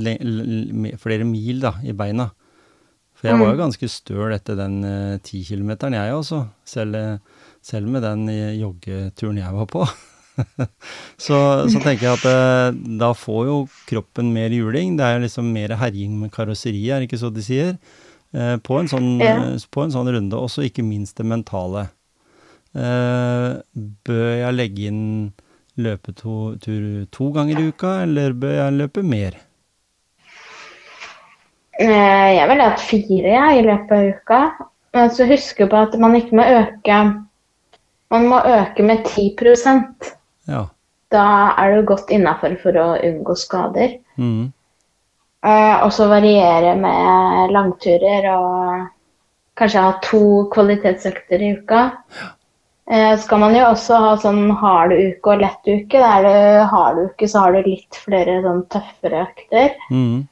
le, 0.00 0.16
le, 0.24 0.94
flere 1.00 1.26
mil 1.28 1.60
da, 1.64 1.76
i 1.84 1.96
beina. 1.96 2.30
For 3.20 3.28
jeg 3.28 3.36
var 3.36 3.50
jo 3.52 3.60
ganske 3.60 3.88
støl 3.92 4.32
etter 4.32 4.56
den 4.56 4.78
ti 5.20 5.42
kilometeren, 5.44 5.92
jeg 5.92 6.14
også. 6.16 6.38
Selv, 6.64 6.96
eh, 6.96 7.50
selv 7.60 7.90
med 7.92 8.00
den 8.06 8.24
eh, 8.32 8.56
joggeturen 8.56 9.42
jeg 9.42 9.58
var 9.58 9.68
på. 9.68 9.84
så, 11.26 11.38
så 11.70 11.80
tenker 11.82 12.06
jeg 12.08 12.18
at 12.18 12.26
eh, 12.30 12.78
da 13.00 13.12
får 13.16 13.42
jo 13.48 13.56
kroppen 13.90 14.32
mer 14.34 14.52
juling. 14.54 14.96
Det 14.98 15.06
er 15.06 15.22
liksom 15.24 15.50
mer 15.54 15.74
herjing 15.80 16.14
med 16.20 16.32
karosseriet, 16.34 16.94
er 16.94 17.00
det 17.04 17.10
ikke 17.10 17.22
så 17.24 17.32
de 17.34 17.44
sier? 17.46 17.74
eh, 18.34 18.56
på, 18.62 18.78
en 18.78 18.88
sånn, 18.90 19.08
Ja. 19.20 19.36
på 19.70 19.84
en 19.84 19.90
sånn 19.94 20.10
runde, 20.14 20.36
Også 20.38 20.62
ikke 20.66 20.84
minst 20.86 21.16
det 21.18 21.26
mentale. 21.26 21.88
Eh, 22.74 23.58
bør 24.06 24.28
jeg 24.38 24.54
legge 24.54 24.86
inn 24.90 25.32
løpetur 25.80 26.58
to, 26.60 26.74
to 27.10 27.30
ganger 27.34 27.58
i 27.58 27.68
uka, 27.72 28.02
eller 28.04 28.32
bør 28.32 28.54
jeg 28.54 28.76
løpe 28.78 29.02
mer? 29.02 29.38
Jeg 31.80 32.48
ville 32.50 32.66
hatt 32.68 32.82
fire 32.84 33.30
ja, 33.32 33.46
i 33.56 33.62
løpet 33.64 33.92
av 33.96 34.10
uka. 34.12 34.40
Men 34.94 35.10
så 35.14 35.26
husk 35.30 35.62
på 35.70 35.78
at 35.80 35.94
man 36.02 36.16
ikke 36.18 36.36
må 36.36 36.44
øke 36.44 37.00
Man 38.10 38.24
må 38.26 38.40
øke 38.42 38.82
med 38.82 39.04
10 39.06 39.36
Ja. 40.50 40.64
Da 41.10 41.26
er 41.58 41.74
du 41.74 41.86
godt 41.88 42.10
innafor 42.14 42.54
for 42.62 42.78
å 42.78 42.88
unngå 43.02 43.34
skader. 43.38 43.96
Mm. 44.20 44.52
Eh, 45.40 45.76
og 45.80 45.92
så 45.96 46.06
variere 46.10 46.74
med 46.78 47.54
langturer 47.54 48.28
og 48.34 48.90
kanskje 49.58 49.86
ha 49.86 49.94
to 50.04 50.22
kvalitetsøkter 50.52 51.42
i 51.42 51.54
uka. 51.58 51.86
Eh, 52.90 53.14
så 53.18 53.28
kan 53.28 53.40
man 53.40 53.54
jo 53.56 53.64
også 53.68 53.98
ha 54.02 54.12
sånn 54.20 54.50
hard 54.60 54.94
uke 54.96 55.34
og 55.34 55.42
lett 55.44 55.68
uke. 55.68 55.98
Da 55.98 56.12
er 56.18 56.26
det 56.26 56.68
hard 56.72 57.00
uke, 57.06 57.28
så 57.30 57.44
har 57.44 57.54
du 57.54 57.70
litt 57.70 58.02
flere 58.04 58.40
sånn 58.44 58.64
tøffere 58.72 59.24
økter. 59.28 59.74
Mm. 59.90 60.28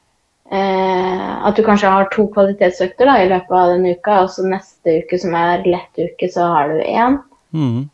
Eh, 0.51 1.27
at 1.45 1.55
du 1.55 1.63
kanskje 1.65 1.91
har 1.93 2.09
to 2.13 2.25
kvalitetsøkter 2.33 3.09
da, 3.09 3.19
i 3.21 3.29
løpet 3.29 3.53
av 3.53 3.75
den 3.75 3.85
uka, 3.93 4.23
og 4.23 4.33
så 4.33 4.47
neste 4.47 4.99
uke 5.03 5.19
som 5.21 5.37
er 5.37 5.63
lett 5.67 6.01
uke, 6.01 6.29
så 6.31 6.49
har 6.55 6.73
du 6.73 6.81
én. 6.83 7.21
Mhm. 7.55 7.87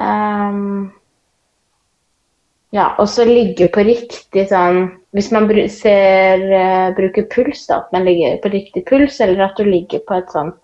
Ehm, 0.00 0.90
ja, 2.72 2.94
og 2.96 3.08
så 3.12 3.26
ligge 3.28 3.68
på 3.68 3.84
riktig 3.84 4.46
sånn 4.48 4.86
Hvis 5.12 5.28
man 5.28 5.44
ser, 5.68 6.40
uh, 6.48 6.94
bruker 6.96 7.26
puls, 7.28 7.66
da, 7.68 7.82
at 7.82 7.90
man 7.92 8.06
ligger 8.08 8.38
på 8.40 8.48
riktig 8.54 8.86
puls, 8.88 9.18
eller 9.20 9.42
at 9.44 9.58
du 9.60 9.66
ligger 9.68 10.00
på 10.08 10.14
et 10.16 10.30
sånt 10.32 10.56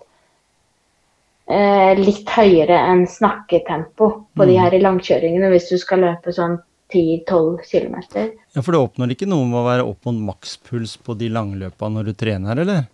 uh, 1.53 1.93
litt 2.01 2.33
høyere 2.33 2.79
enn 2.89 3.05
snakketempo 3.05 4.09
på 4.33 4.47
de 4.49 4.57
Mm. 4.57 4.63
her 4.63 4.75
i 4.79 4.81
langkjøringene 4.81 5.51
hvis 5.53 5.69
du 5.69 5.77
skal 5.77 6.01
løpe 6.01 6.33
sånn 6.33 6.57
10-12 6.89 7.61
km. 7.69 7.97
Ja, 8.55 8.63
for 8.63 8.73
det 8.73 8.81
oppnår 8.81 9.13
ikke 9.13 9.29
noe 9.29 9.45
med 9.45 9.61
å 9.61 9.67
være 9.69 9.85
opp 9.85 10.09
mot 10.09 10.17
makspuls 10.33 10.97
på 10.97 11.13
de 11.19 11.29
langløpa 11.29 11.91
når 11.93 12.09
du 12.09 12.13
trener, 12.17 12.57
eller? 12.65 12.87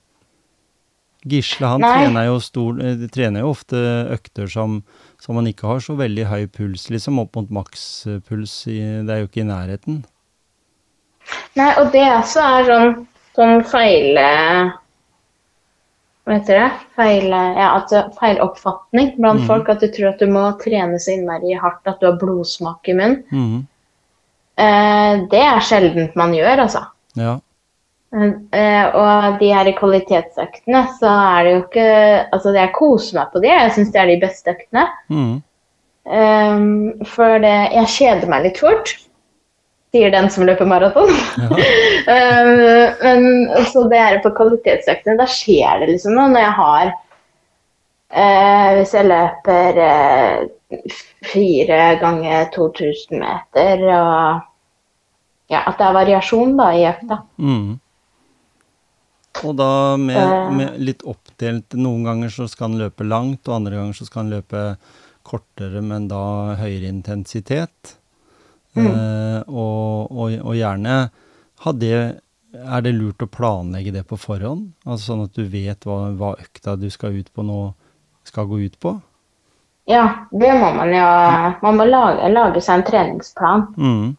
Gisle 1.24 1.70
han 1.70 1.80
trener 1.80 2.26
jo, 2.26 2.40
stor, 2.42 2.80
eh, 2.84 3.06
trener 3.08 3.40
jo 3.40 3.52
ofte 3.54 3.78
økter 4.12 4.50
som, 4.50 4.82
som 5.24 5.38
man 5.38 5.48
ikke 5.48 5.68
har 5.70 5.80
så 5.80 5.96
veldig 5.96 6.26
høy 6.28 6.42
puls, 6.52 6.90
liksom 6.92 7.22
opp 7.22 7.38
mot 7.38 7.52
makspuls. 7.62 8.58
Det 8.68 9.08
er 9.08 9.22
jo 9.22 9.28
ikke 9.30 9.40
i 9.40 9.48
nærheten. 9.48 10.02
Nei, 11.56 11.70
og 11.80 11.92
det 11.94 12.04
også 12.12 12.42
er 12.44 12.66
sånn, 12.68 12.96
sånn 13.36 13.62
feil 13.64 14.18
eh, 14.20 14.72
Hva 16.24 16.36
heter 16.36 16.58
det? 16.60 16.66
Feil, 16.98 17.30
eh, 17.32 17.52
ja, 17.56 17.70
altså 17.70 18.02
feiloppfatning 18.18 19.14
blant 19.16 19.44
mm. 19.44 19.46
folk. 19.48 19.70
At 19.72 19.80
du 19.80 19.88
tror 19.94 20.10
at 20.12 20.20
du 20.20 20.28
må 20.28 20.44
trene 20.60 21.00
så 21.00 21.14
innmari 21.14 21.56
hardt 21.56 21.88
at 21.88 22.02
du 22.02 22.10
har 22.10 22.20
blodsmak 22.20 22.92
i 22.92 22.98
munnen. 22.98 23.24
Mm. 23.32 23.62
Eh, 24.60 25.24
det 25.32 25.40
er 25.40 25.64
sjeldent 25.64 26.20
man 26.20 26.36
gjør, 26.36 26.66
altså. 26.66 26.84
Ja. 27.16 27.38
Eh, 28.14 28.84
og 28.94 29.40
de 29.40 29.48
her 29.50 29.70
kvalitetsøktene, 29.74 30.84
så 31.00 31.10
er 31.10 31.46
det 31.46 31.54
jo 31.54 31.62
ikke 31.64 31.88
Altså, 32.36 32.52
jeg 32.54 32.74
koser 32.76 33.18
meg 33.18 33.32
på 33.32 33.42
de. 33.42 33.50
Jeg 33.50 33.72
syns 33.74 33.90
det 33.94 34.00
er 34.02 34.12
de 34.12 34.20
beste 34.22 34.54
øktene. 34.54 34.84
Mm. 35.08 35.34
Um, 36.04 36.92
for 37.08 37.40
det 37.40 37.54
Jeg 37.72 37.88
kjeder 37.94 38.28
meg 38.28 38.44
litt 38.44 38.58
fort, 38.60 38.90
sier 39.94 40.10
den 40.12 40.28
som 40.30 40.44
løper 40.44 40.68
maraton. 40.68 41.08
ja. 41.40 41.48
um, 41.48 42.92
men 43.04 43.64
så 43.72 43.86
det 43.88 44.02
er 44.02 44.20
på 44.22 44.34
kvalitetsøktene, 44.36 45.16
da 45.16 45.26
skjer 45.30 45.80
det 45.80 45.94
liksom 45.94 46.18
noe 46.18 46.28
når 46.34 46.44
jeg 46.44 46.56
har 46.58 46.90
uh, 46.92 48.68
Hvis 48.78 48.92
jeg 48.98 49.08
løper 49.08 49.80
uh, 49.80 50.98
fire 51.32 51.80
ganger 52.02 52.50
2000 52.54 53.24
meter 53.24 53.88
og 53.94 54.50
Ja, 55.52 55.60
at 55.68 55.76
det 55.76 55.84
er 55.84 55.96
variasjon 55.96 56.54
da 56.56 56.70
i 56.72 56.86
økta. 56.88 57.18
Mhm. 57.36 57.72
Og 59.42 59.56
da 59.58 59.96
med, 59.98 60.52
med 60.54 60.76
litt 60.78 61.02
oppdelt 61.02 61.74
Noen 61.74 62.04
ganger 62.06 62.30
så 62.30 62.46
skal 62.50 62.70
han 62.70 62.84
løpe 62.84 63.06
langt, 63.06 63.48
og 63.48 63.56
andre 63.56 63.80
ganger 63.80 63.98
så 63.98 64.06
skal 64.06 64.24
han 64.24 64.34
løpe 64.36 64.62
kortere, 65.26 65.82
men 65.82 66.06
da 66.10 66.54
høyere 66.60 66.90
intensitet. 66.92 67.96
Eh, 68.74 69.40
og, 69.48 70.10
og, 70.10 70.34
og 70.42 70.54
gjerne 70.58 70.94
ha 71.62 71.72
det 71.78 71.98
Er 72.54 72.80
det 72.82 72.90
lurt 72.96 73.22
å 73.22 73.28
planlegge 73.30 73.92
det 73.94 74.02
på 74.10 74.18
forhånd? 74.18 74.72
Altså 74.82 75.12
sånn 75.12 75.24
at 75.26 75.36
du 75.38 75.44
vet 75.50 75.86
hva, 75.86 76.10
hva 76.18 76.32
økta 76.38 76.74
du 76.78 76.88
skal 76.90 77.14
ut 77.18 77.30
på 77.34 77.42
nå, 77.46 77.60
skal 78.26 78.46
gå 78.50 78.60
ut 78.66 78.76
på? 78.82 78.96
Ja, 79.90 80.04
det 80.30 80.52
må 80.58 80.70
man 80.76 80.92
jo. 80.94 81.06
Man 81.64 81.80
må 81.80 81.86
lage, 81.88 82.28
lage 82.32 82.62
seg 82.64 82.80
en 82.80 82.86
treningsplan. 82.90 83.66
Mhm. 83.76 84.12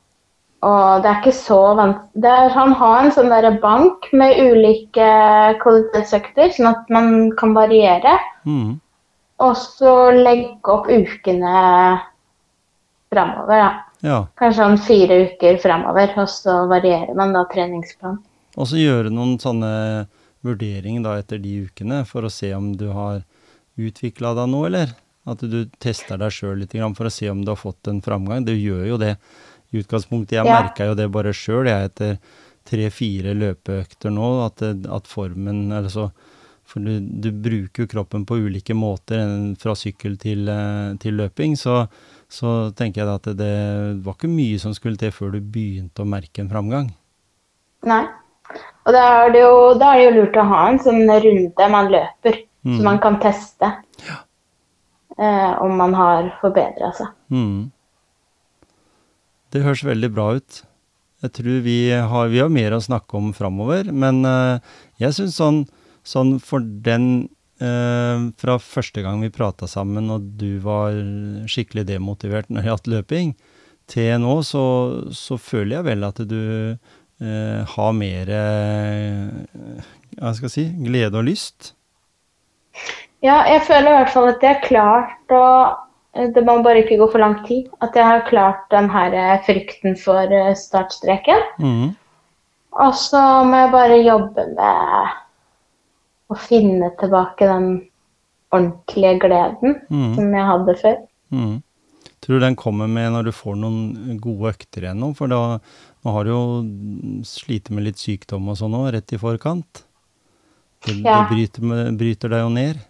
Og 0.66 1.03
det 1.03 1.11
er 1.11 1.20
ikke 1.20 1.36
så 1.38 1.59
vanskelig. 1.78 2.34
Han 2.55 2.74
har 2.80 3.03
en 3.03 3.13
sånn 3.13 3.30
der 3.30 3.59
bank 3.61 4.07
med 4.18 4.39
ulike 4.41 5.09
kvalitetsøkter, 5.61 6.49
sånn 6.55 6.72
at 6.72 6.89
man 6.93 7.30
kan 7.38 7.53
variere. 7.57 8.16
Mm. 8.49 8.80
Og 9.45 9.53
så 9.59 9.93
legge 10.16 10.72
opp 10.72 10.89
ukene 10.89 11.55
framover, 13.13 13.61
da. 13.61 13.72
Ja. 14.05 14.20
Kanskje 14.39 14.61
sånn 14.61 14.82
fire 14.86 15.22
uker 15.30 15.59
framover, 15.61 16.11
og 16.22 16.30
så 16.32 16.63
varierer 16.72 17.13
man 17.18 17.34
da 17.36 17.45
treningsplan. 17.51 18.20
Og 18.55 18.70
så 18.70 18.80
gjøre 18.80 19.13
noen 19.13 19.38
sånne 19.41 19.72
vurderinger 20.45 21.03
da 21.05 21.16
etter 21.20 21.41
de 21.41 21.66
ukene, 21.68 22.03
for 22.09 22.26
å 22.26 22.34
se 22.34 22.51
om 22.55 22.74
du 22.78 22.88
har 22.95 23.24
utvikla 23.76 24.34
deg 24.38 24.51
noe, 24.51 24.70
eller? 24.70 24.93
At 25.26 25.41
du 25.41 25.66
tester 25.82 26.20
deg 26.22 26.34
sjøl 26.34 26.61
litt 26.61 26.76
for 26.78 27.09
å 27.09 27.13
se 27.13 27.30
om 27.32 27.41
du 27.43 27.51
har 27.51 27.59
fått 27.59 27.89
en 27.89 28.01
framgang. 28.05 28.45
Du 28.45 28.53
gjør 28.53 28.86
jo 28.91 28.97
det 29.01 29.16
i 29.76 29.84
utgangspunktet. 29.84 30.38
Jeg 30.39 30.45
Ja. 30.47 30.61
merka 30.61 30.88
jo 30.89 30.95
det 30.97 31.11
bare 31.11 31.34
sjøl, 31.36 31.67
jeg, 31.69 31.91
etter 31.91 32.17
tre-fire 32.65 33.36
løpeøkter 33.38 34.09
nå, 34.15 34.30
at, 34.47 34.61
at 34.89 35.07
formen 35.07 35.67
altså, 35.71 36.11
For 36.65 36.80
du, 36.82 36.97
du 36.99 37.28
bruker 37.30 37.84
jo 37.84 37.88
kroppen 37.91 38.23
på 38.26 38.39
ulike 38.41 38.73
måter, 38.73 39.21
fra 39.61 39.76
sykkel 39.78 40.15
til, 40.17 40.47
eh, 40.49 40.95
til 40.97 41.13
løping. 41.13 41.53
Så, 41.55 41.84
så 42.28 42.71
tenker 42.73 43.03
jeg 43.03 43.13
at 43.13 43.28
det, 43.30 43.36
det 43.38 44.01
var 44.03 44.15
ikke 44.17 44.32
mye 44.34 44.57
som 44.57 44.73
skulle 44.73 44.97
til 44.97 45.11
før 45.13 45.36
du 45.36 45.41
begynte 45.41 46.01
å 46.01 46.09
merke 46.09 46.41
en 46.41 46.49
framgang. 46.49 46.89
Nei. 47.86 48.01
Og 48.88 48.93
da 48.97 49.03
er 49.28 49.32
det 49.36 49.43
jo, 49.45 49.53
da 49.78 49.91
er 49.93 49.99
det 49.99 50.07
jo 50.07 50.15
lurt 50.23 50.36
å 50.41 50.47
ha 50.49 50.63
en 50.71 50.80
sånn 50.82 51.05
runde 51.05 51.69
man 51.69 51.91
løper, 51.93 52.41
Mm. 52.65 52.80
så 52.80 52.84
man 52.84 52.97
kan 52.97 53.19
teste 53.21 53.67
eh, 55.19 55.51
om 55.61 55.76
man 55.78 55.93
har 55.93 56.32
forbedra 56.41 56.89
seg. 56.97 57.11
Mm. 57.30 57.71
Det 59.56 59.64
høres 59.64 59.86
veldig 59.88 60.12
bra 60.12 60.28
ut. 60.36 60.60
Jeg 61.24 61.32
tror 61.38 61.62
vi 61.64 61.80
har, 61.95 62.28
vi 62.34 62.41
har 62.43 62.51
mer 62.51 62.76
å 62.76 62.84
snakke 62.84 63.16
om 63.18 63.32
framover, 63.34 63.88
men 63.95 64.20
eh, 64.28 64.74
jeg 65.01 65.16
syns 65.16 65.39
sånn, 65.39 65.62
sånn 66.06 66.36
for 66.43 66.60
den 66.60 67.30
eh, 67.64 68.26
Fra 68.41 68.58
første 68.60 69.01
gang 69.01 69.24
vi 69.24 69.32
prata 69.34 69.70
sammen 69.72 70.12
og 70.12 70.28
du 70.41 70.60
var 70.64 70.99
skikkelig 71.49 71.88
demotivert 71.88 72.51
når 72.51 72.62
det 72.62 72.70
gjaldt 72.70 72.91
løping, 72.97 73.34
til 73.89 74.12
nå, 74.20 74.36
så, 74.43 74.66
så 75.16 75.39
føler 75.39 75.80
jeg 75.80 75.88
vel 75.93 76.08
at 76.12 76.22
du 76.28 76.39
Uh, 77.16 77.64
har 77.64 77.93
mer 77.95 78.28
uh, 78.28 79.84
Hva 80.20 80.34
skal 80.36 80.49
jeg 80.49 80.51
si 80.51 80.64
glede 80.84 81.16
og 81.16 81.24
lyst. 81.30 81.70
Ja, 83.24 83.45
jeg 83.47 83.62
føler 83.70 83.88
i 83.88 83.93
hvert 84.01 84.12
fall 84.12 84.28
at 84.34 84.43
jeg 84.43 84.58
har 84.58 84.66
klart 84.66 85.32
å 85.32 85.45
Det 86.16 86.45
må 86.47 86.61
bare 86.63 86.84
ikke 86.84 86.97
gå 87.01 87.09
for 87.11 87.20
lang 87.20 87.41
tid. 87.47 87.68
At 87.84 87.97
jeg 87.97 88.07
har 88.07 88.24
klart 88.30 88.63
den 88.72 88.88
her 88.91 89.16
eh, 89.20 89.36
frykten 89.43 89.97
for 89.99 90.32
eh, 90.32 90.53
startstreken. 90.55 91.43
Mm. 91.59 91.89
Og 92.86 92.95
så 92.99 93.22
må 93.47 93.66
jeg 93.66 93.74
bare 93.74 93.99
jobbe 94.03 94.47
med 94.53 95.20
å 96.32 96.38
finne 96.39 96.89
tilbake 96.99 97.47
den 97.47 97.70
ordentlige 98.55 99.20
gleden 99.26 99.78
mm. 99.91 100.11
som 100.16 100.36
jeg 100.39 100.49
hadde 100.51 100.78
før. 100.82 100.97
Mm. 101.36 101.55
Tror 102.24 102.39
du 102.39 102.45
den 102.45 102.57
kommer 102.57 102.89
med 102.89 103.11
når 103.13 103.28
du 103.28 103.36
får 103.36 103.57
noen 103.59 104.18
gode 104.24 104.55
økter 104.55 104.88
igjen 104.88 105.03
nå? 105.03 105.11
For 105.18 105.32
da, 105.32 105.59
nå 106.01 106.16
har 106.16 106.26
du 106.26 106.32
jo 106.32 106.43
slitt 107.28 107.70
med 107.70 107.86
litt 107.89 108.01
sykdom 108.01 108.47
og 108.49 108.57
sånn 108.59 108.78
òg, 108.80 108.89
rett 108.95 109.13
i 109.13 109.22
forkant. 109.22 109.84
Det, 110.86 111.01
Ja. 111.03 111.22
det 111.22 111.34
bryter, 111.34 111.91
bryter 111.97 112.34
deg 112.34 112.45
jo 112.45 112.49
ned. 112.55 112.82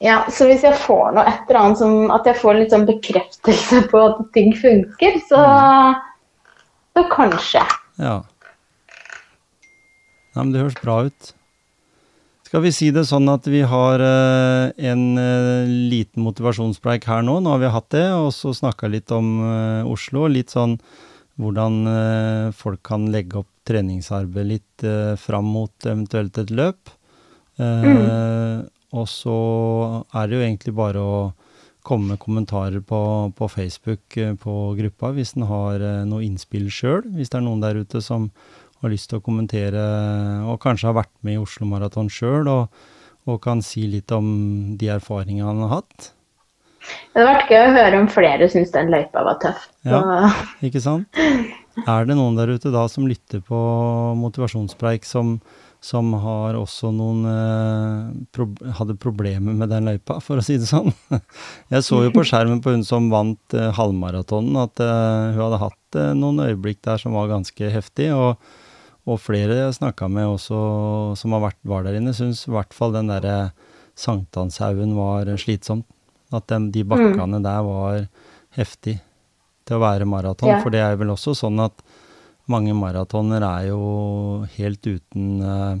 Ja, 0.00 0.22
så 0.32 0.46
hvis 0.48 0.62
jeg 0.64 0.78
får 0.80 1.12
noe 1.16 1.26
et 1.28 1.50
eller 1.50 1.60
annet 1.60 1.80
som 1.82 2.10
At 2.14 2.24
jeg 2.28 2.38
får 2.40 2.56
litt 2.56 2.72
sånn 2.72 2.86
bekreftelse 2.88 3.82
på 3.90 4.00
at 4.06 4.22
ting 4.36 4.54
funker, 4.56 5.18
så, 5.28 5.42
så 6.96 7.04
kanskje. 7.12 7.64
Ja. 8.00 8.14
Nei, 10.30 10.40
men 10.44 10.54
det 10.54 10.62
høres 10.62 10.80
bra 10.80 10.96
ut. 11.10 11.32
Skal 12.46 12.64
vi 12.64 12.72
si 12.74 12.88
det 12.94 13.04
sånn 13.06 13.28
at 13.30 13.44
vi 13.46 13.60
har 13.68 14.02
eh, 14.02 14.72
en 14.90 15.04
eh, 15.22 15.68
liten 15.90 16.24
motivasjonspreik 16.26 17.04
her 17.06 17.22
nå? 17.26 17.36
Nå 17.44 17.52
har 17.54 17.60
vi 17.62 17.70
hatt 17.76 17.90
det, 17.94 18.06
og 18.16 18.32
så 18.34 18.50
snakka 18.56 18.90
litt 18.90 19.12
om 19.14 19.28
eh, 19.44 19.86
Oslo. 19.86 20.24
Litt 20.30 20.50
sånn 20.56 20.78
hvordan 21.40 21.76
eh, 21.92 22.48
folk 22.56 22.82
kan 22.86 23.06
legge 23.14 23.38
opp 23.44 23.50
treningsarbeid 23.70 24.50
litt 24.50 24.82
eh, 24.86 25.14
fram 25.20 25.46
mot 25.54 25.86
eventuelt 25.86 26.42
et 26.42 26.50
løp. 26.54 26.90
Eh, 26.90 26.96
Mm. 27.60 28.66
Og 28.96 29.06
så 29.10 29.36
er 30.14 30.28
det 30.28 30.36
jo 30.36 30.44
egentlig 30.44 30.74
bare 30.76 31.02
å 31.02 31.20
komme 31.86 32.12
med 32.12 32.20
kommentarer 32.20 32.82
på, 32.84 33.00
på 33.36 33.48
Facebook 33.48 34.16
eh, 34.20 34.34
på 34.36 34.54
gruppa 34.76 35.12
hvis 35.16 35.32
en 35.38 35.46
har 35.48 35.80
eh, 35.80 36.02
noe 36.08 36.24
innspill 36.26 36.68
sjøl. 36.72 37.06
Hvis 37.16 37.32
det 37.32 37.40
er 37.40 37.46
noen 37.46 37.62
der 37.62 37.80
ute 37.80 38.02
som 38.04 38.28
har 38.80 38.92
lyst 38.92 39.10
til 39.10 39.20
å 39.20 39.24
kommentere 39.24 39.80
og 40.48 40.60
kanskje 40.62 40.88
har 40.88 40.98
vært 41.02 41.12
med 41.24 41.36
i 41.36 41.40
Oslo 41.40 41.68
Maraton 41.68 42.08
sjøl 42.12 42.48
og, 42.48 42.80
og 43.28 43.40
kan 43.44 43.60
si 43.64 43.84
litt 43.92 44.12
om 44.16 44.26
de 44.80 44.88
erfaringene 44.92 45.48
han 45.48 45.64
har 45.66 45.80
hatt. 45.80 46.12
Det 46.80 47.20
hadde 47.20 47.28
vært 47.28 47.50
gøy 47.52 47.62
å 47.62 47.72
høre 47.76 47.98
om 48.00 48.08
flere 48.08 48.48
syns 48.52 48.72
den 48.72 48.92
løypa 48.92 49.24
var 49.26 49.40
tøff. 49.42 49.66
Ja. 49.84 50.30
Ikke 50.64 50.80
sant? 50.80 51.20
Er 51.84 52.08
det 52.08 52.16
noen 52.16 52.38
der 52.38 52.50
ute 52.56 52.72
da 52.72 52.86
som 52.90 53.06
lytter 53.08 53.42
på 53.44 53.58
motivasjonspreik 54.18 55.04
som, 55.08 55.36
som 55.80 56.12
har 56.20 56.56
også 56.60 56.90
noen 56.92 57.24
eh, 57.28 58.24
prob 58.36 58.58
hadde 58.76 58.98
problemer 59.00 59.56
med 59.56 59.70
den 59.72 59.88
løypa, 59.88 60.18
for 60.20 60.40
å 60.40 60.44
si 60.44 60.58
det 60.60 60.68
sånn? 60.68 60.92
Jeg 61.72 61.86
så 61.86 62.02
jo 62.04 62.12
på 62.14 62.24
skjermen 62.28 62.60
på 62.64 62.74
hun 62.74 62.84
som 62.86 63.08
vant 63.12 63.56
eh, 63.56 63.70
halvmaratonen 63.78 64.60
at 64.60 64.82
eh, 64.84 65.30
hun 65.32 65.40
hadde 65.46 65.62
hatt 65.62 66.00
eh, 66.00 66.12
noen 66.18 66.44
øyeblikk 66.50 66.82
der 66.86 67.00
som 67.00 67.16
var 67.16 67.32
ganske 67.32 67.72
heftig, 67.72 68.10
og, 68.12 68.36
og 69.08 69.22
flere 69.24 69.56
jeg 69.62 69.78
snakka 69.80 70.10
med 70.12 70.28
også 70.34 70.60
som 71.18 71.36
har 71.36 71.46
vært, 71.48 71.60
var 71.64 71.88
der 71.88 71.96
inne, 71.96 72.12
syns 72.16 72.44
i 72.44 72.54
hvert 72.54 72.76
fall 72.76 72.92
den 72.96 73.08
derre 73.08 73.54
sankthanshaugen 74.00 74.92
var 74.96 75.32
slitsom. 75.40 75.84
At 76.30 76.46
dem, 76.52 76.68
de 76.70 76.84
bakkene 76.86 77.40
der 77.42 77.64
var 77.66 78.04
heftig 78.54 79.00
til 79.66 79.78
å 79.78 79.82
være 79.82 80.06
maraton. 80.08 80.50
Ja. 80.52 80.60
For 80.62 80.72
det 80.74 80.82
er 80.84 80.98
vel 81.00 81.12
også 81.14 81.34
sånn 81.38 81.58
at 81.62 81.82
mange 82.50 82.74
maratoner 82.76 83.44
er 83.46 83.70
jo 83.70 83.80
helt 84.56 84.86
uten 84.86 85.40
eh, 85.42 85.80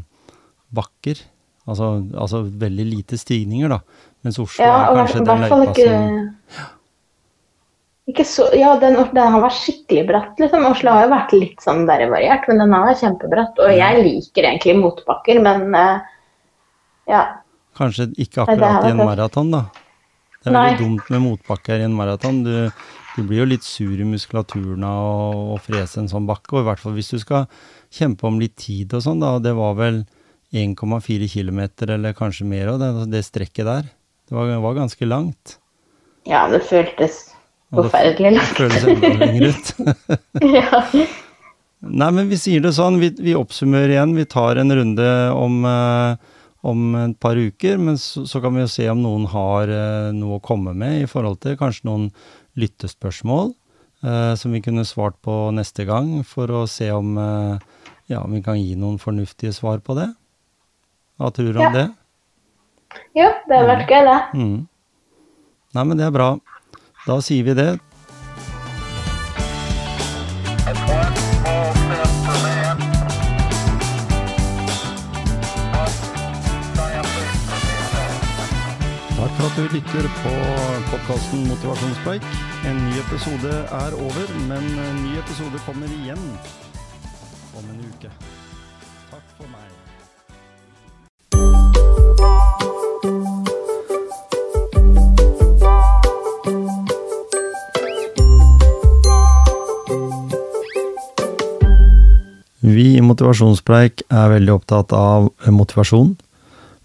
bakker. 0.74 1.22
Altså, 1.70 1.92
altså 2.16 2.44
veldig 2.44 2.86
lite 2.88 3.18
stigninger, 3.20 3.70
da. 3.70 4.06
Mens 4.24 4.40
Oslo 4.42 4.64
ja, 4.64 4.76
er 4.88 5.00
kanskje 5.00 5.24
den 5.24 5.44
løypa 5.46 5.64
ikke 5.70 5.88
som 5.88 6.68
ikke 8.10 8.24
så, 8.26 8.46
ja, 8.56 8.72
den, 8.80 8.96
den 9.14 9.34
har 9.34 9.42
vært 9.42 9.58
skikkelig 9.60 10.06
bratt. 10.08 10.40
liksom. 10.40 10.64
Oslo 10.66 10.94
har 10.94 11.06
jo 11.06 11.12
vært 11.12 11.34
litt 11.36 11.60
sånn 11.64 11.84
der 11.88 12.06
variert, 12.10 12.48
men 12.50 12.62
den 12.62 12.72
har 12.74 12.88
vært 12.88 13.02
kjempebratt. 13.04 13.60
Og 13.62 13.74
jeg 13.76 14.04
liker 14.06 14.48
egentlig 14.48 14.76
motbakker, 14.80 15.42
men 15.44 15.76
eh, 15.78 16.08
ja. 17.12 17.22
Kanskje 17.78 18.08
ikke 18.20 18.44
akkurat 18.44 18.88
i 18.88 18.94
en 18.94 19.04
maraton, 19.04 19.52
da. 19.54 19.62
Det 20.40 20.48
er 20.48 20.56
veldig 20.56 20.72
Nei. 20.72 20.80
dumt 20.80 21.12
med 21.12 21.22
motbakker 21.26 21.82
i 21.82 21.86
en 21.86 21.96
maraton. 21.96 22.42
Du, 22.46 22.54
du 23.20 23.26
blir 23.28 23.42
jo 23.42 23.50
litt 23.52 23.66
sur 23.66 23.92
i 23.92 24.06
muskulaturen 24.08 24.84
av 24.86 25.54
å, 25.54 25.58
frese 25.62 26.00
en 26.00 26.10
sånn 26.10 26.28
bakke, 26.28 26.54
og 26.56 26.64
i 26.64 26.68
hvert 26.70 26.82
fall 26.82 26.96
hvis 26.96 27.12
du 27.12 27.20
skal 27.22 27.46
kjempe 27.92 28.26
om 28.28 28.40
litt 28.40 28.56
tid 28.60 28.94
og 28.96 29.04
sånn, 29.04 29.20
da. 29.22 29.36
Det 29.42 29.52
var 29.58 29.76
vel 29.78 30.02
1,4 30.56 31.28
km 31.30 31.60
eller 31.86 32.16
kanskje 32.16 32.48
mer 32.48 32.72
òg, 32.72 32.82
det, 32.82 33.10
det 33.12 33.26
strekket 33.26 33.68
der. 33.68 33.90
Det 34.30 34.38
var, 34.38 34.50
var 34.62 34.78
ganske 34.78 35.06
langt. 35.06 35.58
ja, 36.28 36.46
det 36.50 36.62
føltes 36.66 37.28
forferdelig 37.74 38.36
langt. 38.38 38.50
Det 38.50 38.64
føltes 38.64 38.88
enda 38.88 39.12
lenger 39.20 39.48
ut. 39.50 39.74
ja. 40.58 41.06
Nei, 41.80 42.10
men 42.12 42.28
vi 42.28 42.36
sier 42.40 42.60
det 42.64 42.74
sånn, 42.76 43.00
vi, 43.00 43.12
vi 43.20 43.36
oppsummerer 43.38 43.94
igjen. 43.94 44.12
Vi 44.18 44.28
tar 44.28 44.60
en 44.60 44.74
runde 44.76 45.08
om, 45.32 45.62
eh, 45.64 46.34
om 46.68 46.82
et 47.06 47.16
par 47.22 47.40
uker, 47.40 47.80
men 47.80 47.96
så, 48.00 48.26
så 48.28 48.42
kan 48.44 48.56
vi 48.56 48.66
jo 48.66 48.70
se 48.70 48.88
om 48.92 49.00
noen 49.00 49.24
har 49.32 49.72
eh, 49.72 50.10
noe 50.16 50.38
å 50.38 50.44
komme 50.44 50.74
med 50.76 51.06
i 51.06 51.08
forhold 51.10 51.40
til 51.44 51.56
kanskje 51.60 51.88
noen 51.88 52.10
lyttespørsmål 52.58 53.52
eh, 54.04 54.34
som 54.40 54.52
vi 54.52 54.60
kunne 54.64 54.84
svart 54.88 55.18
på 55.22 55.50
neste 55.54 55.84
gang, 55.86 56.22
for 56.24 56.46
å 56.48 56.64
se 56.68 56.90
om, 56.90 57.16
eh, 57.18 57.58
ja, 58.08 58.22
om 58.24 58.32
vi 58.32 58.42
kan 58.42 58.58
gi 58.58 58.74
noen 58.74 58.98
fornuftige 58.98 59.52
svar 59.54 59.78
på 59.84 59.94
det. 59.98 60.08
Hva 61.20 61.30
tror 61.36 61.52
du 61.52 61.58
om 61.60 61.66
Ja. 61.68 61.70
det? 61.72 61.88
Jo, 63.14 63.28
det 63.46 63.56
har 63.56 63.66
vært 63.68 63.88
gøy, 63.88 64.02
det. 64.08 64.18
Mm. 64.40 64.68
Nei, 65.74 65.84
men 65.84 65.96
det 65.96 66.06
er 66.06 66.10
bra. 66.10 66.30
Da 67.06 67.20
sier 67.20 67.44
vi 67.44 67.54
det. 67.54 67.78
For 79.40 79.48
at 79.48 79.56
du 79.56 79.62
lytter 79.74 80.04
på 80.22 80.30
podkasten 80.90 81.48
Motivasjonspreik. 81.48 82.24
En 82.68 82.76
ny 82.76 82.92
episode 83.00 83.52
er 83.72 83.94
over, 83.96 84.26
men 84.48 84.64
en 84.84 84.98
ny 85.04 85.12
episode 85.18 85.58
kommer 85.64 85.88
igjen 85.96 86.20
om 87.56 87.64
en 87.72 87.80
uke. 87.88 88.10
Takk 89.10 89.26
for 89.38 89.48
meg. 89.48 89.68
Vi 102.60 102.88
i 102.96 103.00
Motivasjonspreik 103.00 104.04
er 104.10 104.34
veldig 104.36 104.58
opptatt 104.60 104.92
av 104.92 105.32
motivasjon. 105.48 106.18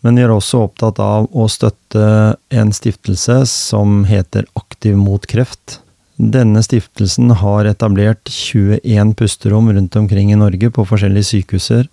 Men 0.06 0.20
vi 0.20 0.22
er 0.22 0.30
også 0.30 0.68
opptatt 0.68 1.00
av 1.02 1.26
å 1.34 1.48
støtte 1.50 2.36
en 2.54 2.74
stiftelse 2.78 3.40
som 3.50 4.04
heter 4.06 4.46
Aktiv 4.54 4.94
mot 5.00 5.26
kreft. 5.26 5.80
Denne 6.16 6.62
stiftelsen 6.64 7.34
har 7.42 7.66
etablert 7.66 8.30
21 8.30 9.16
pusterom 9.18 9.72
rundt 9.74 9.98
omkring 9.98 10.30
i 10.30 10.38
Norge 10.38 10.70
på 10.70 10.86
forskjellige 10.86 11.32
sykehuser. 11.32 11.90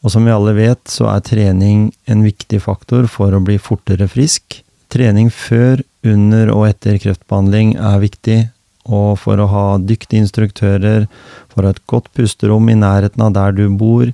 Og 0.00 0.14
som 0.14 0.24
vi 0.24 0.32
alle 0.34 0.54
vet, 0.56 0.80
så 0.88 1.10
er 1.12 1.22
trening 1.28 1.90
en 2.10 2.24
viktig 2.24 2.62
faktor 2.64 3.04
for 3.06 3.36
å 3.36 3.42
bli 3.44 3.58
fortere 3.60 4.08
frisk. 4.10 4.62
Trening 4.90 5.28
før, 5.30 5.84
under 6.02 6.50
og 6.56 6.70
etter 6.72 6.96
kreftbehandling 7.04 7.76
er 7.76 8.00
viktig. 8.02 8.40
Og 8.88 9.14
for 9.20 9.38
å 9.38 9.46
ha 9.52 9.66
dyktige 9.78 10.24
instruktører, 10.24 11.04
for 11.52 11.62
å 11.62 11.68
ha 11.68 11.76
et 11.76 11.84
godt 11.86 12.08
pusterom 12.16 12.72
i 12.72 12.80
nærheten 12.80 13.22
av 13.28 13.36
der 13.36 13.54
du 13.60 13.68
bor, 13.78 14.08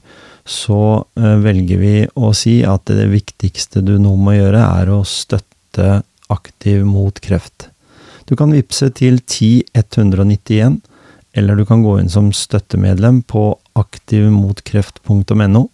så 0.49 1.05
eh, 1.20 1.36
velger 1.44 1.80
vi 1.80 1.94
å 2.16 2.32
si 2.36 2.61
at 2.64 2.88
det 2.88 3.09
viktigste 3.12 3.82
du 3.84 3.99
nå 4.01 4.14
må 4.16 4.38
gjøre, 4.38 4.64
er 4.80 4.92
å 4.92 5.05
støtte 5.07 6.03
Aktiv 6.28 6.82
mot 6.84 7.16
kreft. 7.24 7.70
Du 8.28 8.34
kan 8.36 8.53
vippse 8.53 8.90
til 8.92 9.16
10191, 9.24 10.82
eller 11.32 11.57
du 11.57 11.64
kan 11.64 11.80
gå 11.80 11.94
inn 12.03 12.12
som 12.12 12.28
støttemedlem 12.36 13.22
på 13.24 13.55
aktivmotkreft.no. 13.80 15.64